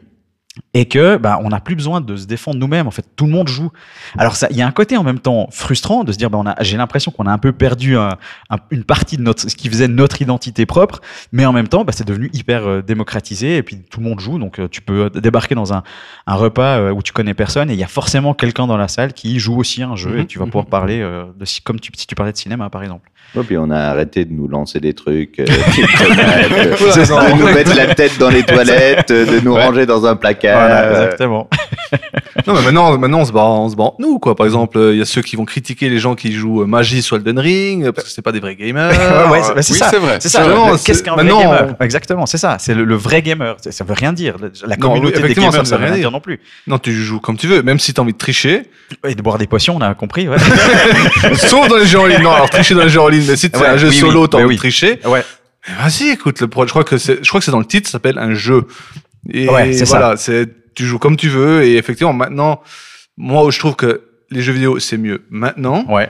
[0.74, 2.88] Et que bah, on n'a plus besoin de se défendre nous-mêmes.
[2.88, 3.72] En fait, tout le monde joue.
[4.18, 6.46] Alors il y a un côté en même temps frustrant de se dire, bah, on
[6.48, 8.18] a, j'ai l'impression qu'on a un peu perdu un-
[8.50, 11.02] un- une partie de notre, ce qui faisait notre identité propre,
[11.32, 14.20] mais en même temps, bah, c'est devenu hyper euh, démocratisé et puis tout le monde
[14.20, 14.40] joue.
[14.40, 15.84] Donc euh, tu peux débarquer dans un,
[16.28, 18.88] un repas euh, où tu connais personne et il y a forcément quelqu'un dans la
[18.88, 21.92] salle qui joue aussi un jeu et tu vas pouvoir parler euh, de comme tu,
[21.98, 23.10] si tu parlais de cinéma par exemple.
[23.36, 26.76] Ouais, puis on a arrêté de nous lancer des trucs, euh, euh,
[27.36, 29.66] de nous mettre la tête dans les toilettes, euh, de nous Ouais.
[29.66, 30.45] ranger dans un placard.
[30.54, 31.50] Voilà, euh, exactement.
[32.48, 34.36] Non, mais maintenant, maintenant on se bat, on se bat entre nous, quoi.
[34.36, 37.02] Par exemple, il y a ceux qui vont critiquer les gens qui jouent euh, magie
[37.02, 38.90] sur Elden Ring, euh, parce que c'est pas des vrais gamers.
[38.92, 39.90] Ouais, ouais, c'est bah, c'est oui, ça.
[39.90, 40.18] c'est vrai.
[40.20, 40.46] C'est ça.
[40.84, 42.58] Qu'est-ce qu'un vrai gamer Exactement, c'est ça.
[42.60, 43.56] C'est le, le vrai gamer.
[43.70, 44.36] Ça veut rien dire.
[44.66, 46.12] La Non, communauté oui, des effectivement, gamers, ça ça veut veut rien dire dire.
[46.12, 46.40] non plus.
[46.68, 48.64] Non, tu joues comme tu veux, même si t'as envie de tricher.
[49.08, 50.28] Et de boire des potions, on a compris.
[50.28, 50.38] Ouais.
[51.36, 52.22] Sauf dans les jeux en ligne.
[52.22, 53.96] Non, alors tricher dans les jeux en ligne, mais si c'est Ouais, un jeu oui,
[53.96, 54.56] solo, oui, t'as envie oui.
[54.56, 55.00] de tricher.
[55.06, 55.24] ouais.
[55.80, 57.88] Vas-y, écoute, le pro- je crois que c'est, je crois que c'est dans le titre,
[57.88, 58.68] ça s'appelle un jeu.
[59.32, 62.62] Et Ouais, c'est voilà, c'est, tu joues comme tu veux, et effectivement, maintenant,
[63.18, 66.10] moi, où je trouve que les jeux vidéo, c'est mieux maintenant, Ouais.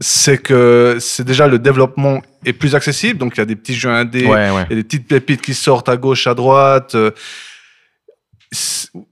[0.00, 3.74] c'est que c'est déjà le développement est plus accessible, donc il y a des petits
[3.74, 4.64] jeux indés, Ouais, ouais.
[4.70, 6.94] il y a des petites pépites qui sortent à gauche, à droite.
[6.94, 7.10] euh,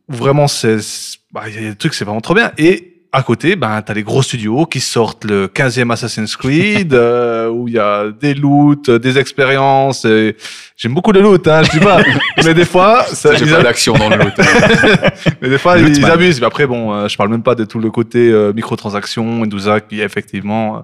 [0.08, 2.52] Vraiment, c'est, c'est- bah, il y a des trucs, c'est vraiment trop bien.
[2.56, 7.48] Et à côté, ben, t'as les gros studios qui sortent le 15e Assassin's Creed, euh,
[7.48, 10.04] où il y a des loots, euh, des expériences.
[10.04, 10.36] et
[10.76, 12.02] J'aime beaucoup le loot, hein, je dis pas.
[12.44, 14.30] mais des fois, ça, J'ai ils pas a- d'action dans le lot.
[15.40, 15.96] mais des fois, Lootman.
[15.96, 16.40] ils abusent.
[16.40, 19.48] Mais après, bon, euh, je parle même pas de tout le côté euh, microtransactions et
[19.48, 20.80] tout ça qui, effectivement, euh,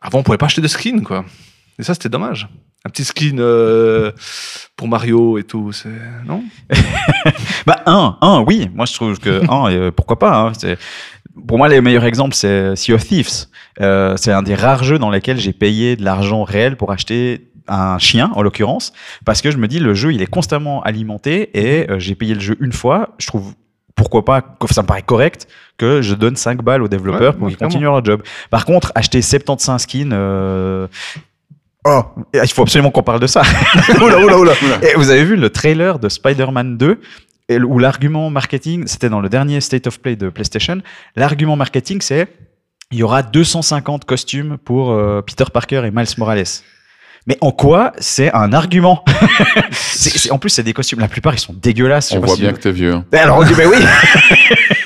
[0.00, 1.24] avant, on pouvait pas acheter de skin, quoi.
[1.78, 2.48] Et ça, c'était dommage.
[2.84, 4.10] Un petit skin euh,
[4.76, 5.88] pour Mario et tout, c'est
[6.26, 6.42] non
[7.66, 8.68] Bah un, un, oui.
[8.74, 10.36] Moi, je trouve que un, euh, pourquoi pas.
[10.36, 10.52] hein.
[10.58, 10.76] C'est-
[11.46, 13.46] Pour moi, les meilleurs exemples, c'est Sea of Thieves.
[13.80, 17.48] Euh, c'est un des rares jeux dans lesquels j'ai payé de l'argent réel pour acheter
[17.68, 18.92] un chien, en l'occurrence,
[19.24, 22.34] parce que je me dis le jeu, il est constamment alimenté et euh, j'ai payé
[22.34, 23.10] le jeu une fois.
[23.18, 23.54] Je trouve
[23.94, 25.46] pourquoi pas, ça me paraît correct
[25.78, 28.22] que je donne 5 balles aux développeurs Ouais, pour qu'ils continuent leur job.
[28.50, 30.88] Par contre, acheter 75 skins, euh,
[31.84, 32.02] oh,
[32.34, 33.42] il faut absolument qu'on parle de ça.
[34.00, 34.52] oula, oula, oula.
[34.82, 37.00] Et vous avez vu le trailer de Spider-Man 2
[37.48, 40.80] et l- où l'argument marketing, c'était dans le dernier State of Play de PlayStation,
[41.16, 42.28] l'argument marketing c'est
[42.90, 46.44] il y aura 250 costumes pour euh, Peter Parker et Miles Morales.
[47.26, 49.04] Mais en quoi c'est un argument?
[50.30, 50.98] En plus, c'est des costumes.
[50.98, 52.10] La plupart, ils sont dégueulasses.
[52.12, 52.92] je On pas voit si bien que t'es vieux.
[52.94, 53.04] hein.
[53.12, 53.76] Mais alors on dit, mais oui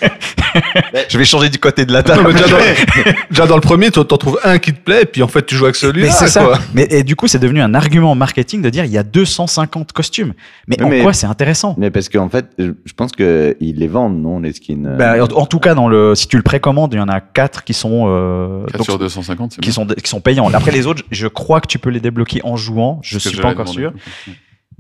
[1.09, 2.25] Je vais changer du côté de la Non, table.
[2.27, 5.07] mais déjà, dans, déjà, dans le premier, tu t'en trouves un qui te plaît, et
[5.07, 6.07] puis en fait, tu joues avec celui-là.
[6.07, 6.59] Mais c'est ça.
[6.75, 9.93] Mais et du coup, c'est devenu un argument marketing de dire il y a 250
[9.93, 10.35] costumes.
[10.69, 11.75] Mais en mais- quoi c'est intéressant?
[11.79, 15.43] Mais parce qu'en fait, je pense qu'ils les vendent, non, les skins euh, Bah, en,
[15.43, 17.75] en tout cas, dans le, si tu le précommandes, il y en a quatre qui
[17.75, 19.75] sont, euh, 4 donc, sur 250, c'est qui bien.
[19.75, 20.49] sont, qui sont payants.
[20.53, 23.01] Après les autres, je crois que tu peux les débloquer en jouant.
[23.03, 23.81] Je suis pas encore demander.
[23.83, 23.93] sûr.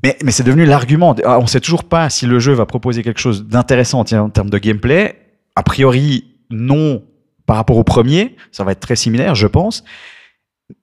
[0.02, 1.14] Mais, mais c'est devenu l'argument.
[1.24, 4.28] Ah, On sait toujours pas si le jeu va proposer quelque chose d'intéressant en en
[4.30, 5.16] termes de gameplay.
[5.56, 7.02] A priori, non
[7.46, 8.36] par rapport au premier.
[8.52, 9.84] Ça va être très similaire, je pense.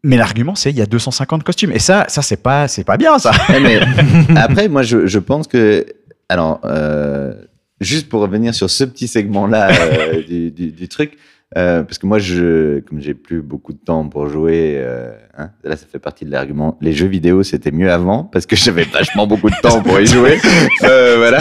[0.01, 1.71] Mais l'argument, c'est il y a 250 costumes.
[1.71, 3.31] Et ça, ça c'est pas, c'est pas bien, ça.
[3.49, 3.79] Ouais, mais
[4.37, 5.85] après, moi, je, je pense que.
[6.29, 7.33] Alors, euh,
[7.81, 11.17] juste pour revenir sur ce petit segment-là euh, du, du, du truc,
[11.57, 15.49] euh, parce que moi, je, comme j'ai plus beaucoup de temps pour jouer, euh, hein,
[15.63, 16.77] là, ça fait partie de l'argument.
[16.81, 20.05] Les jeux vidéo, c'était mieux avant, parce que j'avais vachement beaucoup de temps pour y
[20.05, 20.37] jouer.
[20.83, 21.39] Euh, voilà.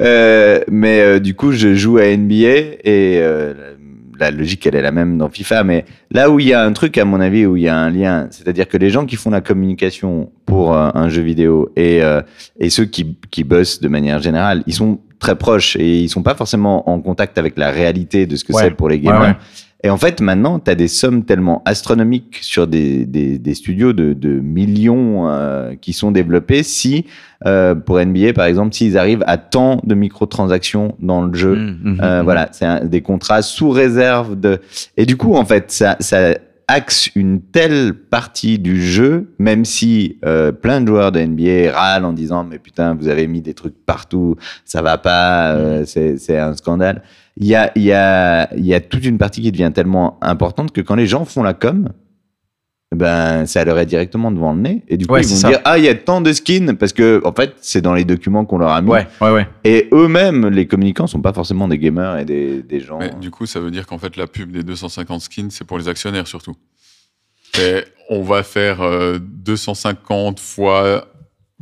[0.00, 2.34] Euh, mais euh, du coup, je joue à NBA
[2.84, 3.74] et euh,
[4.18, 5.64] la logique, elle est la même dans FIFA.
[5.64, 7.76] Mais là où il y a un truc, à mon avis, où il y a
[7.76, 12.02] un lien, c'est-à-dire que les gens qui font la communication pour un jeu vidéo et,
[12.02, 12.20] euh,
[12.58, 16.22] et ceux qui, qui bossent de manière générale, ils sont très proches et ils sont
[16.22, 18.62] pas forcément en contact avec la réalité de ce que Ouais.
[18.64, 19.20] c'est pour les gamers.
[19.20, 19.36] Ouais, ouais.
[19.82, 23.92] Et en fait, maintenant, tu as des sommes tellement astronomiques sur des, des, des studios
[23.92, 27.04] de, de millions euh, qui sont développés si,
[27.44, 31.78] euh, pour NBA par exemple, s'ils arrivent à tant de microtransactions dans le jeu, Mhm,
[31.82, 32.24] mhm, euh, mhm.
[32.24, 34.58] voilà, c'est des contrats sous réserve de.
[34.96, 36.34] Et du coup, en fait, ça, ça
[36.68, 42.04] axe une telle partie du jeu, même si euh, plein de joueurs de NBA râlent
[42.04, 46.18] en disant mais putain, vous avez mis des trucs partout, ça va pas, euh, c'est
[46.18, 47.02] c'est un scandale.
[47.36, 50.72] Il y a, y a, il y a toute une partie qui devient tellement importante
[50.72, 51.88] que quand les gens font la com.
[52.94, 54.82] Ben, ça leur est directement devant le nez.
[54.88, 55.48] Et du coup, Ouais, ils vont ça.
[55.48, 58.04] dire, ah, il y a tant de skins, parce que, en fait, c'est dans les
[58.04, 58.90] documents qu'on leur a mis.
[58.90, 59.48] Ouais, ouais, ouais.
[59.64, 62.98] Et eux-mêmes, les communicants, sont pas forcément des gamers et des, des gens.
[63.00, 65.76] Mais du coup, ça veut dire qu'en fait, la pub des 250 skins, c'est pour
[65.78, 66.54] les actionnaires surtout.
[67.58, 71.08] Et on va faire euh, 250 fois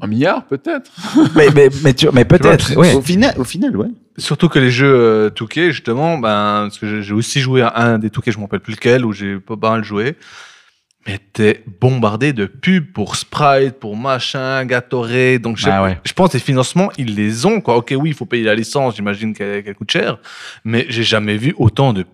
[0.02, 0.90] un milliard, peut-être
[1.36, 1.68] mais, mais,
[2.12, 2.76] mais, peut-être.
[2.76, 2.94] ouais.
[2.94, 3.88] Au final, au final, ouais.
[4.18, 7.98] Surtout que les jeux euh, Touquet, justement, ben, parce que j'ai- aussi joué à un
[7.98, 10.16] des Touquet, je me rappelle plus lequel, où j'ai pas mal joué.
[11.06, 15.40] Mais t'es bombardé de pubs pour Sprite, pour machin, Gatorade.
[15.42, 15.98] Donc, je, Ah ouais.
[16.04, 17.76] je pense que les financements, ils les ont, quoi.
[17.76, 20.18] Ok, oui, il faut payer la licence, j'imagine qu'elle qu'elle coûte cher.
[20.64, 22.04] Mais j'ai jamais vu autant de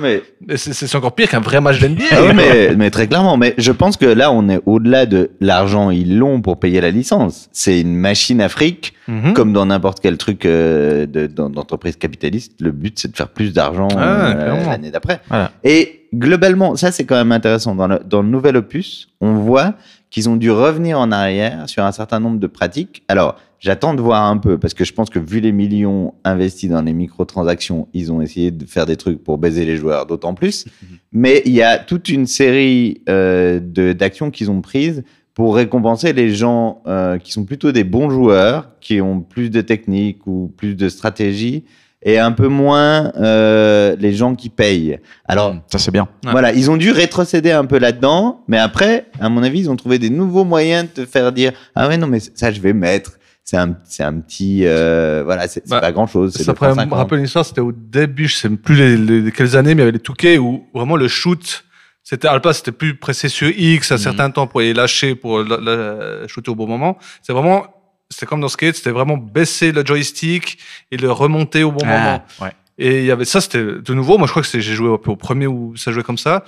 [0.00, 2.04] mais Mais C'est encore pire qu'un vrai match d'NBA.
[2.10, 3.36] Ah oui, mais, mais très clairement.
[3.36, 6.90] Mais je pense que là, on est au-delà de l'argent, ils l'ont pour payer la
[6.90, 7.48] licence.
[7.52, 9.32] C'est une machine à fric, Mhm.
[9.34, 12.52] comme dans n'importe quel truc euh, de- d'entreprise capitaliste.
[12.60, 15.20] Le but, c'est de faire plus d'argent Ah, euh, l'année d'après.
[15.28, 15.50] Voilà.
[15.64, 17.74] Et globalement, ça, c'est quand même intéressant.
[17.74, 19.74] Dans le, dans le nouvel opus, on voit
[20.12, 23.02] qu'ils ont dû revenir en arrière sur un certain nombre de pratiques.
[23.08, 26.68] Alors, j'attends de voir un peu, parce que je pense que vu les millions investis
[26.68, 30.34] dans les microtransactions, ils ont essayé de faire des trucs pour baiser les joueurs d'autant
[30.34, 30.66] plus.
[31.12, 33.58] Mais il y a toute une série euh,
[33.94, 35.02] d'actions qu'ils ont prises
[35.32, 39.62] pour récompenser les gens euh, qui sont plutôt des bons joueurs, qui ont plus de
[39.62, 41.64] technique ou plus de stratégie,
[42.04, 44.98] et un peu moins euh, les gens qui payent.
[45.26, 46.08] Alors, Ça, c'est bien.
[46.24, 46.32] Ouais.
[46.32, 49.76] voilà, ils ont dû rétrocéder un peu là-dedans, mais après, à mon avis, ils ont
[49.76, 52.72] trouvé des nouveaux moyens de te faire dire ah ouais non mais ça je vais
[52.72, 53.12] mettre.
[53.44, 56.32] C'est un, c'est un petit euh, voilà, c'est c'est Bah, pas grand-chose.
[56.36, 56.98] c'est Ça pourrait me 250.
[56.98, 59.84] rappeler une histoire, c'était au début, je sais plus les, les- quelles années, mais il
[59.84, 61.64] y avait les touquets où vraiment le shoot,
[62.04, 64.00] c'était à la place, c'était plus pressé sur X à Mhm.
[64.00, 66.96] certains temps pour aller lâcher, pour la, la- shooter au bon moment.
[67.20, 67.64] C'est vraiment,
[68.12, 70.58] c'était comme dans Skate, c'était vraiment baisser le joystick
[70.90, 72.24] et le remonter au bon moment.
[72.38, 72.52] Ah, ouais.
[72.78, 74.18] Et il y avait ça, c'était de nouveau.
[74.18, 76.44] Moi, je crois que j'ai joué un peu au premier où ça jouait comme ça.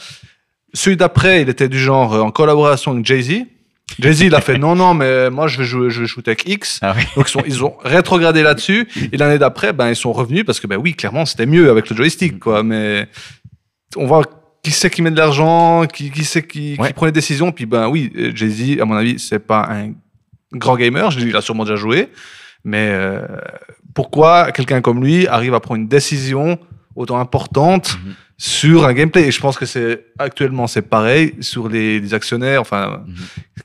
[0.72, 3.44] Celui d'après, il était du genre euh, en collaboration avec Jay-Z.
[3.98, 6.48] Jay-Z, il a fait non, non, mais moi, je vais jouer, je vais shooter avec
[6.48, 6.80] X.
[6.82, 7.04] Ah oui.
[7.16, 8.88] Donc, ils, sont, ils ont rétrogradé là-dessus.
[9.12, 11.90] Et l'année d'après, ben, ils sont revenus parce que, ben oui, clairement, c'était mieux avec
[11.90, 12.62] le joystick, quoi.
[12.62, 13.08] Mais
[13.96, 14.24] on voit
[14.62, 17.52] qui c'est qui met de l'argent, qui, qui c'est qui, prend les décisions.
[17.52, 19.92] Puis, ben oui, Jay-Z, à mon avis, c'est pas un
[20.54, 21.10] grand gamer.
[21.18, 22.08] Il a sûrement déjà joué.
[22.64, 23.26] Mais euh,
[23.94, 26.58] pourquoi quelqu'un comme lui arrive à prendre une décision
[26.96, 28.14] autant importante Mhm.
[28.38, 29.24] sur un gameplay?
[29.28, 32.60] Et je pense que c'est actuellement c'est pareil sur les, les actionnaires.
[32.62, 33.14] Enfin, Mhm.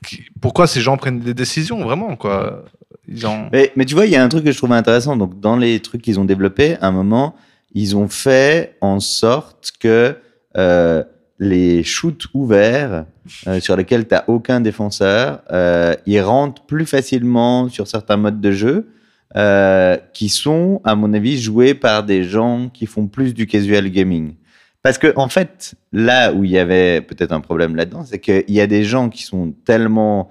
[0.06, 2.64] qui- pourquoi ces gens prennent des décisions vraiment quoi?
[3.08, 3.48] Ils ont...
[3.52, 5.16] Mais, mais tu vois, il y a un truc que je trouvais intéressant.
[5.16, 7.34] Donc, dans les trucs qu'ils ont développés, à un moment,
[7.74, 10.14] ils ont fait en sorte que
[10.56, 11.02] euh,
[11.40, 13.06] les shoots ouverts,
[13.48, 18.42] euh, sur lesquels tu n'as aucun défenseur, euh, ils rentrent plus facilement sur certains modes
[18.42, 18.88] de jeu
[19.36, 23.88] euh, qui sont, à mon avis, joués par des gens qui font plus du casual
[23.88, 24.34] gaming.
[24.82, 28.44] Parce que, en fait, là où il y avait peut-être un problème là-dedans, c'est qu'il
[28.48, 30.28] y a des gens qui sont tellement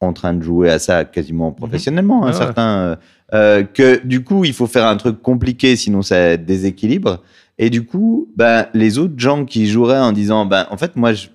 [0.00, 2.32] en train de jouer à ça quasiment professionnellement, hein, ouais.
[2.32, 2.98] certains,
[3.30, 7.22] que du coup, il faut faire un truc compliqué, sinon ça déséquilibre.
[7.58, 11.12] Et du coup, ben, les autres gens qui joueraient en disant, ben, en fait, moi,
[11.14, 11.28] je,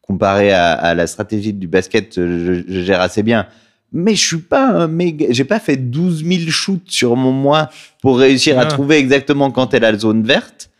[0.00, 3.46] comparé à, à la stratégie du basket, je, je gère assez bien.
[3.92, 7.70] Mais je suis pas un méga, j'ai pas fait 12 000 shoots sur mon mois
[8.02, 8.68] pour réussir à Ouais.
[8.68, 10.70] trouver exactement quand est la zone verte.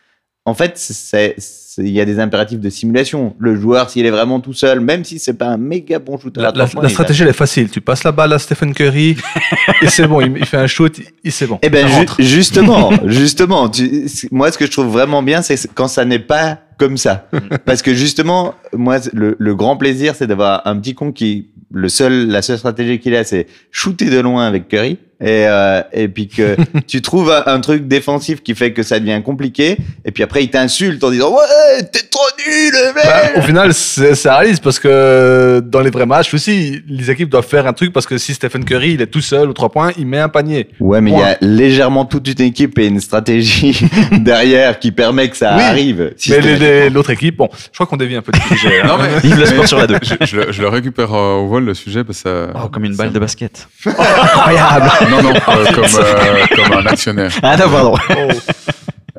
[0.45, 3.35] En fait, c'est, c'est- il y a des impératifs de simulation.
[3.37, 6.39] Le joueur, s'il est vraiment tout seul, même si c'est pas un méga bon shooter,
[6.39, 7.69] La, points, stratégie, elle est facile.
[7.69, 9.17] Tu passes la balle à Stephen Curry
[9.81, 10.21] et c'est bon.
[10.21, 11.59] Il, il fait un shoot, il, c'est bon.
[11.61, 15.89] Eh ben ju- justement, justement, tu- moi ce que je trouve vraiment bien, c'est quand
[15.89, 17.27] ça n'est pas comme ça,
[17.65, 21.89] parce que justement, moi le, le grand plaisir, c'est d'avoir un petit con qui le
[21.89, 26.07] seul, la seule stratégie qu'il a, c'est shooter de loin avec Curry, et euh, et
[26.07, 26.55] puis que
[26.87, 30.43] tu trouves un, un truc défensif qui fait que ça devient compliqué, et puis après
[30.43, 33.03] il t'insulte en disant ouais t'es trop nul, mec.
[33.05, 37.29] Bah, au final, c'est- ça réalise parce que dans les vrais matchs aussi, les équipes
[37.29, 39.69] doivent faire un truc parce que si Stephen Curry il est tout seul aux trois
[39.69, 40.67] points, il met un panier.
[40.79, 43.79] Ouais, mais il y a légèrement toute une équipe et une stratégie
[44.11, 46.13] derrière qui permet que ça Oui, arrive.
[46.29, 48.81] Mais l'autre équipe, bon, je crois qu'on dévie un peu du sujet.
[48.81, 48.87] hein.
[48.87, 49.97] Non, mais Vive le sport sur la 2.
[50.01, 52.47] je, je le, je le récupère euh, au vol le sujet parce que ça.
[52.63, 53.67] Oh, comme une balle de basket.
[53.85, 54.91] Incroyable.
[55.09, 57.31] Non, non, euh, comme, euh, comme un actionnaire.
[57.43, 57.95] Ah non, pardon.
[58.09, 58.31] Oh.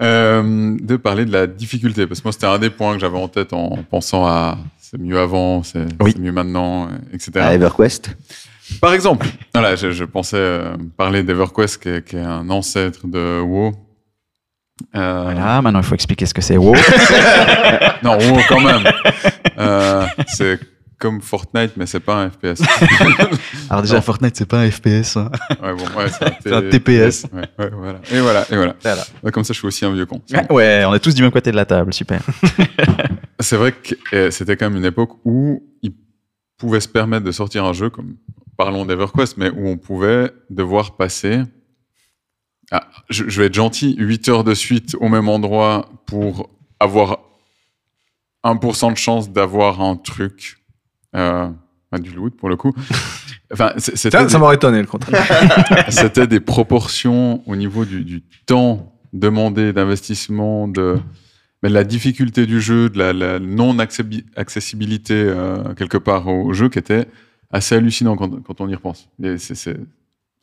[0.03, 3.17] Euh, de parler de la difficulté, parce que moi c'était un des points que j'avais
[3.19, 6.15] en tête en pensant à c'est mieux avant, c'est Oui.
[6.19, 7.31] mieux maintenant, etc.
[7.41, 8.11] À EverQuest.
[8.81, 10.61] Par exemple, voilà, je, je pensais
[10.99, 13.73] parler d'EverQuest, qui, est- qui est un ancêtre de WoW.
[14.95, 16.75] Euh, Voilà, maintenant il faut expliquer ce que c'est WoW.
[18.03, 18.83] Non, WoW quand même.
[19.59, 20.59] Euh, c'est
[20.99, 22.63] comme Fortnite, mais c'est pas un FPS.
[23.71, 24.01] Alors déjà, Non.
[24.03, 25.17] Fortnite, c'est pas un FPS.
[25.17, 25.31] hein.
[25.63, 26.07] Ouais, bon, ouais,
[26.43, 27.27] c'est un, TPS.
[27.33, 28.01] Ouais, ouais, voilà.
[28.11, 28.75] Et voilà, et voilà.
[28.83, 29.05] Voilà.
[29.23, 30.23] Ouais, Comme ça, je suis aussi un vieux con.
[30.51, 32.21] Ouais, on est tous du même côté de la table, super.
[33.41, 35.93] C'est vrai que euh, c'était quand même une époque où ils
[36.57, 38.17] pouvaient se permettre de sortir un jeu, comme
[38.57, 41.43] parlons d'EverQuest, mais où on pouvait devoir passer,
[42.71, 46.49] ah, je, je vais être gentil, 8 heures de suite au même endroit pour
[46.81, 47.19] avoir
[48.45, 50.57] 1% de chance d'avoir un truc,
[51.17, 51.49] euh,
[52.01, 52.73] du loot pour le coup.
[53.53, 55.25] Enfin, c'était Ça, ça m'aurait étonné le contraire.
[55.89, 60.97] c'était des proportions au niveau du, du temps demandé d'investissement de
[61.63, 66.79] mais la difficulté du jeu, de la, la non-accessibilité euh, quelque part au jeu qui
[66.81, 67.07] était
[67.51, 69.09] assez hallucinant quand, quand on y repense.
[69.39, 69.77] C'est-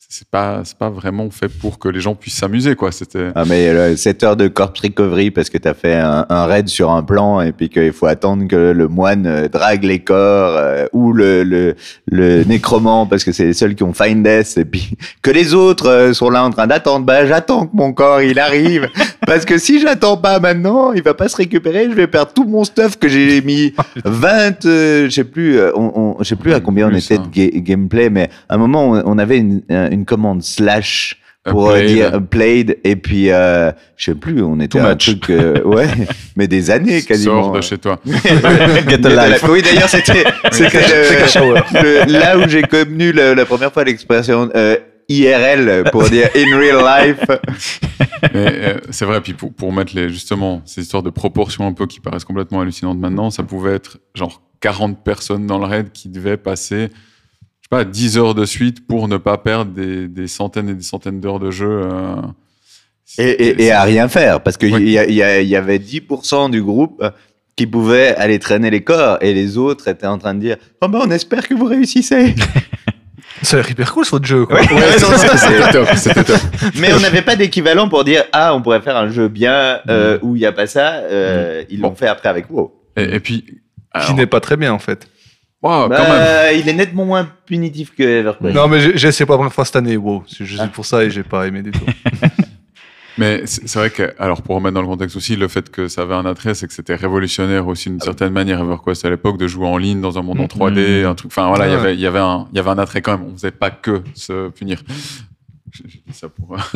[0.09, 2.91] c'est pas pas vraiment fait pour que les gens puissent s'amuser quoi.
[2.91, 6.45] C'était Ah, mais euh, 7 heures de corpse recovery parce que t'as fait un, un
[6.45, 9.99] raid sur un plan et puis qu'il faut attendre que le moine euh, drague les
[9.99, 11.75] corps euh, ou le, le,
[12.11, 15.53] le nécromant parce que c'est les seuls qui ont find death et puis que les
[15.53, 17.05] autres euh, sont là en train d'attendre.
[17.05, 18.89] Bah, j'attends que mon corps il arrive
[19.25, 21.85] parce que si j'attends pas maintenant, il va pas se récupérer.
[21.89, 23.73] Je vais perdre tout mon stuff que j'ai mis
[24.05, 27.15] 20, euh, je sais plus, euh, on, on- je sais plus à combien on était
[27.17, 27.23] hein.
[27.33, 31.71] de ga- gameplay, mais à un moment on, on avait une, une commande slash pour
[31.71, 31.93] euh, Played.
[31.95, 35.05] dire played et puis euh, je sais plus on était Too un much.
[35.05, 35.87] truc euh, ouais
[36.37, 37.99] mais des années quasiment sort de chez toi.
[38.05, 39.43] Get a life.
[39.49, 40.23] oui d'ailleurs c'était
[42.07, 44.77] là où j'ai connu le- la première fois l'expression euh,
[45.09, 46.77] IRL pour dire in real
[47.07, 47.25] life
[48.35, 51.87] euh, c'est vrai, puis pour, pour mettre les, justement ces histoires de proportions un peu
[51.87, 56.09] qui paraissent complètement hallucinantes maintenant, ça pouvait être genre 40 personnes dans le raid qui
[56.09, 60.27] devaient passer, je sais pas, 10 heures de suite pour ne pas perdre des, des
[60.27, 61.81] centaines et des centaines d'heures de jeu.
[61.83, 62.15] euh.
[63.17, 64.83] et, et, et à rien faire parce que il Oui.
[64.83, 67.11] y, y, y avait 10% du groupe euh,
[67.55, 70.87] qui pouvaient aller traîner les corps et les autres étaient en train de dire oh
[70.87, 72.33] ben on espère que vous réussissez
[73.41, 74.59] Ça a l'air hyper cool, ce votre jeu, quoi.
[74.61, 74.67] Ouais,
[75.01, 76.39] non, ça, c'est- C'était top, c'était top.
[76.79, 80.17] Mais on n'avait pas d'équivalent pour dire ah on pourrait faire un jeu bien euh,
[80.21, 80.93] où il n'y a pas ça.
[80.95, 81.95] Euh, Ils l'ont Bon.
[81.95, 82.71] fait après avec WoW.
[82.95, 83.53] Et, et puis, Qui
[83.91, 85.07] alors, n'est pas très bien, en fait.
[85.61, 86.59] wow, Bah, quand même.
[86.59, 88.55] Il est nettement moins punitif que EverQuest.
[88.55, 90.23] Non, mais j'ai essayé pour la première fois cette année, wow.
[90.27, 90.69] C'est juste Ah.
[90.71, 91.79] pour ça et j'ai pas aimé du tout.
[93.17, 96.01] Mais c'est vrai que, alors pour remettre dans le contexte aussi, le fait que ça
[96.01, 99.47] avait un attrait, c'est que c'était révolutionnaire aussi d'une certaine manière EverQuest à l'époque de
[99.47, 101.31] jouer en ligne dans un monde en 3D, un truc.
[101.31, 101.79] Enfin voilà, il y Ouais.
[101.81, 103.27] avait, il y avait un, il y avait un attrait quand même.
[103.29, 104.81] On faisait pas que se punir.
[105.71, 106.55] J'ai dit ça pour.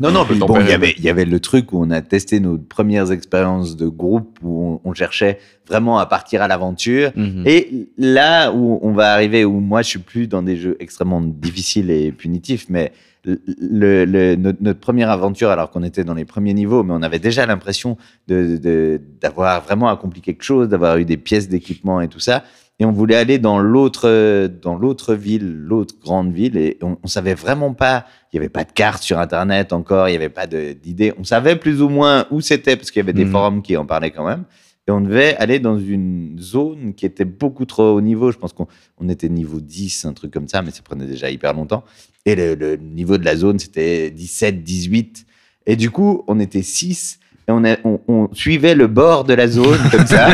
[0.00, 2.40] Non, non, bon, il y avait, il y avait le truc où on a testé
[2.40, 5.38] nos premières expériences de groupe où on, on cherchait
[5.68, 7.10] vraiment à partir à l'aventure.
[7.16, 7.42] Mhm.
[7.46, 11.20] Et là où on va arriver, où moi je suis plus dans des jeux extrêmement
[11.20, 12.92] difficiles et punitifs, mais
[13.24, 17.02] le, le- notre, notre première aventure, alors qu'on était dans les premiers niveaux, mais on
[17.02, 17.96] avait déjà l'impression
[18.28, 22.44] de- de- d'avoir vraiment accompli quelque chose, d'avoir eu des pièces d'équipement et tout ça.
[22.78, 27.06] Et on voulait aller dans l'autre, dans l'autre ville, l'autre grande ville, et on, on
[27.08, 28.06] savait vraiment pas.
[28.32, 31.12] Il y avait pas de carte sur Internet encore, il y avait pas d'idée.
[31.18, 33.32] On savait plus ou moins où c'était parce qu'il y avait des Mhm.
[33.32, 34.44] forums qui en parlaient quand même.
[34.86, 38.32] Et on devait aller dans une zone qui était beaucoup trop haut niveau.
[38.32, 38.66] Je pense qu'on
[38.98, 41.84] on était niveau 10, un truc comme ça, mais ça prenait déjà hyper longtemps.
[42.26, 45.26] Et le, le niveau de la zone, c'était 17, 18.
[45.66, 47.20] Et du coup, on était 6.
[47.48, 50.28] On, a- on, on suivait le bord de la zone comme ça.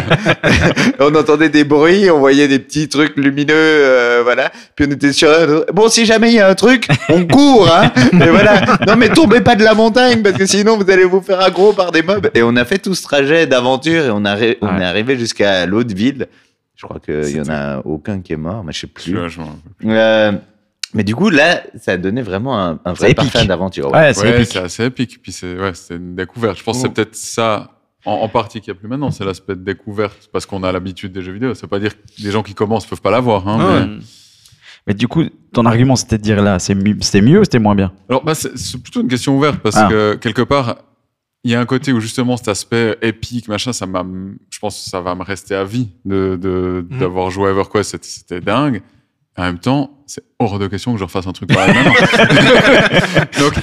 [1.00, 4.50] on entendait des bruits, on voyait des petits trucs lumineux, euh, voilà.
[4.74, 5.28] Puis on était sur.
[5.72, 7.90] Bon, si jamais il y a un truc, on court, hein.
[8.12, 8.60] Et voilà.
[8.86, 11.72] Non, mais tombez pas de la montagne parce que sinon vous allez vous faire aggro
[11.72, 12.28] par des mobs.
[12.34, 15.64] Et on a fait tout ce trajet d'aventure et on, a on est arrivé jusqu'à
[15.66, 16.26] l'autre ville.
[16.74, 19.30] Je crois qu'il y en a aucun qui est mort, mais je sais Je plus.
[19.30, 19.40] je.
[19.88, 20.32] Euh,
[20.96, 23.32] mais du coup, là, ça a donné vraiment un, un vrai C'est épique.
[23.32, 23.92] parfum d'aventure.
[23.92, 23.98] ouais.
[23.98, 24.48] Ouais, c'est Ouais, épique.
[24.52, 25.22] c'est assez épique.
[25.22, 26.58] Puis c'est ouais, c'est une découverte.
[26.58, 27.70] Je pense que c'est peut-être ça.
[28.04, 30.70] En, en partie qu'il n'y a plus maintenant, c'est l'aspect de découverte, parce qu'on a
[30.70, 31.54] l'habitude des jeux vidéo.
[31.54, 33.46] Ça veut pas dire que les gens qui commencent peuvent pas l'avoir.
[33.48, 33.98] Hein, Ah mais-.
[34.86, 37.58] Mais du coup, ton argument, c'était de dire là, c'est mieux- c'était mieux ou c'était
[37.58, 37.92] moins bien?
[38.08, 39.88] Alors, bah, c'est plutôt une question ouverte parce Ah.
[39.90, 40.76] que quelque part,
[41.42, 44.04] il y a un côté où justement cet aspect épique, machin, ça m'a,
[44.50, 46.98] je pense que ça va me rester à vie de, de- Mhm.
[47.00, 48.82] d'avoir joué à EverQuest, c'était, c'était dingue.
[49.38, 51.92] En même temps, c'est hors de question que je refasse un truc pareil maintenant.
[53.38, 53.54] Donc,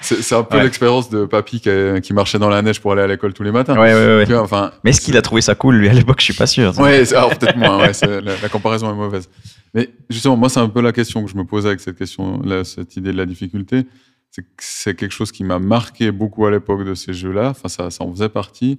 [0.00, 0.62] c'est- un peu Ouais.
[0.64, 1.70] l'expérience de papy qui,
[2.02, 3.74] qui marchait dans la neige pour aller à l'école tous les matins.
[3.78, 6.20] Ouais, ouais, vois, enfin, Mais est-ce qu'il a trouvé ça cool, lui, à l'époque?
[6.20, 6.78] Je suis pas sûr.
[6.78, 9.28] Ouais, alors peut-être moins, la, la comparaison est mauvaise.
[9.74, 12.40] Mais justement, moi, c'est un peu la question que je me posais avec cette question,
[12.44, 13.86] là, cette idée de la difficulté.
[14.30, 17.48] C'est que c'est quelque chose qui m'a marqué beaucoup à l'époque de ces jeux-là.
[17.50, 18.78] Enfin, ça, ça en faisait partie.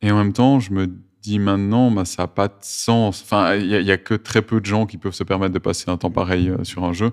[0.00, 0.88] Et en même temps, je me
[1.28, 3.22] dis maintenant, bah, ça n'a pas de sens.
[3.22, 5.90] Enfin, il n'y a, que très peu de gens qui peuvent se permettre de passer
[5.90, 7.12] un temps pareil euh, sur un jeu.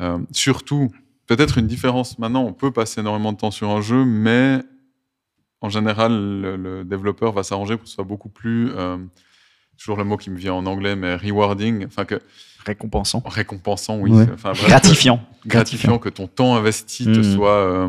[0.00, 0.90] Euh, surtout,
[1.26, 4.60] peut-être une différence maintenant, on peut passer énormément de temps sur un jeu, mais
[5.60, 8.96] en général, le, le développeur va s'arranger pour que ce soit beaucoup plus, euh,
[9.76, 12.20] toujours le mot qui me vient en anglais, mais rewarding, enfin que
[12.66, 13.22] Récompensant.
[13.24, 14.24] récompensant, oui, Ouais.
[14.26, 15.20] c'est- enfin, bref, Gratifiant.
[15.46, 17.34] gratifiant que ton temps investi te Mhm.
[17.36, 17.88] soit euh,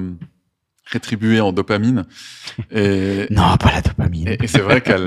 [0.91, 2.06] rétribué en dopamine.
[2.72, 4.28] Et, Non, pas la dopamine.
[4.28, 4.98] et, et c'est vrai qu'à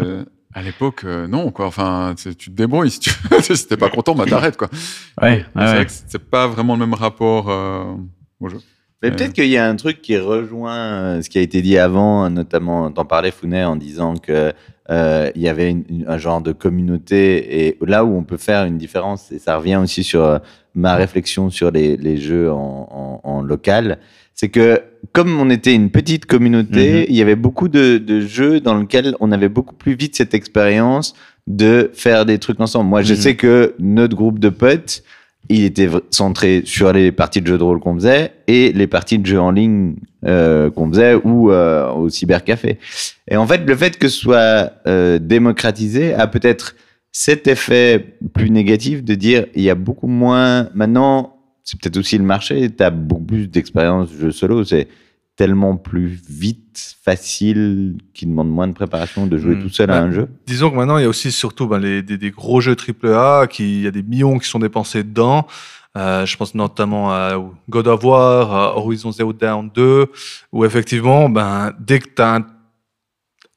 [0.62, 1.66] l'époque, euh, non, quoi.
[1.66, 2.90] Enfin, tu te débrouilles.
[2.90, 3.10] Si tu
[3.40, 4.68] si t'es pas content, bah t'arrêtes, quoi.
[5.20, 7.84] Ouais, c'est ouais, vrai que c'est pas vraiment le même rapport euh,
[8.40, 8.58] au jeu.
[9.02, 9.16] Mais Ouais.
[9.16, 12.30] peut-être qu'il y a un truc qui rejoint euh, ce qui a été dit avant,
[12.30, 14.52] notamment t'en parlais Founet en disant que
[14.90, 18.36] euh, il y avait une- une- un genre de communauté et là où on peut
[18.36, 20.38] faire une différence et ça revient aussi sur euh,
[20.74, 23.98] ma réflexion sur les, les jeux en, en- en local,
[24.34, 24.80] c'est que
[25.12, 27.06] comme on était une petite communauté, Mhm.
[27.10, 30.34] il y avait beaucoup de, de jeux dans lesquels on avait beaucoup plus vite cette
[30.34, 31.14] expérience
[31.46, 32.88] de faire des trucs ensemble.
[32.88, 33.20] Moi, je Mhm.
[33.20, 35.02] sais que notre groupe de potes,
[35.48, 39.18] il était centré sur les parties de jeux de rôle qu'on faisait et les parties
[39.18, 42.78] de jeux en ligne euh, qu'on faisait ou euh, au cybercafé.
[43.28, 46.76] Et en fait, le fait que ce soit euh, démocratisé a peut-être
[47.12, 52.16] cet effet plus négatif de dire il y a beaucoup moins maintenant c'est peut-être aussi
[52.16, 54.88] le marché tu as beaucoup plus d'expérience de jeu solo c'est
[55.36, 59.62] tellement plus vite facile qui demande moins de préparation de jouer Mm.
[59.62, 60.08] tout seul à Ouais.
[60.08, 62.60] un jeu Disons que maintenant, il y a aussi surtout ben, les, des, des gros
[62.60, 65.46] jeux AAA, qui, il y a des millions qui sont dépensés dedans.
[65.96, 67.34] Euh, je pense notamment à
[67.68, 70.06] God of War, à Horizon Zero Dawn 2,
[70.52, 72.46] où effectivement, ben, dès que tu as un,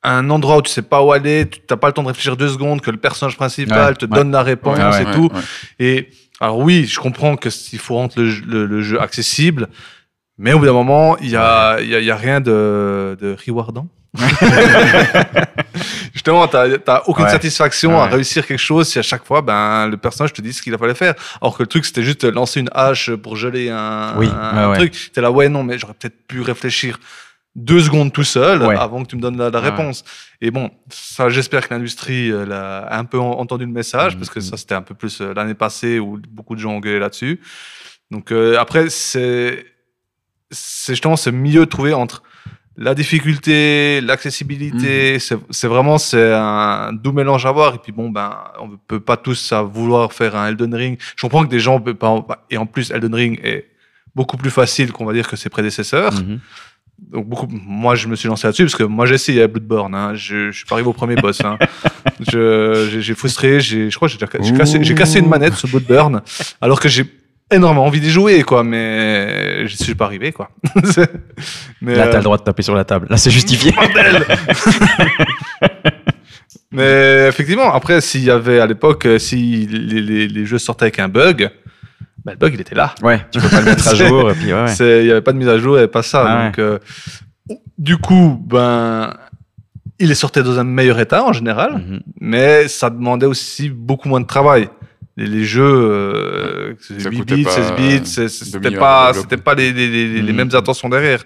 [0.04, 2.38] un endroit où tu sais pas où aller, tu n'as pas le temps de réfléchir
[2.38, 4.12] deux secondes, que le personnage principal Ouais, te ouais.
[4.16, 5.30] donne la réponse Ouais, ouais, et Ouais, tout.
[5.34, 5.42] ouais.
[5.80, 9.70] Et alors oui, je comprends que il faut rendre le, jeu- le- le jeu accessible,
[10.38, 13.18] mais au bout d'un moment, il y a, il y a, y a rien de,
[13.20, 13.88] de rewardant.
[16.14, 17.32] Justement, t'as t'as aucune Ouais.
[17.32, 20.62] satisfaction à réussir quelque chose si à chaque fois, ben, le personnage te dit ce
[20.62, 21.14] qu'il a fallu faire.
[21.42, 24.78] Alors que le truc, c'était juste lancer une hache pour geler un, Oui, un ouais,
[24.78, 25.12] truc.
[25.14, 27.00] T'es là, ouais, non, mais j'aurais peut-être pu réfléchir
[27.56, 28.76] deux secondes tout seul Ouais.
[28.78, 29.70] avant que tu me donnes la, la Ouais.
[29.70, 30.04] réponse.
[30.42, 34.20] Et bon, ça, j'espère que l'industrie euh, a un peu en- entendu le message, Mhm.
[34.20, 36.80] parce que ça, c'était un peu plus euh, l'année passée où beaucoup de gens ont
[36.80, 37.40] gueulé là-dessus.
[38.12, 39.66] Donc euh, après, c'est
[40.52, 42.24] c'est justement ce milieu de trouver entre
[42.78, 45.20] la difficulté, l'accessibilité.
[45.20, 47.76] C'est c'est vraiment c'est un doux mélange à voir.
[47.76, 50.98] Et puis bon, ben, on peut pas tous à vouloir faire un Elden Ring.
[51.16, 52.46] Je comprends que des gens peuvent pas.
[52.50, 53.70] Et en plus, Elden Ring est
[54.14, 56.14] beaucoup plus facile qu'on va dire que ses prédécesseurs.
[56.14, 56.40] Mhm.
[57.12, 59.94] Donc beaucoup, moi je me suis lancé là-dessus parce que moi j'ai essayé à Bloodborne.
[59.94, 60.16] Hein.
[60.16, 61.42] Je, je suis pas arrivé au premier boss.
[61.44, 61.58] Hein.
[62.20, 63.60] J'ai frustré.
[63.60, 64.08] J'ai, je crois
[64.54, 66.22] cassé, j'ai cassé une manette sur Bloodborne
[66.62, 67.04] alors que j'ai
[67.52, 70.50] énormément envie d'y jouer quoi, mais je suis pas arrivé quoi.
[71.82, 73.08] Mais, Là, t'as euh, le droit de taper sur la table.
[73.10, 73.74] Là, c'est justifié.
[76.72, 80.86] mais effectivement, après s'il y avait à l'époque, euh, si les, les, les jeux sortaient
[80.86, 81.50] avec un bug,
[82.24, 82.94] bah, le bug il était là.
[83.04, 84.26] ouais, tu peux pas le mettre à jour.
[84.26, 84.74] Ouais, ouais.
[84.80, 86.26] Il n'y avait pas de mise à jour, il n'y avait pas ça.
[86.28, 86.46] Ah ouais.
[86.48, 86.80] donc, euh,
[87.78, 89.14] du coup, ben,
[90.00, 92.00] il est sorti dans un meilleur état en général, Mhm.
[92.20, 94.68] mais ça demandait aussi beaucoup moins de travail.
[95.18, 99.38] Les, les jeux, euh, Ça 8 coûtait bits, pas, 16 euh, bits, c'était pas, c'était
[99.38, 100.36] pas les, les, les, Mhm.
[100.36, 101.24] mêmes intentions derrière.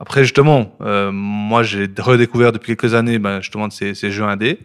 [0.00, 4.24] Après, justement, euh, moi, j'ai redécouvert depuis quelques années, ben, justement, de ces, ces jeux
[4.24, 4.58] indés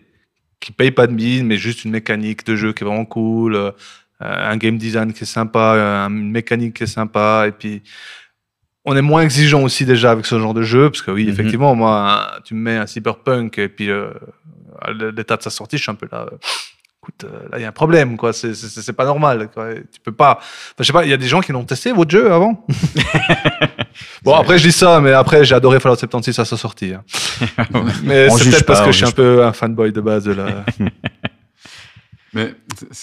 [0.59, 3.55] qui payent pas de mine, mais juste une mécanique de jeu qui est vraiment cool,
[3.55, 3.71] euh,
[4.19, 7.83] un game design qui est sympa, une mécanique qui est sympa, et puis
[8.83, 11.29] on est moins exigeant aussi déjà avec ce genre de jeu, parce que oui, Mhm.
[11.29, 14.09] effectivement, moi, tu me mets un cyberpunk et puis euh,
[14.81, 16.25] à l'état de sa sortie, je suis un peu là.
[16.31, 16.37] euh,
[17.09, 18.33] Écoute, euh, là, il y a un problème, quoi.
[18.33, 19.49] C'est- pas normal.
[19.53, 19.75] Quoi.
[19.75, 20.39] Tu peux pas.
[20.39, 22.65] Enfin, je sais pas, il y a des gens qui l'ont testé, votre jeu, avant?
[24.23, 26.93] Bon, après, je dis ça, mais après, j'ai adoré Fallout 76 à sa sortie.
[26.93, 27.03] hein.
[28.03, 30.65] mais c'est peut-être parce que je suis un peu un fanboy de base de la.
[32.33, 32.53] Mais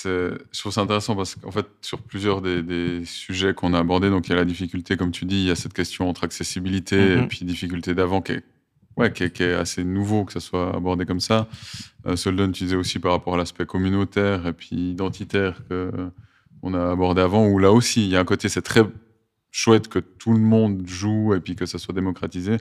[0.05, 4.11] je trouve ça intéressant parce qu'en fait, sur plusieurs des, des sujets qu'on a abordés,
[4.11, 6.25] donc il y a la difficulté, comme tu dis, il y a cette question entre
[6.25, 7.23] accessibilité Mhm.
[7.23, 8.43] et puis difficulté d'avant qui est,
[8.97, 11.49] ouais, qui, est, qui est assez nouveau que ça soit abordé comme ça.
[12.07, 15.91] Euh, Solden, tu disais aussi par rapport à l'aspect communautaire et puis identitaire que
[16.65, 18.83] on a abordé avant, où là aussi, il y a un côté, c'est très
[19.51, 22.57] chouette que tout le monde joue et puis que ça soit démocratisé.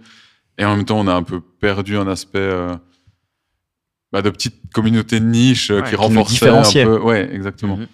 [0.58, 2.76] Et en même temps, on a un peu perdu un aspect euh,
[4.12, 7.00] bah, de petite communauté de niche euh, Ouais, qui qui renforçait un peu.
[7.00, 7.78] Ouais, exactement.
[7.78, 7.88] Mhm.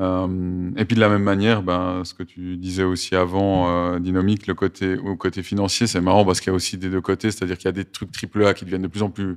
[0.00, 3.98] Euh, et puis de la même manière, ben, ce que tu disais aussi avant, euh,
[3.98, 7.02] dynamique, le côté, au côté financier, c'est marrant parce qu'il y a aussi des deux
[7.02, 9.36] côtés, c'est-à-dire qu'il y a des trucs AAA qui deviennent de plus en plus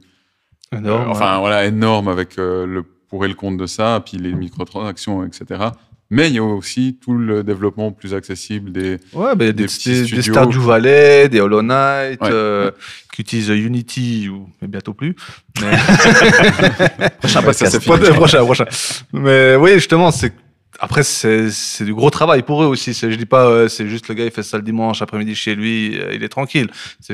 [0.74, 4.34] euh, enfin voilà, énormes avec euh, le pour et le contre de ça, puis les
[4.34, 5.70] microtransactions, etc.
[6.10, 8.98] Mais il y a aussi tout le développement plus accessible des.
[9.14, 10.34] Ouais, ben, des, Des des, petits des, studios.
[10.34, 12.30] Stardew Valley, des Hollow Knight, Ouais.
[12.32, 12.72] euh,
[13.14, 15.16] qui utilisent Unity, ou mais bientôt plus.
[15.62, 15.72] Mais...
[17.20, 17.80] Prochain podcast.
[17.84, 18.66] prochain, prochain.
[19.14, 20.34] Mais oui, justement, c'est
[20.80, 21.50] après c'est
[21.82, 22.94] du gros travail pour eux aussi.
[22.94, 25.56] Je dis pas euh, c'est juste le gars il fait ça le dimanche après-midi chez
[25.56, 26.70] lui, euh, il est tranquille.
[27.00, 27.14] C'est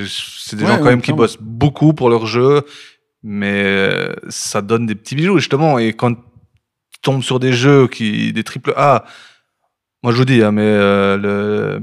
[0.56, 2.64] des Ouais, gens quand ouais, même qui bossent beaucoup pour leur jeu,
[3.24, 5.80] mais euh, ça donne des petits bijoux justement.
[5.80, 9.06] Et quand tu tombes sur des jeux qui des triple A,
[10.04, 11.82] moi je vous dis, hein, mais euh, le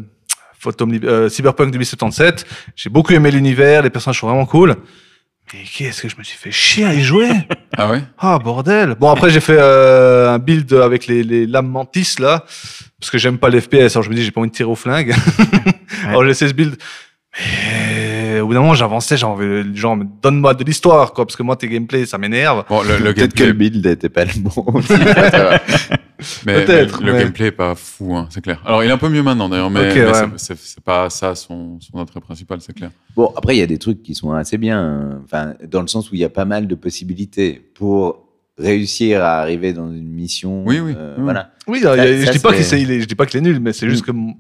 [0.58, 2.44] Phantom Cyberpunk 2077,
[2.74, 4.74] j'ai beaucoup aimé l'univers, les personnages sont vraiment cool.
[5.54, 7.30] Mais qu'est-ce que je me suis fait chier à y jouer?
[7.80, 8.02] Ah ouais?
[8.18, 8.96] Ah bordel.
[8.98, 12.44] Bon après j'ai fait euh, un build avec les, les lames mantis là
[12.98, 13.92] parce que j'aime pas l'FPS.
[13.94, 15.14] Alors je me dis j'ai pas envie de tirer au flingue.
[16.08, 16.76] Alors j'ai fait ce build.
[17.38, 18.07] Mais
[18.40, 21.42] au bout d'un moment, j'avançais, j'ai envie, genre, mais donne-moi de l'histoire, quoi, parce que
[21.42, 22.64] moi, tes gameplays, ça m'énerve.
[22.68, 24.50] Bon, le, le Peut-être que gameplay, le build n'était pas le bon.
[24.74, 24.92] aussi.
[26.46, 28.60] mais, Peut-être, mais le mais- gameplay est pas fou, hein, c'est clair.
[28.66, 30.12] Alors, il est un peu mieux maintenant d'ailleurs, mais, Ok, mais ouais.
[30.36, 32.90] c'est- c'est c'est pas ça son, son attrait principal, c'est clair.
[33.14, 34.78] bon, après, il y a des trucs qui sont assez bien.
[34.80, 35.20] hein.
[35.24, 38.24] Enfin, dans le sens où il y a pas mal de possibilités pour
[38.58, 40.64] réussir à arriver dans une mission.
[40.66, 41.22] Oui, oui, euh, oui.
[41.22, 41.52] Voilà.
[41.68, 43.42] Oui, il y a- Ça- je dis pas qu'il est, je dis pas qu'il est
[43.42, 44.06] nul, mais c'est juste Mm.
[44.06, 44.34] que m-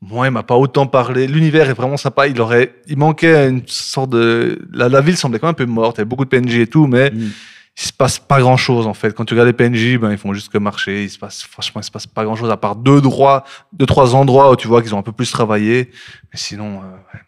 [0.00, 1.26] moi, il m'a pas autant parlé.
[1.26, 2.28] L'univers est vraiment sympa.
[2.28, 5.66] Il aurait, il manquait une sorte de, la, la ville semblait quand même un peu
[5.66, 5.96] morte.
[5.96, 7.30] Il y avait beaucoup de PNJ et tout, mais Mm.
[7.78, 9.12] il se passe pas grand chose en fait.
[9.14, 11.04] Quand tu regardes les PNJ, ben ils font juste que marcher.
[11.04, 13.86] Il se passe, franchement, il se passe pas grand chose à part deux droits, deux
[13.86, 15.90] trois endroits où tu vois qu'ils ont un peu plus travaillé.
[16.32, 17.20] Mais sinon, euh, ouais.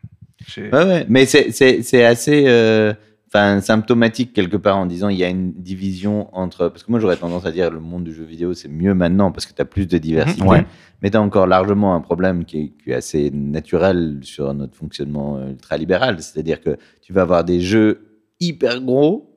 [0.73, 1.07] Ouais, ouais.
[1.09, 2.93] Mais c'est- c'est c'est assez euh,
[3.33, 6.69] enfin, symptomatique quelque part en disant il y a une division entre.
[6.69, 9.33] Parce que moi j'aurais tendance à dire le monde du jeu vidéo c'est mieux maintenant
[9.33, 10.43] parce que tu as plus de diversité.
[10.43, 10.67] Ouais.
[11.03, 14.77] Mais tu as encore largement un problème qui est, qui est assez naturel sur notre
[14.77, 16.17] fonctionnement euh, ultra-libéral.
[16.21, 19.31] C'est-à-dire que tu vas avoir des jeux hyper gros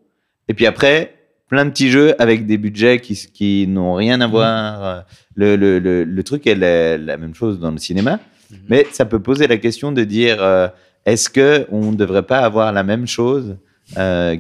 [0.48, 1.14] et puis après
[1.48, 4.84] plein de petits jeux avec des budgets qui, qui n'ont rien à voir.
[4.84, 5.02] Euh,
[5.36, 8.20] Le, le, le, le truc est la, la même chose dans le cinéma.
[8.70, 10.68] Mais ça peut poser la question de dire euh,
[11.08, 13.58] est-ce que on ne devrait pas avoir la même chose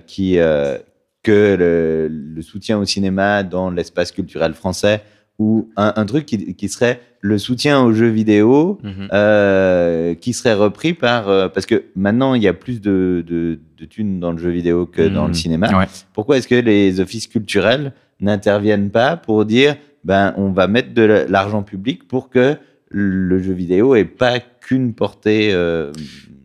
[0.08, 0.78] qui, euh,
[1.24, 5.02] que le, le soutien au cinéma dans l'espace culturel français
[5.40, 9.08] ou un, un truc qui, qui serait le soutien aux jeux vidéo Mhm.
[9.14, 13.60] euh, qui serait repris par euh, parce que maintenant il y a plus de, de,
[13.78, 15.34] de thunes dans le jeu vidéo que dans le Mhm.
[15.34, 15.78] cinéma.
[15.80, 15.86] Ouais.
[16.14, 21.26] Pourquoi est-ce que les offices culturels n'interviennent pas pour dire ben on va mettre de
[21.30, 22.56] l'argent public pour que
[22.90, 25.92] le jeu vidéo ait pas qu'une portée euh,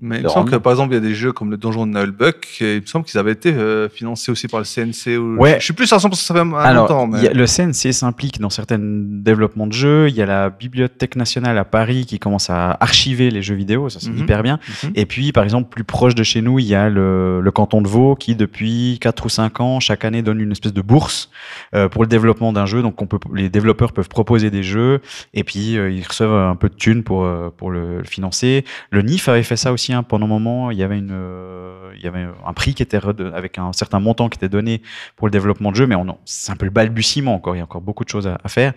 [0.01, 1.87] Mais il me semble que par exemple, il y a des jeux comme le Donjon
[1.87, 5.17] de Nullbuck, et il me semble qu'ils avaient été euh, financés aussi par le CNC.
[5.19, 5.37] Ou...
[5.39, 5.57] Ouais.
[5.59, 7.07] Je suis plus à 100% ça fait un Alors, longtemps.
[7.07, 7.29] Mais...
[7.29, 10.09] a- le CNC s'implique dans certains développements de jeux.
[10.09, 13.89] Il y a la Bibliothèque nationale à Paris qui commence à archiver les jeux vidéo.
[13.89, 14.19] Ça, c'est Mhm.
[14.19, 14.59] hyper bien.
[14.85, 14.93] Mhm.
[14.95, 17.83] Et puis, par exemple, plus proche de chez nous, il y a le, le canton
[17.83, 21.31] de Vaud qui, depuis 4 ou 5 ans, chaque année donne une espèce de bourse
[21.75, 22.83] euh, pour le développement d'un jeu.
[22.83, 25.01] Donc, on peut, les développeurs peuvent proposer des jeux
[25.35, 28.65] et puis euh, ils reçoivent un peu de thunes pour, euh, pour le, le financer.
[28.91, 30.71] Le NIF avait fait ça aussi hein, pendant un moment.
[30.71, 32.99] Il y avait, une, euh, il y avait un prix qui était
[33.35, 34.83] avec un certain montant qui était donné
[35.17, 37.55] pour le développement de jeu, mais on c'est un peu le balbutiement encore.
[37.55, 38.73] Il y a encore beaucoup de choses à, faire.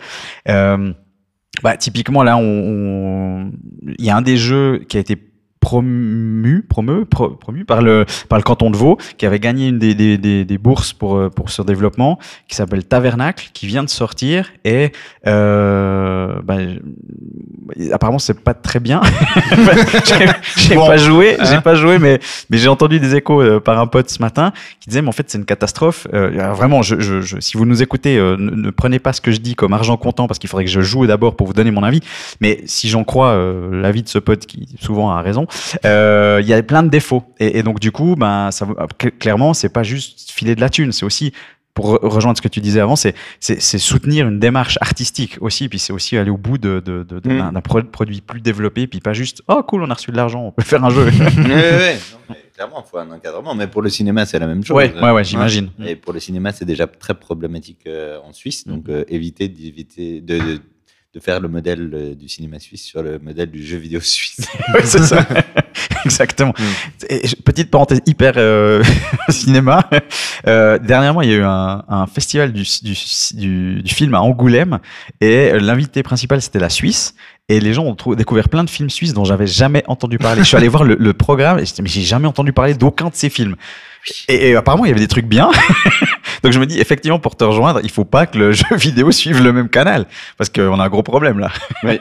[0.48, 0.92] Euh,
[1.62, 3.52] bah, typiquement, là, on-
[3.98, 5.31] il y a un des jeux qui a été
[5.62, 9.78] promu, promu, pro- promu par le par le canton de Vaud, qui avait gagné une
[9.78, 12.18] des, des, des, des bourses pour euh, pour ce développement,
[12.48, 14.92] qui s'appelle Tavernacle, qui vient de sortir et
[15.26, 16.56] euh, bah,
[17.78, 19.00] je- apparemment c'est pas très bien.
[20.56, 21.44] j'ai Bon, pas joué, hein?
[21.50, 22.18] j'ai pas joué, mais
[22.50, 25.12] mais j'ai entendu des échos euh, par un pote ce matin qui disait mais en
[25.12, 26.06] fait c'est une catastrophe.
[26.12, 29.20] Euh, vraiment, je, je, je- si vous nous écoutez, euh, ne, ne prenez pas ce
[29.20, 31.52] que je dis comme argent comptant parce qu'il faudrait que je joue d'abord pour vous
[31.52, 32.00] donner mon avis.
[32.40, 35.46] Mais si j'en crois euh, l'avis de ce pote qui souvent a raison,
[35.84, 37.22] euh, il y a plein de défauts.
[37.38, 40.68] Et, et donc du coup, ben ça cl- clairement c'est pas juste filer de la
[40.70, 41.32] thune, c'est aussi
[41.74, 43.14] pour re- rejoindre ce que tu disais avant, c'est
[43.78, 47.30] soutenir une démarche artistique aussi, puis c'est aussi aller au bout de, de, de- de-
[47.30, 47.38] Mm.
[47.38, 50.16] d'un d'un pro- produit plus développé, puis pas juste oh cool on a reçu de
[50.16, 51.06] l'argent, on peut faire un jeu.
[51.36, 51.48] Non,
[52.28, 53.54] mais clairement, il faut un encadrement.
[53.54, 54.76] Mais pour le cinéma, c'est la même chose.
[54.76, 55.70] ouais ouais ouais j'imagine.
[55.86, 58.66] Et pour le cinéma, c'est déjà très problématique euh, en Suisse.
[58.68, 60.60] Donc, euh, éviter d'éviter de,
[61.14, 64.46] de, faire le modèle euh, du cinéma suisse sur le modèle du jeu vidéo suisse.
[64.74, 65.26] Ouais, c'est ça.
[66.04, 66.54] Exactement.
[67.08, 68.82] Et je- petite parenthèse hyper euh,
[69.28, 69.88] cinéma.
[70.46, 72.96] Euh, dernièrement, il y a eu un, un festival du, du,
[73.34, 74.78] du, du film à Angoulême
[75.20, 77.14] et l'invité principal c'était la Suisse.
[77.48, 80.42] Et les gens ont découvert plein de films suisses dont j'avais jamais entendu parler.
[80.42, 83.28] Je suis allé voir le, le programme et j'ai jamais entendu parler d'aucun de ces
[83.28, 83.56] films.
[84.28, 85.50] Et, et apparemment, il y avait des trucs bien.
[86.42, 89.12] Donc je me dis, effectivement, pour te rejoindre, il faut pas que le jeu vidéo
[89.12, 90.06] suive le même canal.
[90.38, 91.50] Parce qu'on a un gros problème là.
[91.84, 92.00] oui.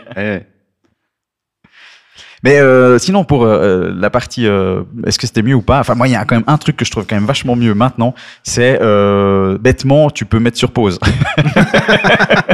[2.43, 5.79] Mais euh, sinon, pour euh, la partie, euh, est-ce que c'était mieux ou pas?
[5.79, 7.55] Enfin, moi, il y a quand même un truc que je trouve quand même vachement
[7.55, 10.97] mieux maintenant, c'est euh, bêtement, tu peux mettre sur pause.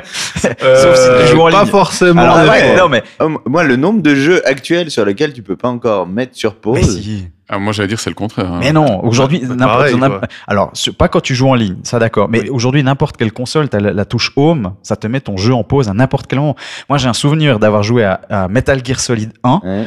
[0.04, 1.72] Sauf si tu joues en Euh, pas ligne.
[1.72, 2.22] forcément.
[2.22, 2.76] Alors, ouais, ouais.
[2.76, 3.02] non, mais,
[3.46, 6.80] moi, le nombre de jeux actuels sur lesquels tu peux pas encore mettre sur pause.
[6.80, 7.28] mais si.
[7.50, 8.52] Ah, moi, j'allais dire c'est le contraire.
[8.52, 8.58] hein.
[8.60, 12.28] Mais non, aujourd'hui, n'importe- alors sur- pas quand tu joues en ligne, ça d'accord.
[12.30, 12.50] Mais Oui.
[12.50, 15.64] aujourd'hui, n'importe quelle console, t'as la, la touche Home, ça te met ton jeu en
[15.64, 16.56] pause à n'importe quel moment.
[16.90, 19.86] Moi, j'ai un souvenir d'avoir joué à, à Metal Gear Solid 1 Ouais.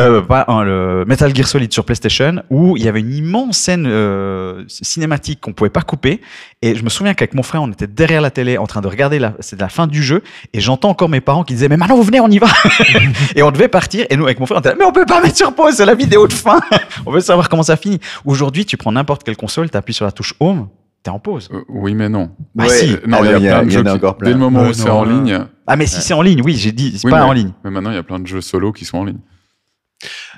[0.00, 3.58] Euh, pas un, le Metal Gear Solid sur PlayStation où il y avait une immense
[3.58, 6.22] scène euh, cinématique qu'on pouvait pas couper
[6.62, 8.88] et je me souviens qu'avec mon frère on était derrière la télé en train de
[8.88, 10.22] regarder la c'est la fin du jeu
[10.54, 12.46] et j'entends encore mes parents qui disaient mais maintenant vous venez on y va
[13.36, 15.04] et on devait partir et nous avec mon frère on était là, mais on peut
[15.04, 16.58] pas mettre sur pause c'est la vidéo de fin
[17.04, 20.12] on veut savoir comment ça finit aujourd'hui tu prends n'importe quelle console t'appuies sur la
[20.12, 20.68] touche home
[21.02, 22.30] t'es en pause Euh, oui, mais non.
[22.54, 22.70] Bah Ouais.
[22.70, 22.92] si.
[23.06, 24.14] Non, Ah il y a il y a- plein de y jeux qui- plein.
[24.22, 25.44] Dès le moment Euh, où c'est non, en ligne.
[25.66, 27.50] ah mais si c'est en ligne oui j'ai dit c'est Oui, pas mais- en ligne
[27.64, 29.18] Mais maintenant, il y a plein de jeux solo qui sont en ligne.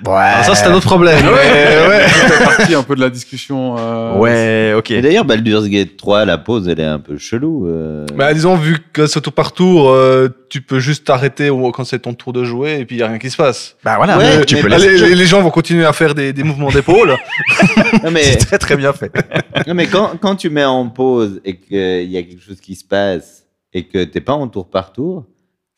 [0.05, 1.25] Alors ça, c'est un autre problème.
[1.25, 2.05] Ouais, ouais.
[2.07, 3.75] C'est partie un peu de la discussion.
[3.77, 4.91] euh, Ouais, ok.
[4.91, 7.67] Et d'ailleurs, Baldur's Gate 3, la pause, elle est un peu chelou.
[7.67, 8.05] euh.
[8.15, 11.99] Bah, disons, vu que c'est tour par tour, euh, tu peux juste t'arrêter quand c'est
[11.99, 13.75] ton tour de jouer et puis il n'y a rien qui se passe.
[13.83, 14.97] Bah voilà, Ouais, donc tu mais peux Là, laisser.
[14.97, 17.15] les, les- les gens vont continuer à faire des, des mouvements d'épaule.
[18.21, 19.11] C'est très très bien fait.
[19.67, 22.75] non, mais quand, quand tu mets en pause et qu'il y a quelque chose qui
[22.75, 23.43] se passe
[23.73, 25.25] et que t'es pas en tour par tour,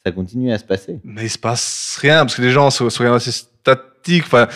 [0.06, 1.00] ça continue à se passer.
[1.04, 3.32] Mais il se passe rien parce que les gens sont, sont rien assez
[4.26, 4.48] Enfin,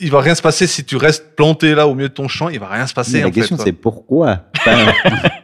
[0.00, 2.48] il- va rien se passer si tu restes planté là au milieu de ton champ.
[2.48, 3.12] Il va rien se passer.
[3.14, 4.76] Mais la en question, c'est pourquoi Pas-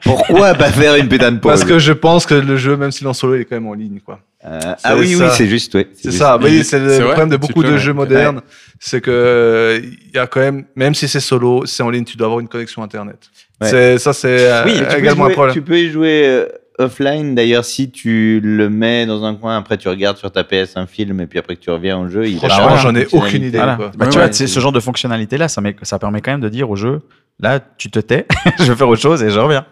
[0.03, 2.91] Pourquoi pas faire une putain de pause parce que je pense que le jeu, même
[2.93, 4.21] s'il est en solo, il est quand même en ligne, quoi.
[4.45, 5.25] Euh, c'est Ah oui, ça.
[5.25, 5.89] oui, c'est juste, ouais.
[5.95, 6.37] C'est ça.
[6.37, 8.43] Voyez, c'est le vrai, problème de beaucoup de jeux modernes,
[8.79, 12.17] c'est que il y a quand même, même si c'est solo, c'est en ligne, tu
[12.17, 13.17] dois avoir une connexion internet.
[13.61, 13.71] Ouais.
[13.71, 15.55] C'est ça, c'est euh, Oui, également jouer, un problème.
[15.55, 16.47] tu peux y jouer euh,
[16.79, 17.35] offline.
[17.35, 20.87] D'ailleurs, si tu le mets dans un coin, après tu regardes sur ta PS un
[20.87, 23.59] film et puis après que tu reviens au jeu, il Franchement, j'en ai aucune idée.
[23.59, 23.77] Voilà.
[23.77, 23.93] quoi.
[23.97, 26.33] Bah, Ouais, tu ouais, vois, c'est ce genre de fonctionnalité-là, ça, met- ça permet quand
[26.33, 27.03] même de dire au jeu,
[27.41, 28.27] là, tu te tais,
[28.59, 29.67] je vais faire autre chose et je reviens.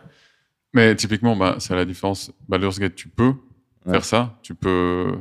[0.74, 2.30] Mais typiquement, bah, c'est la différence.
[2.48, 3.32] Baldur's Gate, tu peux
[3.84, 3.94] Ouais.
[3.94, 4.38] faire ça.
[4.42, 5.12] Tu peux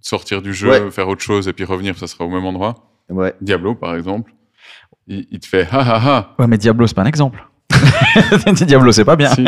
[0.00, 0.90] sortir du jeu, Ouais.
[0.90, 2.74] faire autre chose et puis revenir, ça sera au même endroit.
[3.10, 3.34] Ouais.
[3.42, 4.32] Diablo, par exemple,
[5.06, 6.34] il, il te fait ha ha ha.
[6.38, 7.46] Ouais, mais Diablo, c'est pas un exemple.
[8.66, 9.30] Diablo, c'est pas bien.
[9.30, 9.44] Si,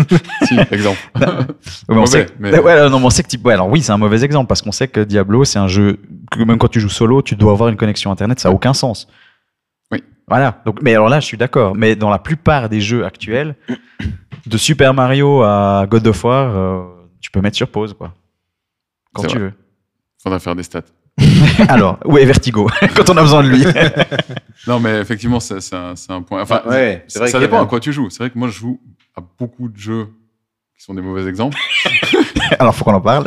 [0.46, 0.98] si, exemple.
[1.18, 1.26] Mais
[1.88, 3.82] on Mauvais, sait que- mais- ouais, non, mais on sait que type- ouais, alors oui,
[3.82, 5.98] c'est un mauvais exemple parce qu'on sait que Diablo, c'est un jeu
[6.30, 8.74] que même quand tu joues solo, tu dois avoir une connexion internet, ça a aucun
[8.74, 9.08] sens.
[9.90, 10.02] Oui.
[10.28, 10.62] Voilà.
[10.66, 11.74] Donc, mais alors là, je suis d'accord.
[11.74, 13.56] Mais dans la plupart des jeux actuels,
[14.46, 16.82] de Super Mario à God of War, euh,
[17.20, 18.12] tu peux mettre sur pause, quoi.
[19.14, 19.46] Quand tu vrai.
[19.48, 19.52] veux.
[20.22, 20.82] Faudra faire des stats.
[21.68, 23.64] alors, ouais, Vertigo, quand on a besoin de lui.
[24.66, 26.42] Non, mais effectivement, c'est un, point.
[26.42, 28.10] Enfin, Ouais, ça, vrai dépend à quoi tu joues.
[28.10, 28.80] C'est vrai que moi, je joue
[29.16, 30.06] à beaucoup de jeux
[30.78, 31.58] qui sont des mauvais exemples.
[32.60, 33.26] alors, faut qu'on en parle.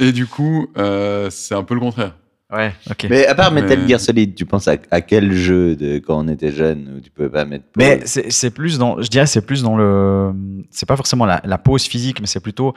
[0.00, 2.16] Et du coup, euh, c'est un peu le contraire.
[2.52, 3.06] Ouais, ok.
[3.08, 6.18] Mais à part Metal Mais- Gear Solid, tu penses à, à quel jeu de quand
[6.24, 7.84] on était jeune où tu pouvais pas mettre pause?
[7.84, 10.32] Mais c'est c'est plus dans, je dirais, c'est plus dans le,
[10.70, 12.72] c'est pas forcément la, la pause physique, mais c'est plutôt,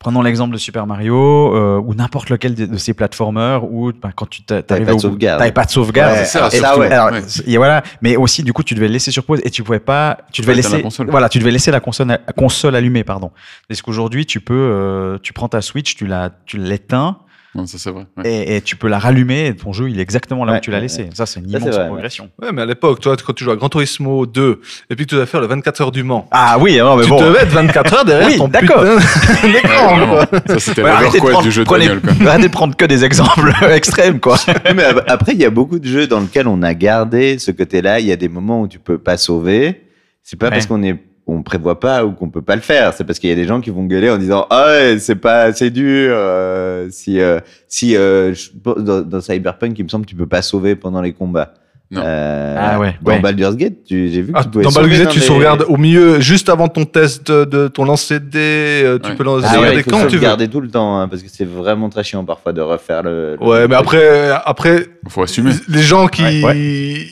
[0.00, 4.10] prenons l'exemple de Super Mario euh, ou n'importe lequel de, de ces platformers où bah,
[4.16, 5.38] quand tu t'a- t'arrivais pas de au- sauvegarde.
[5.38, 6.12] t'avais pas de sauvegarde.
[6.14, 6.90] Ouais, c'est ça, Et- ça, ouais.
[6.90, 7.22] alors, Ouais.
[7.46, 9.78] et voilà, mais aussi du coup tu devais le laisser sur pause et tu pouvais
[9.78, 11.10] pas, tu devais laisser, la console.
[11.10, 13.30] voilà, tu devais laisser la console, la console allumée, pardon.
[13.68, 17.18] Parce qu'aujourd'hui tu peux, euh, tu prends ta Switch, tu la, tu l'éteins
[17.54, 18.06] Non, ça, c'est vrai.
[18.16, 18.30] ouais.
[18.32, 20.60] et, et tu peux la rallumer et ton jeu il est exactement là Ouais, où
[20.60, 21.08] tu l'as ouais, laissé.
[21.14, 22.30] Ça c'est une Ça, immense vrai, progression.
[22.40, 24.60] Ouais, mais à l'époque, toi, quand tu joues à Gran Turismo 2
[24.90, 27.02] et puis que tu dois faire le 24 heures du Mans, Ah oui, non, mais
[27.04, 27.20] tu bon.
[27.20, 28.84] devais être 24 heures derrière Oui, ton d'accord.
[28.84, 29.60] putain
[30.06, 30.26] quoi.
[30.46, 32.00] Ça, c'était Ouais, le arrêtez de quest prendre- du jeu de prenez- bagnole.
[32.02, 32.26] Quoi.
[32.30, 34.36] Arrêtez de prendre que des exemples extrêmes, quoi.
[34.76, 37.50] Mais ap- après, il y a beaucoup de jeux dans lesquels on a gardé ce
[37.50, 37.98] côté-là.
[37.98, 39.82] Il y a des moments où tu peux pas sauver.
[40.22, 40.52] C'est pas Ouais.
[40.52, 42.92] parce qu'on est on prévoit pas ou qu'on peut pas le faire.
[42.94, 45.16] C'est parce qu'il y a des gens qui vont gueuler en disant ah ouais, c'est
[45.16, 46.12] pas assez dur.
[46.14, 47.38] euh, si euh,
[47.68, 48.50] si euh, je-
[48.82, 51.54] dans, dans Cyberpunk, il me semble que tu peux pas sauver pendant les combats.
[51.92, 52.02] Non.
[52.04, 53.18] Euh, Ah ouais, Dans ouais.
[53.20, 55.64] Baldur's Gate, tu- j'ai vu que Ah, tu pouvais dans Baldur's Gate, tu les- sauvegardes
[55.68, 58.82] au milieu, juste avant ton test de, de ton lancer de dés.
[58.84, 59.16] euh, Tu Ouais.
[59.16, 60.10] peux lancer Ah ouais, quand tu veux.
[60.10, 63.36] sauvegarder tout le temps hein, parce que c'est vraiment très chiant parfois de refaire le.
[63.40, 65.50] le- Ouais, mais après, après, Il faut assumer.
[65.68, 67.06] les gens qui Ouais,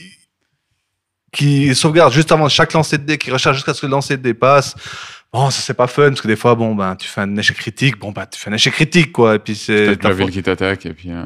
[1.32, 4.16] qui sauvegardent juste avant chaque lancer de dés, qui rechargent jusqu'à ce que le lancer
[4.16, 4.74] de dés passe.
[5.32, 7.56] Bon, ça c'est pas fun parce que des fois, bon ben, tu fais un échec
[7.56, 9.84] critique, bon ben, tu fais un échec critique quoi, et puis c'est.
[9.86, 11.10] Peut-être ta la ville qui t'attaque et puis.
[11.10, 11.24] euh,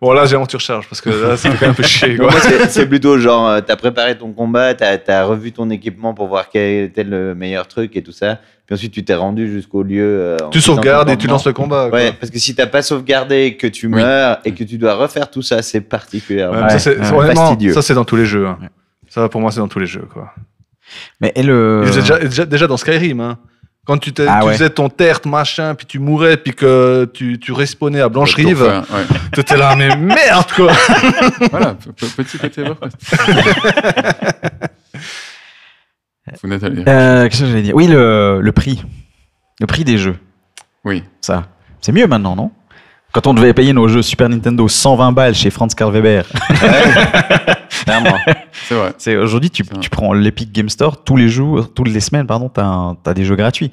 [0.00, 2.16] Bon là, j'ai tu recharges parce que là, ça fait quand même un peu chier
[2.16, 2.30] quoi.
[2.30, 6.14] moi, c'est c'est plutôt genre, euh, t'as préparé ton combat, t'as as revu ton équipement
[6.14, 8.40] pour voir quel était le meilleur truc et tout ça.
[8.64, 10.04] Puis ensuite, tu t'es rendu jusqu'au lieu.
[10.04, 11.88] euh, Tu sauvegardes et tu lances le combat.
[11.90, 11.98] quoi.
[11.98, 13.94] Ouais, parce que si t'as pas sauvegardé, que tu Oui.
[13.94, 16.62] meurs et que tu dois refaire tout ça, c'est particulièrement.
[16.68, 17.72] Ouais, c'est, Fastidieux.
[17.72, 18.46] ça c'est dans tous les jeux.
[18.46, 18.58] hein.
[19.08, 19.22] Ouais.
[19.22, 20.32] Ça pour moi c'est dans tous les jeux quoi.
[21.20, 21.84] Mais et le.
[21.86, 23.38] Et déjà, déjà, déjà dans Skyrim, hein.
[23.86, 24.52] quand tu, Ah tu ouais.
[24.54, 28.80] faisais ton tertre machin, puis tu mourais, puis que tu, tu respawnais à Blanche-Rive, ouais.
[29.32, 30.72] t'étais là mais merde quoi.
[31.50, 32.64] Voilà, pe- pe- petit côté.
[36.42, 36.84] Vous n'êtes allé.
[36.86, 37.74] Euh, Qu'est-ce que j'allais dire?
[37.74, 38.82] Oui, le, le prix.
[39.60, 40.16] Le prix des jeux.
[40.84, 41.02] Oui.
[41.20, 41.44] Ça.
[41.80, 42.50] C'est mieux maintenant, non?
[43.12, 46.26] Quand on devait payer nos jeux Super Nintendo 120 balles chez Franz Karl Weber.
[47.84, 48.16] Clairement.
[48.66, 48.92] C'est vrai.
[48.98, 52.48] C'est aujourd'hui tu, tu prends l'Epic Game Store tous les jours, toutes les semaines, pardon,
[52.48, 53.72] t'as t'as des jeux gratuits.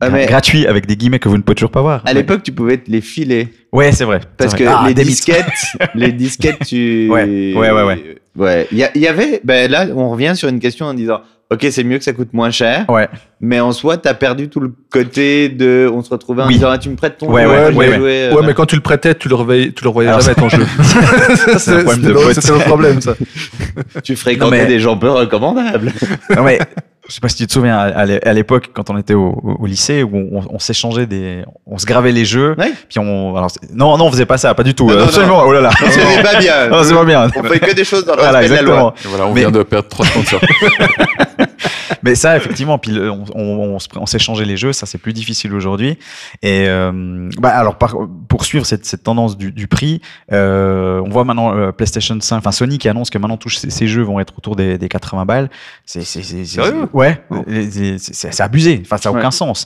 [0.00, 2.02] Ah, mais- Gratuits avec des guillemets que vous ne pouvez toujours pas voir.
[2.06, 3.48] À l'époque, tu pouvais te les filer.
[3.72, 4.20] Ouais, c'est vrai.
[4.36, 4.62] Parce que.
[4.64, 5.44] Ah, les disquettes,
[5.94, 7.08] les disquettes, tu.
[7.10, 8.16] Ouais, ouais, ouais, ouais.
[8.36, 8.68] Ouais.
[8.70, 9.40] Il y, y avait.
[9.42, 11.20] Ben là, on revient sur une question en disant
[11.50, 12.84] Ok, c'est mieux que ça coûte moins cher.
[12.90, 13.08] Ouais.
[13.40, 15.90] Mais en soi, t'as perdu tout le côté de.
[15.90, 16.54] On se retrouvait en Oui.
[16.54, 18.66] disant ah, Tu me prêtes ton Ouais, jeu, ouais, ouais, jouer, euh, Ouais, mais quand
[18.66, 20.62] tu le prêtais, tu le revoyais, tu le revoyais Alors, jamais ton jeu.
[21.56, 21.82] c'était
[22.52, 23.14] le- problème ça.
[24.04, 25.90] tu fréquentais Non, mais- des gens peu recommandables.
[26.36, 26.58] Non, mais
[27.08, 29.14] Je sais pas si tu te souviens à, à l'é- à l'époque quand on était
[29.14, 32.54] au, lycée où on, on s'échangeait des, on se gravait les jeux.
[32.58, 32.72] Ouais.
[32.88, 34.88] Puis on, alors non non on faisait pas ça, pas du tout.
[34.88, 35.42] Non, non, Absolument.
[35.46, 35.70] Oh là là.
[35.90, 36.68] C'est pas bien.
[36.68, 37.30] Non, c'est pas bien.
[37.34, 38.92] On fait que des choses dans le Voilà, respect de la loi.
[38.94, 39.10] exactement.
[39.16, 40.40] Voilà, on Mais- vient de perdre trois sponsors.
[42.02, 45.98] Mais ça, effectivement, puis on, on, on s'échangeait les jeux, ça c'est plus difficile aujourd'hui.
[46.42, 47.96] Et euh, bah alors par,
[48.28, 50.00] pour suivre cette, cette tendance du, du prix,
[50.32, 53.70] euh, on voit maintenant euh, PlayStation 5, enfin Sony qui annonce que maintenant tous ces,
[53.70, 55.50] ces jeux vont être autour des, des 80 balles.
[55.86, 56.88] C'est c'est c'est c'est- Sérieux?
[56.98, 57.42] Ouais, Oh.
[57.98, 58.80] c'est abusé.
[58.84, 59.18] Enfin ça a Ouais.
[59.20, 59.64] aucun sens.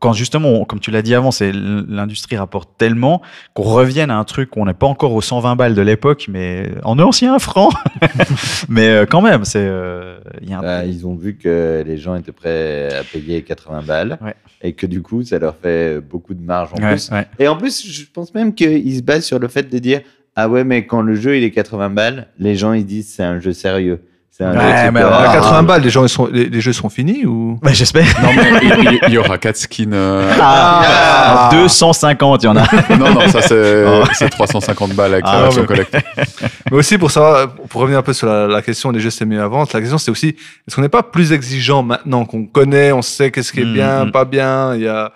[0.00, 3.22] Quand justement, on- comme tu l'as dit avant, c'est l'industrie rapporte tellement
[3.54, 6.26] qu'on revienne à un truc où on n'est pas encore aux 120 balles de l'époque,
[6.28, 7.70] mais en ancien franc.
[8.68, 10.18] mais euh, quand même, c'est euh,
[10.60, 14.34] Bah, ils ont vu que les gens étaient prêts à payer 80 balles Ouais.
[14.62, 17.10] et que du coup, ça leur fait beaucoup de marge en Ouais, plus.
[17.38, 20.00] Et en plus, je pense même qu'ils se basent sur le fait de dire
[20.34, 23.22] Ah ouais, mais quand le jeu il est 80 balles, les gens ils disent c'est
[23.22, 24.00] un jeu sérieux.
[24.34, 25.34] C'est un Ouais, jeu qui mais peut- alors, À Ah.
[25.34, 27.58] 80 balles, les, gens, ils sont, les, les jeux sont finis ou?
[27.62, 28.06] Ouais, j'espère.
[28.22, 29.92] non, mais il, il- il y aura quatre skins.
[29.92, 31.50] euh, Ah, Ah.
[31.52, 32.62] 250, il y en a.
[32.98, 33.84] Non, non, ça c'est
[34.14, 36.00] c'est 350 balles avec Ah, la version collector.
[36.70, 39.26] Mais aussi pour savoir, pour revenir un peu sur la, la question des jeux c'est
[39.26, 42.90] mieux avant, la question c'est aussi est-ce qu'on n'est pas plus exigeant maintenant qu'on connaît,
[42.92, 43.74] on sait qu'est-ce qui est Mhm.
[43.74, 44.74] bien, pas bien.
[44.76, 45.12] Il y a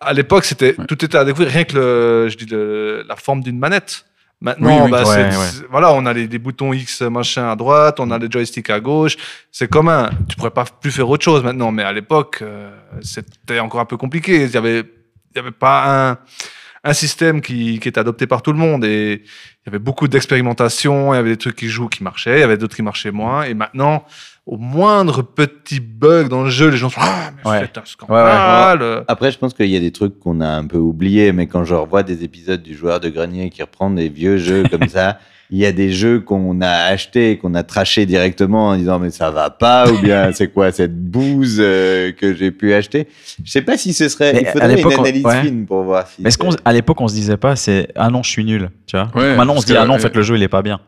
[0.00, 0.86] à l'époque c'était Ouais.
[0.86, 4.04] tout était à découvrir, rien que le, je dis le- la forme d'une manette.
[4.44, 4.90] Maintenant, Oui, oui.
[4.90, 5.66] bah, Ouais, ouais.
[5.70, 8.78] voilà, on a les, les boutons X machin à droite, on a les joysticks à
[8.78, 9.16] gauche.
[9.50, 10.10] C'est commun.
[10.28, 13.86] Tu pourrais pas plus faire autre chose maintenant, mais à l'époque, euh, c'était encore un
[13.86, 14.44] peu compliqué.
[14.44, 16.18] Il y avait, il y avait pas un,
[16.84, 20.08] un système qui, qui était adopté par tout le monde et il y avait beaucoup
[20.08, 21.14] d'expérimentation.
[21.14, 23.12] Il y avait des trucs qui jouent qui marchaient, il y avait d'autres qui marchaient
[23.12, 23.44] moins.
[23.44, 24.04] Et maintenant,
[24.46, 27.60] au moindre petit bug dans le jeu, les gens sont ah mais Ouais.
[27.60, 29.04] faites un scandale.
[29.08, 31.64] Après, je pense qu'il y a des trucs qu'on a un peu oubliés, mais quand
[31.64, 35.18] je revois des épisodes du joueur de grenier qui reprend des vieux jeux comme ça,
[35.50, 39.10] il y a des jeux qu'on a achetés, qu'on a trashés directement en disant mais
[39.10, 43.08] ça va pas, ou bien c'est quoi cette bouse euh, que j'ai pu acheter?
[43.42, 44.32] Je sais pas si ce serait.
[44.32, 45.42] Mais il faudrait une analyse ouais.
[45.42, 46.22] fine pour voir si.
[46.22, 48.70] Mais est-ce qu'on, à l'époque, on se disait pas, c'est ah non, je suis nul,
[48.86, 49.10] tu vois?
[49.14, 50.62] Ouais, Maintenant, on se dit ah non, en euh, fait, le jeu il est pas
[50.62, 50.80] bien.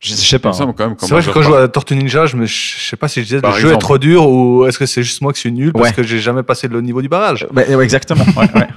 [0.00, 0.50] Je, je sais pas.
[0.58, 3.06] Même C'est vrai que quand je joue à Tortue Ninja, je, me, je sais pas
[3.06, 5.32] si je disais Par le jeu est trop dur ou est-ce que c'est juste moi
[5.34, 5.94] qui suis nul parce Ouais.
[5.94, 7.46] que j'ai jamais passé le niveau du barrage.
[7.52, 8.24] Bah, ouais, exactement.
[8.36, 8.68] Ouais, ouais.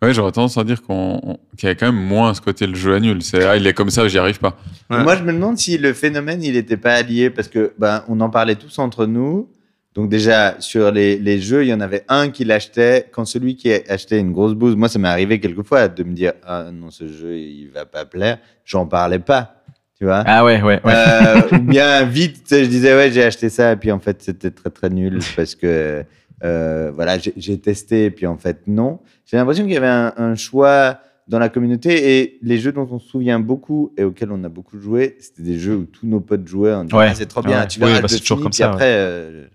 [0.00, 2.66] Ouais, j'aurais tendance à dire qu'on on- qu'il y a quand même moins ce côté
[2.68, 3.20] le jeu à nul.
[3.20, 4.56] C'est ah, il est comme ça, j'y arrive pas.
[4.90, 5.02] Ouais.
[5.02, 8.20] Moi, je me demande si le phénomène, il n'était pas allié parce que ben, on
[8.20, 9.48] en parlait tous entre nous.
[9.94, 13.08] Donc déjà, sur les, les jeux, il y en avait un qui l'achetait.
[13.10, 16.32] Quand celui qui achetait une grosse bouse, moi, ça m'est arrivé quelquefois de me dire,
[16.46, 18.38] ah non, ce jeu, il va pas plaire.
[18.64, 19.57] J'en parlais pas,
[19.98, 20.22] tu vois.
[20.26, 20.92] Ah ouais, ouais, ouais.
[20.94, 23.98] Euh, ou bien vite, tu sais, je disais, ouais, j'ai acheté ça, et puis en
[23.98, 26.04] fait, c'était très très nul parce que,
[26.44, 29.00] euh, voilà, j'ai- testé, et puis en fait, non.
[29.26, 32.88] J'ai l'impression qu'il y avait un, un choix dans la communauté et les jeux dont
[32.90, 36.06] on se souvient beaucoup et auxquels on a beaucoup joué, c'était des jeux où tous
[36.06, 36.74] nos potes jouaient.
[36.84, 37.06] Disait, Ouais.
[37.10, 37.66] Ah, c'est trop bien, Ouais.
[37.66, 39.46] tu verras, Oui, bah, toujours fini, comme puis ça, Après, euh,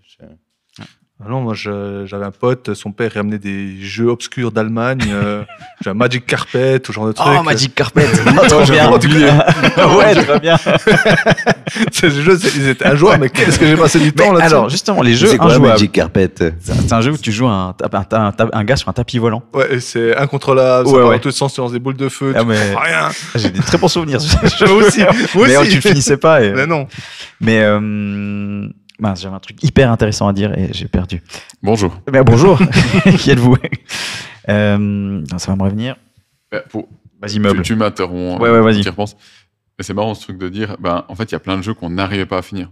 [1.26, 5.42] Ah non, moi je- j'avais un pote, son père ramenait des jeux obscurs d'Allemagne, euh,
[5.82, 7.34] j'ai un Magic Carpet, tout genre de trucs.
[7.38, 8.06] Oh, Magic Carpet.
[8.26, 8.92] Oh, trop bien.
[8.92, 9.24] oublié.
[9.98, 10.56] ouais, très bien.
[11.92, 14.54] Ces jeux, c'est- ils étaient injouables, mais qu'est-ce que j'ai passé du temps Mais là-dessus
[14.54, 15.68] alors, justement, les jeux c'est quoi injouables.
[15.68, 16.30] Magic Carpet
[16.60, 19.18] C'est un jeu où tu joues un, un, un- un- un gars sur un tapis
[19.18, 19.42] volant.
[19.54, 21.16] Ouais, et c'est incontrôlable, ça Ouais, part ouais.
[21.16, 23.08] dans tous les sens, tu lances des boules de feu, Ah, tu mais- rien.
[23.34, 24.18] J'ai des très bons souvenirs.
[24.66, 25.00] Moi aussi,
[25.34, 25.70] moi mais oh, aussi.
[25.70, 26.42] tu le finissais pas.
[26.42, 26.86] et- Mais non.
[27.40, 28.68] Mais euh,
[28.98, 31.22] mince, j'avais un truc hyper intéressant à dire et j'ai perdu.
[31.62, 32.00] Bonjour.
[32.12, 32.58] Mais bonjour,
[33.18, 33.56] qui êtes-vous?
[34.48, 35.96] Euh, non, Ça va me revenir.
[36.70, 36.88] Pour-
[37.20, 37.62] Vas-y, tu, meuble.
[37.62, 38.40] tu m'interromps.
[38.40, 38.84] Ouais, ouais, vas-y.
[38.86, 41.62] Mais c'est marrant ce truc de dire, ben, en fait, il y a plein de
[41.62, 42.70] jeux qu'on n'arrivait pas à finir.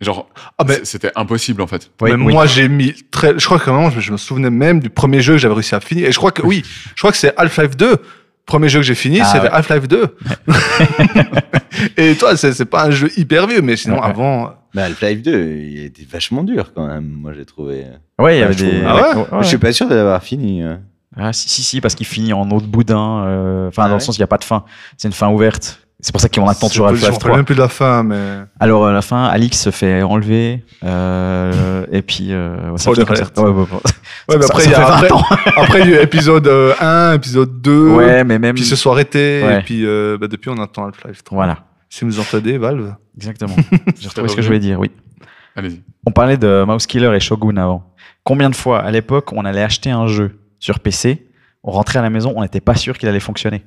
[0.00, 0.26] Genre,
[0.56, 1.90] Ah, c'était impossible en fait.
[2.00, 2.32] Oui, mais oui.
[2.32, 3.38] moi, j'ai mis très.
[3.38, 5.80] Je crois que vraiment, je me souvenais même du premier jeu que j'avais réussi à
[5.80, 6.08] finir.
[6.08, 6.62] Et je crois que oui,
[6.94, 7.96] je crois que c'est Half-Life 2.
[8.50, 9.52] Premier jeu que j'ai fini, Ah, c'était ouais.
[9.52, 10.16] Half-Life 2.
[11.96, 14.52] Et toi, c'est c'est pas un jeu hyper vieux, mais sinon Ouais, avant.
[14.74, 17.84] bah, Half-Life 2, il était vachement dur quand même, moi j'ai trouvé.
[18.18, 18.82] Ouais, il y avait des.
[18.84, 20.62] Ah ouais Je suis pas sûr d'avoir fini.
[20.62, 20.76] euh.
[21.16, 23.24] Ah, si, si, si, parce qu'il finit en eau de boudin.
[23.26, 24.64] euh, Enfin, Ah dans le sens, il n'y a pas de fin.
[24.96, 25.80] C'est une fin ouverte.
[26.02, 27.36] C'est pour ça qu'on attend toujours Je me Half-Life rappelle 3.
[27.36, 28.38] même plus de la fin, mais.
[28.58, 30.64] Alors, à la fin, Alix se fait enlever.
[30.84, 33.38] euh, et puis, euh, ça alert.
[33.38, 33.66] Ouais, ouais, ouais.
[34.28, 35.24] Ouais, mais après, il y a fait 20 après, ans.
[35.56, 37.88] après, il y a eu épisode euh, 1, épisode 2.
[37.90, 38.54] Ouais, mais même.
[38.54, 39.42] Puis se sont arrêtés.
[39.44, 39.58] Ouais.
[39.58, 41.36] Et puis, euh, bah, depuis, on attend Half-Life 3.
[41.36, 41.58] Voilà,
[41.88, 42.94] Si vous entendez, Valve.
[43.16, 43.54] exactement.
[44.00, 44.90] J'ai retrouvé ce que je voulais dire, oui.
[45.56, 45.82] Allez-y.
[46.06, 47.92] On parlait de Mouse Killer et Shogun avant.
[48.24, 51.26] Combien de fois, à l'époque, on allait acheter un jeu sur PC,
[51.62, 53.62] on rentrait à la maison, on n'était pas sûr qu'il allait fonctionner.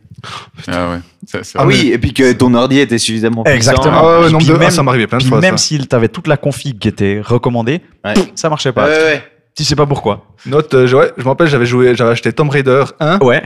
[0.68, 1.42] Ah ouais.
[1.56, 3.56] Ah oui, et puis que ton ordi était suffisamment puissant.
[3.56, 3.98] Exactement.
[3.98, 4.54] Ah ouais, ouais, Puis nombre de...
[4.54, 5.40] même- ah, ça m'arrivait plein de fois.
[5.40, 8.14] même s'il t'avait toute la config qui était recommandée, Ouais.
[8.36, 8.86] ça marchait pas.
[8.88, 9.24] ouais, ouais.
[9.56, 10.26] Tu sais pas pourquoi.
[10.48, 13.44] Note, euh, ouais, je me rappelle, j'avais joué, j'avais acheté Tomb Raider 1 Ouais.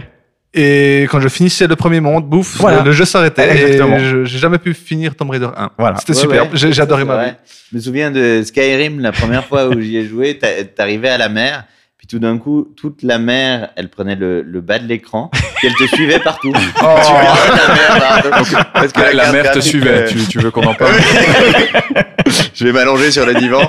[0.53, 2.81] Et quand je finissais le premier monde, bouf, Voilà.
[2.81, 3.51] le, jeu s'arrêtait.
[3.51, 3.97] Exactement.
[3.97, 5.71] Et je- j'ai jamais pu finir Tomb Raider 1.
[5.77, 5.97] Voilà.
[5.97, 6.43] C'était Ouais, super.
[6.43, 6.49] ouais.
[6.53, 7.31] J'ai adoré ma vie.
[7.71, 11.17] Je me souviens de Skyrim, la première fois où j'y ai joué, t'a- t'arrivais à
[11.17, 11.65] la mer,
[12.07, 15.67] puis tout d'un coup, toute la mer, elle prenait le, le bas de l'écran, puis
[15.67, 16.51] elle te suivait partout.
[16.53, 17.99] Tu regardais la mer
[18.31, 18.55] partout.
[18.73, 19.89] Parce que La, la carte mère te suivait.
[19.89, 20.93] euh, Tu, tu veux qu'on en parle
[22.53, 23.61] je vais m'allonger sur le divan.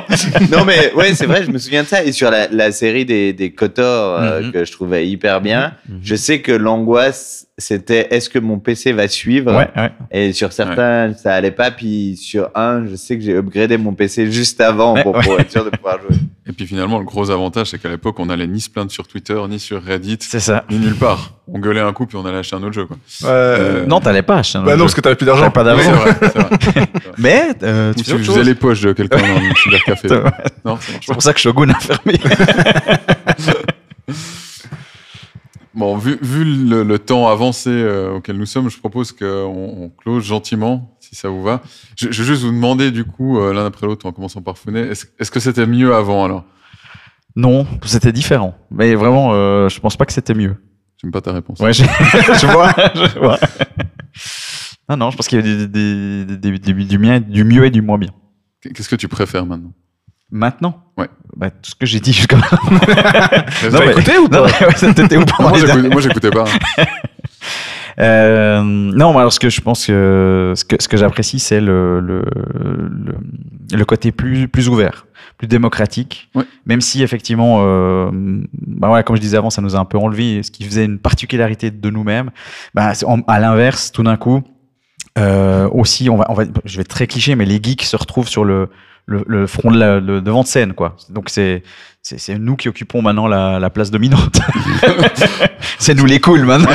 [0.51, 2.03] non, mais ouais, c'est vrai, je me souviens de ça.
[2.05, 4.53] Et sur la, la série des, des Kotor, euh, Mhm.
[4.53, 5.99] que je trouvais hyper bien, Mhm.
[6.03, 9.53] je sais que l'angoisse, c'était est-ce que mon PC va suivre?
[9.53, 9.91] Ouais, ouais.
[10.13, 11.71] Et sur certains, ça allait pas.
[11.73, 15.51] Puis sur un, je sais que j'ai upgradé mon PC juste avant Ouais, pour, être
[15.51, 16.17] sûr de pouvoir jouer.
[16.47, 19.07] Et puis finalement, le gros avantage, c'est qu'à l'époque, on n'allait ni se plaindre sur
[19.07, 20.65] Twitter, ni sur Reddit, C'est ça.
[20.71, 21.35] ni nulle part.
[21.47, 22.87] On gueulait un coup, puis on allait acheter un autre jeu.
[22.87, 22.97] Quoi.
[23.23, 23.29] Ouais.
[23.29, 24.85] Euh, Non, t'allais pas acheter un bah autre non, jeu.
[24.87, 25.51] parce que t'avais plus d'argent.
[25.51, 25.83] pas Oui, d'avant.
[25.83, 26.15] c'est vrai.
[26.63, 26.87] c'est vrai.
[27.19, 30.09] Mais euh, tu tu faisais les poches de quelqu'un dans le cybercafé.
[30.65, 32.15] Non, marche C'est pour ça que Shogun a fermé.
[35.79, 39.91] Bon, vu, vu le, le temps avancé euh, auquel nous sommes, je propose qu'on on
[39.91, 41.63] close gentiment, si ça vous va.
[41.97, 44.59] Je, je vais juste vous demander, du coup, euh, l'un après l'autre, en commençant par
[44.59, 46.45] Founet, est-ce est-ce que c'était mieux avant alors?
[47.37, 48.57] Non, c'était différent.
[48.73, 50.57] Mais vraiment, euh, je pense pas que c'était mieux.
[51.01, 51.61] J'aime pas ta réponse.
[51.61, 53.39] Ouais, je, je vois, je vois.
[54.89, 57.71] Non, non, je pense qu'il y a des, des, des- du, bien, du mieux et
[57.71, 58.11] du moins bien.
[58.63, 59.73] Qu'est-ce que tu préfères maintenant?
[60.31, 61.09] Maintenant Ouais.
[61.37, 62.59] Bah, tout ce que j'ai dit jusqu'à maintenant.
[63.65, 66.31] Non, Non, mais- écouté ou Non, pas mais ouais, ça t'était où pour moi, j'écoutais
[66.31, 66.45] pas.
[68.01, 71.99] Euh, non, alors ce que je pense que ce que, ce que j'apprécie, c'est le,
[71.99, 72.23] le,
[72.55, 73.15] le,
[73.77, 75.07] le côté plus, plus ouvert,
[75.37, 76.31] plus démocratique.
[76.65, 78.09] Même si effectivement, euh,
[78.53, 80.85] bah ouais, comme je disais avant, ça nous a un peu enlevé ce qui faisait
[80.85, 82.31] une particularité de nous-mêmes.
[82.73, 82.93] Bah,
[83.27, 84.43] à l'inverse, tout d'un coup,
[85.19, 87.97] euh, aussi, on va, on va, je vais être très cliché, mais les geeks se
[87.97, 88.69] retrouvent sur le,
[89.11, 90.95] le, le front de la, le devant de scène, quoi.
[91.09, 91.63] Donc c'est,
[92.03, 94.39] c'est, c'est nous qui occupons maintenant la, la place dominante.
[95.79, 96.69] c'est nous les cools maintenant.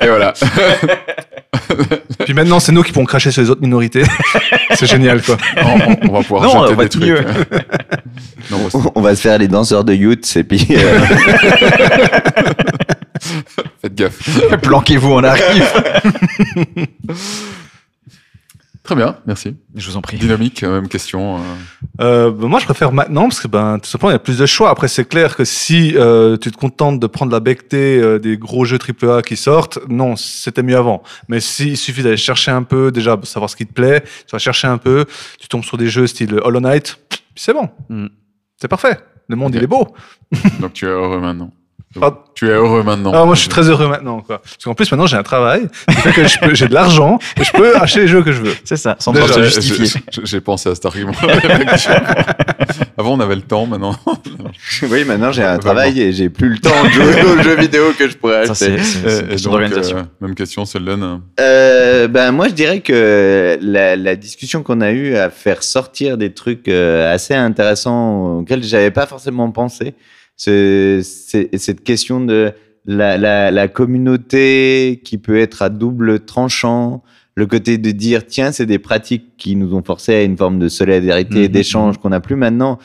[0.00, 0.32] Et voilà.
[2.24, 4.02] Puis maintenant, c'est nous qui pourrons cracher sur les autres minorités.
[4.74, 5.36] c'est génial, quoi.
[5.58, 7.02] on, on- on va pouvoir Non, on jeter va des trucs.
[7.04, 7.24] mieux.
[8.50, 10.66] non, On va se faire les danseurs de youth et puis.
[10.70, 11.00] euh,
[13.82, 14.18] faites gaffe.
[14.62, 15.64] Planquez-vous, on arrive.
[18.90, 19.54] Très bien, merci.
[19.76, 20.16] Je vous en prie.
[20.18, 21.36] Dynamique, euh, même question.
[21.36, 21.40] euh,
[22.00, 24.38] Euh, ben, moi, je préfère maintenant parce que ben, tout simplement, il y a plus
[24.38, 24.68] de choix.
[24.68, 28.36] Après, c'est clair que si euh, tu te contentes de prendre la bectée euh, des
[28.36, 31.04] gros jeux AAA qui sortent, non, c'était mieux avant.
[31.28, 34.40] Mais s'il suffit d'aller chercher un peu, déjà savoir ce qui te plaît, tu vas
[34.40, 35.04] chercher un peu,
[35.38, 36.98] tu tombes sur des jeux style Hollow Knight,
[37.36, 37.68] c'est bon.
[37.90, 38.06] Mm.
[38.60, 38.98] C'est parfait.
[39.28, 39.86] Le monde, il est beau.
[40.58, 41.52] donc tu es heureux maintenant.
[41.98, 43.10] Pardon Tu es heureux maintenant.
[43.12, 44.20] Ah, moi, je suis très heureux maintenant.
[44.20, 44.38] Quoi.
[44.38, 45.66] Parce qu'en plus, maintenant, j'ai un travail
[46.54, 48.54] j'ai de l'argent et je peux acheter les jeux que je veux.
[48.62, 50.00] C'est ça, sans devoir se J'ai- justifier.
[50.12, 51.12] j'ai- J'ai pensé à cet argument.
[52.96, 53.96] Avant, on avait le temps, maintenant.
[54.82, 55.60] oui, maintenant j'ai un Vraiment.
[55.60, 58.78] travail et j'ai plus le temps de jouer aux jeux vidéo que je pourrais acheter.
[58.78, 61.20] c'est euh, même question, Selden.
[61.40, 66.18] Euh, ben moi je dirais que la, la discussion qu'on a eue a faire sortir
[66.18, 69.94] des trucs euh, assez intéressants auxquels j'avais pas forcément pensé.
[71.02, 71.02] C'est-
[71.58, 72.52] cette question de
[72.86, 77.02] la, la, la communauté qui peut être à double tranchant,
[77.34, 80.58] le côté de dire tiens c'est des pratiques qui nous ont forcé à une forme
[80.58, 82.78] de solidarité, Mhm, d'échange qu'on n'a plus maintenant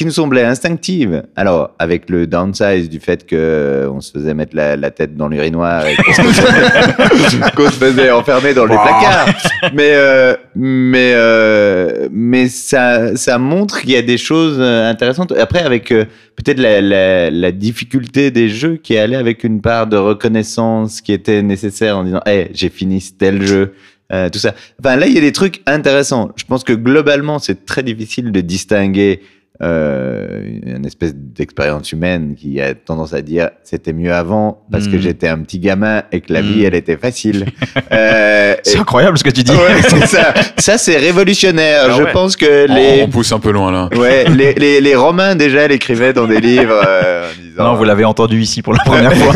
[0.00, 1.24] qui nous semblaient instinctives.
[1.36, 5.28] Alors, avec le downsize du fait que on se faisait mettre la, la tête dans
[5.28, 9.28] l'urinoir et qu'on se faisait- qu'on se faisait enfermer dans les placards.
[9.74, 15.32] Mais, euh, mais, euh, mais ça, ça montre qu'il y a des choses euh, intéressantes.
[15.32, 16.06] Après, avec euh,
[16.36, 21.12] peut-être la, la, la difficulté des jeux qui allait avec une part de reconnaissance qui
[21.12, 23.74] était nécessaire en disant, hey, j'ai fini tel jeu.
[24.14, 24.54] euh, tout ça.
[24.82, 26.30] Enfin, là, il y a des trucs intéressants.
[26.36, 29.20] Je pense que globalement, c'est très difficile de distinguer
[29.62, 34.96] euh, une espèce d'expérience humaine qui a tendance à dire c'était mieux avant parce que
[34.96, 35.00] Mm.
[35.00, 37.46] j'étais un petit gamin et que la vie elle était facile.
[37.92, 39.52] Euh, C'est et- incroyable ce que tu dis.
[39.52, 40.32] Ouais, c'est ça.
[40.58, 41.82] Ça c'est révolutionnaire.
[41.86, 42.12] Ah Je ouais.
[42.12, 43.88] pense que les on pousse un peu loin, là.
[43.98, 47.84] ouais les, les, les Romains déjà l'écrivaient dans des livres euh, en disant Non, vous
[47.84, 49.34] l'avez entendu ici pour la première fois.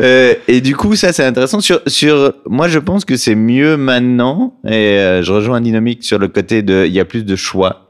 [0.00, 1.60] Euh, et du coup, ça c'est intéressant.
[1.60, 4.54] Sur, sur, moi, je pense que c'est mieux maintenant.
[4.66, 7.85] Et euh, je rejoins Dynamique sur le côté de, il y a plus de choix.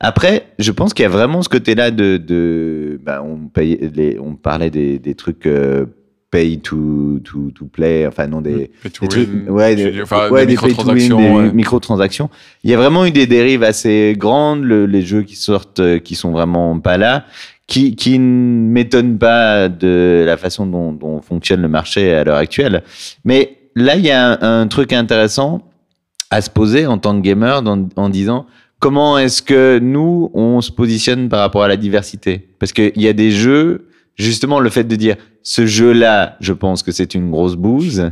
[0.00, 4.18] Après, je pense qu'il y a vraiment ce côté-là de, de, ben, on paye les,
[4.18, 5.86] on parlait des, des trucs euh,
[6.30, 9.90] pay to, to, to play, enfin non des, Pay to des trucs, win, ouais, des,
[9.92, 11.18] dis, enfin, ouais, des win, microtransactions.
[11.18, 11.52] des ouais.
[11.52, 12.30] microtransactions.
[12.64, 15.98] Il y a vraiment eu des dérives assez grandes, le- les jeux qui sortent, euh,
[15.98, 17.26] qui sont vraiment pas là,
[17.68, 22.36] qui, qui ne m'étonnent pas de la façon dont, dont fonctionne le marché à l'heure
[22.36, 22.82] actuelle.
[23.24, 25.62] Mais là, il y a un, un truc intéressant
[26.30, 28.46] à se poser en tant que gamer dans- en disant
[28.82, 32.48] comment est-ce que nous, on se positionne par rapport à la diversité?
[32.58, 33.86] Parce qu'il y a des jeux
[34.16, 38.10] justement le fait de dire ce jeu-là, je pense que c'est une grosse bouse.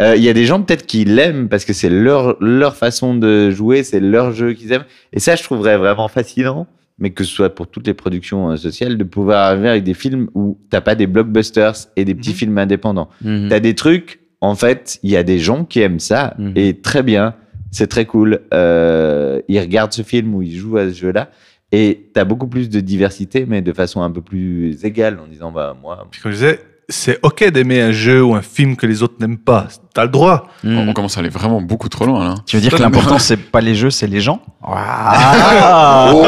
[0.00, 3.14] Euh, Il y a des gens peut-être qui l'aiment parce que c'est leur leur façon
[3.14, 4.84] de jouer, c'est leur jeu qu'ils aiment.
[5.14, 6.66] Et ça, je trouverais vraiment fascinant.
[7.02, 9.94] Mais que ce soit pour toutes les productions euh, sociales, de pouvoir arriver avec des
[9.94, 12.36] films où t'as pas des blockbusters et des petits Mhm.
[12.36, 13.08] films indépendants.
[13.24, 13.46] Mhm.
[13.48, 16.52] T'as des trucs, en fait, il y a des gens qui aiment ça Mhm.
[16.56, 17.34] et très bien,
[17.70, 18.40] c'est très cool.
[18.52, 21.30] Euh, ils regardent ce film ou ils jouent à ce jeu-là
[21.72, 25.52] et t'as beaucoup plus de diversité, mais de façon un peu plus égale en disant
[25.52, 26.06] bah moi.
[26.10, 29.14] Puis comme je disais, c'est ok d'aimer un jeu ou un film que les autres
[29.20, 29.68] n'aiment pas.
[29.94, 30.48] T'as le droit.
[30.64, 30.88] Mhm.
[30.88, 32.34] On, commence à aller vraiment beaucoup trop loin là.
[32.44, 34.42] Tu veux dire que l'important, c'est pas les jeux, c'est les gens?
[34.64, 36.26] Ah oh,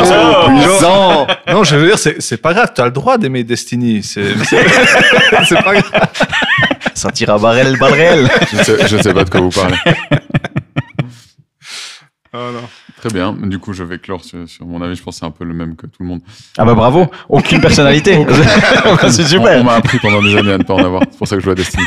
[0.48, 2.70] puissant Non, je veux dire, c'est pas grave.
[2.74, 4.04] T'as le droit d'aimer Destiny.
[4.04, 4.22] C'est
[5.64, 5.90] pas grave.
[6.94, 8.28] Ça tire à barrel, balle réelle.
[8.52, 9.76] Je sais, je sais pas de quoi vous parlez.
[12.34, 12.62] Oh, non.
[12.96, 13.32] Très bien.
[13.34, 14.94] Du coup, je vais clore sur, sur mon avis.
[14.96, 16.20] Je pense que c'est un peu le même que tout le monde.
[16.56, 18.12] Ah bah bravo, aucune personnalité.
[18.26, 19.64] c'est On- On, super.
[19.64, 21.02] m'a appris pendant des années à ne pas en avoir.
[21.10, 21.84] C'est pour ça que je joue à Destiny.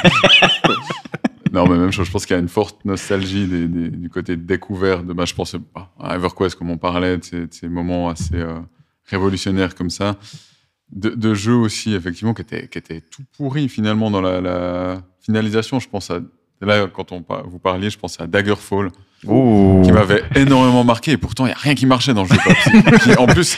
[1.52, 2.06] non, mais même chose.
[2.06, 5.14] Je pense qu'il y a une forte nostalgie des- des- du côté découvert de.
[5.14, 8.36] Bah, je pense bah, à EverQuest, comme on parlait, de ces, de ces moments assez
[8.36, 8.60] euh,
[9.06, 10.16] révolutionnaires comme ça.
[10.92, 14.98] De, de jeux aussi, effectivement, qui étaient, qui étaient tout pourris finalement dans la, la
[15.22, 15.80] finalisation.
[15.80, 16.20] Je pense à.
[16.66, 18.90] Là, quand on, vous parliez, je pense à Daggerfall.
[19.26, 19.82] Ouh.
[19.84, 23.16] qui m'avait énormément marqué et pourtant il n'y a rien qui marchait dans le jeu.
[23.18, 23.58] en plus,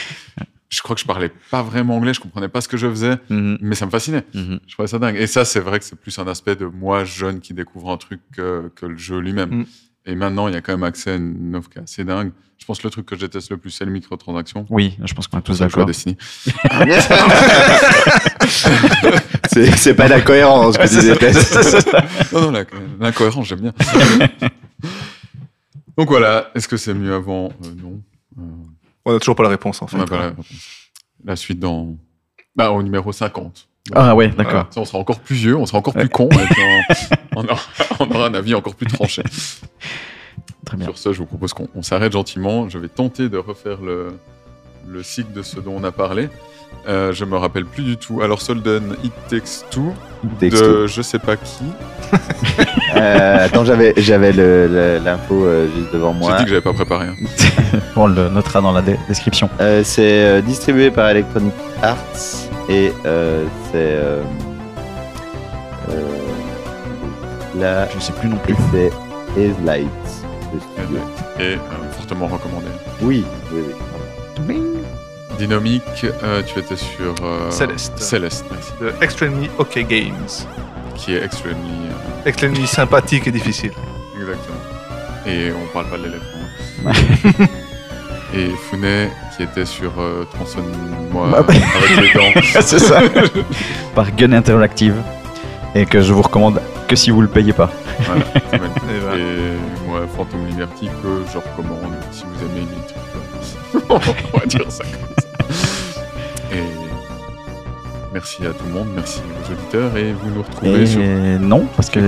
[0.70, 3.16] je crois que je parlais pas vraiment anglais, je comprenais pas ce que je faisais,
[3.28, 4.24] Mhm, mais ça me fascinait.
[4.32, 4.60] mhm.
[4.66, 5.16] Je trouvais ça dingue.
[5.16, 7.98] Et ça, c'est vrai que c'est plus un aspect de moi jeune qui découvre un
[7.98, 9.50] truc que, que le jeu lui-même.
[9.50, 9.66] Mm.
[10.06, 12.32] Et maintenant, il y a quand même accès à une offre qui est assez dingue.
[12.56, 14.64] Je pense que le truc que je déteste le plus, c'est le microtransaction.
[14.70, 15.84] Oui, je pense qu'on est tous d'accord.
[15.84, 16.16] Destiny.
[19.50, 22.32] C'est c'est pas la cohérence que détestes.
[22.32, 22.64] Non, non, la-
[23.00, 23.72] l'incohérence, j'aime bien.
[25.96, 27.46] Donc voilà, est-ce que c'est mieux avant?
[27.64, 28.00] Euh, Non.
[28.38, 28.42] Euh,
[29.04, 29.96] On a toujours pas la réponse, en fait.
[29.96, 30.46] on n'a pas la réponse.
[31.24, 31.96] La suite dans.
[32.54, 33.68] Bah, au numéro 50.
[33.94, 34.66] Ah ouais, d'accord.
[34.70, 36.62] Ça, on sera encore plus vieux, on sera encore plus con, et puis
[37.34, 37.60] on, on aura,
[38.00, 39.22] on aura un avis encore plus tranché.
[40.66, 40.86] Très bien.
[40.86, 42.68] Sur ce, je vous propose qu'on on s'arrête gentiment.
[42.68, 44.18] Je vais tenter de refaire le,
[44.90, 46.28] le cycle de ce dont on a parlé.
[46.86, 48.20] Euh, je me rappelle plus du tout.
[48.22, 49.92] Alors, Solden, It Takes Two,
[50.38, 50.82] Texto.
[50.82, 51.64] de je sais pas qui.
[52.96, 56.36] Euh, attends, j'avais j'avais le- le- l'info euh, juste devant J'ai moi.
[56.38, 57.06] dit que j'avais pas préparé.
[57.08, 57.14] hein.
[57.96, 59.48] On le notera dans la dé- description.
[59.60, 61.52] Euh, c'est euh, distribué par Electronic
[61.82, 61.96] Arts
[62.68, 64.22] et euh, c'est euh,
[65.90, 68.54] euh, là Je sais plus non plus.
[68.72, 68.90] c'est
[69.64, 69.86] Light.
[71.38, 71.56] Et euh,
[71.92, 72.66] fortement recommandé.
[73.02, 73.60] Oui, oui,
[74.48, 74.62] oui.
[75.38, 75.82] Dynamique,
[76.22, 77.98] euh, tu étais sur euh, Céleste.
[77.98, 78.72] Céleste, merci.
[78.80, 80.26] De Extremely OK Games.
[80.96, 81.56] Qui est extremely.
[81.90, 83.70] euh, Extremely sympathique et difficile.
[84.20, 84.58] Exactement.
[85.26, 87.38] Et on parle pas de l'éléphant.
[88.34, 91.54] Et Funet, qui était sur euh, Tronçonne-moi Bah, bah.
[91.76, 92.40] avec les dents.
[92.60, 93.00] C'est ça.
[93.94, 94.96] Par Gun Interactive.
[95.74, 97.70] Et que je vous recommande que si vous le payez pas.
[98.00, 98.82] Voilà, c'est magnifique.
[98.90, 99.16] Et voilà.
[99.18, 103.90] Et moi, Phantom Liberty, que je recommande si vous aimez les trucs.
[104.34, 105.27] on va dire ça comme ça.
[106.52, 106.62] Et
[108.12, 111.00] merci à tout le monde, merci aux auditeurs, et vous nous retrouvez Et sur.
[111.40, 112.00] non, parce que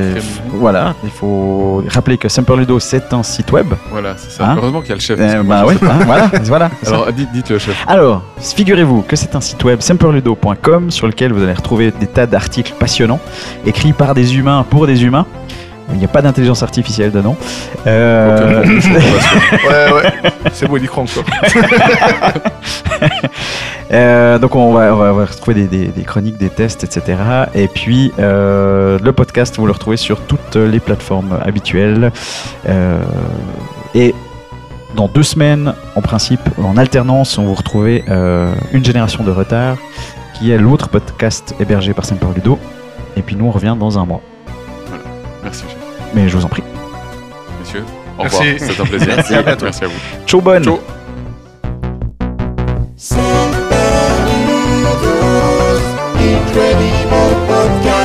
[0.48, 3.66] voilà, il faut rappeler que Simple Ludo c'est un site web.
[3.90, 4.50] Voilà, c'est ça.
[4.50, 5.18] Hein Heureusement qu'il y a le chef.
[5.20, 5.86] Eh bah pas.
[5.86, 6.70] hein, voilà, voilà.
[6.86, 7.84] Alors, dites, dites le chef.
[7.86, 12.26] Alors, figurez-vous que c'est un site web simpleludo.com sur lequel vous allez retrouver des tas
[12.26, 13.20] d'articles passionnants
[13.66, 15.26] écrits par des humains pour des humains.
[15.92, 17.36] Il n'y a pas d'intelligence artificielle dedans.
[17.86, 20.30] Euh, Ouais, ouais.
[20.52, 21.24] C'est beau, il y croit encore.
[23.92, 26.84] Euh, donc on va, on va- on va retrouver des, des- des chroniques, des tests,
[26.84, 27.18] etc.
[27.56, 32.12] Et puis euh, le podcast, vous le retrouvez sur toutes les plateformes habituelles.
[32.68, 33.00] Euh,
[33.96, 34.14] et
[34.94, 39.76] dans deux semaines, en principe, en alternance, on vous retrouvez euh, une génération de retard,
[40.38, 42.60] qui est l'autre podcast hébergé par Simple Ludo.
[43.16, 44.20] Et puis nous, on revient dans un mois.
[45.42, 45.64] Merci.
[46.14, 46.62] Mais je vous en prie.
[47.60, 47.84] Messieurs,
[48.18, 48.52] au Merci.
[48.52, 48.70] revoir.
[48.70, 49.08] C'est un plaisir.
[49.16, 49.34] Merci.
[49.34, 49.64] À bientôt.
[49.66, 49.94] Merci à vous.
[50.26, 50.80] Ciao, bonne Ciao.
[56.18, 57.99] Incredible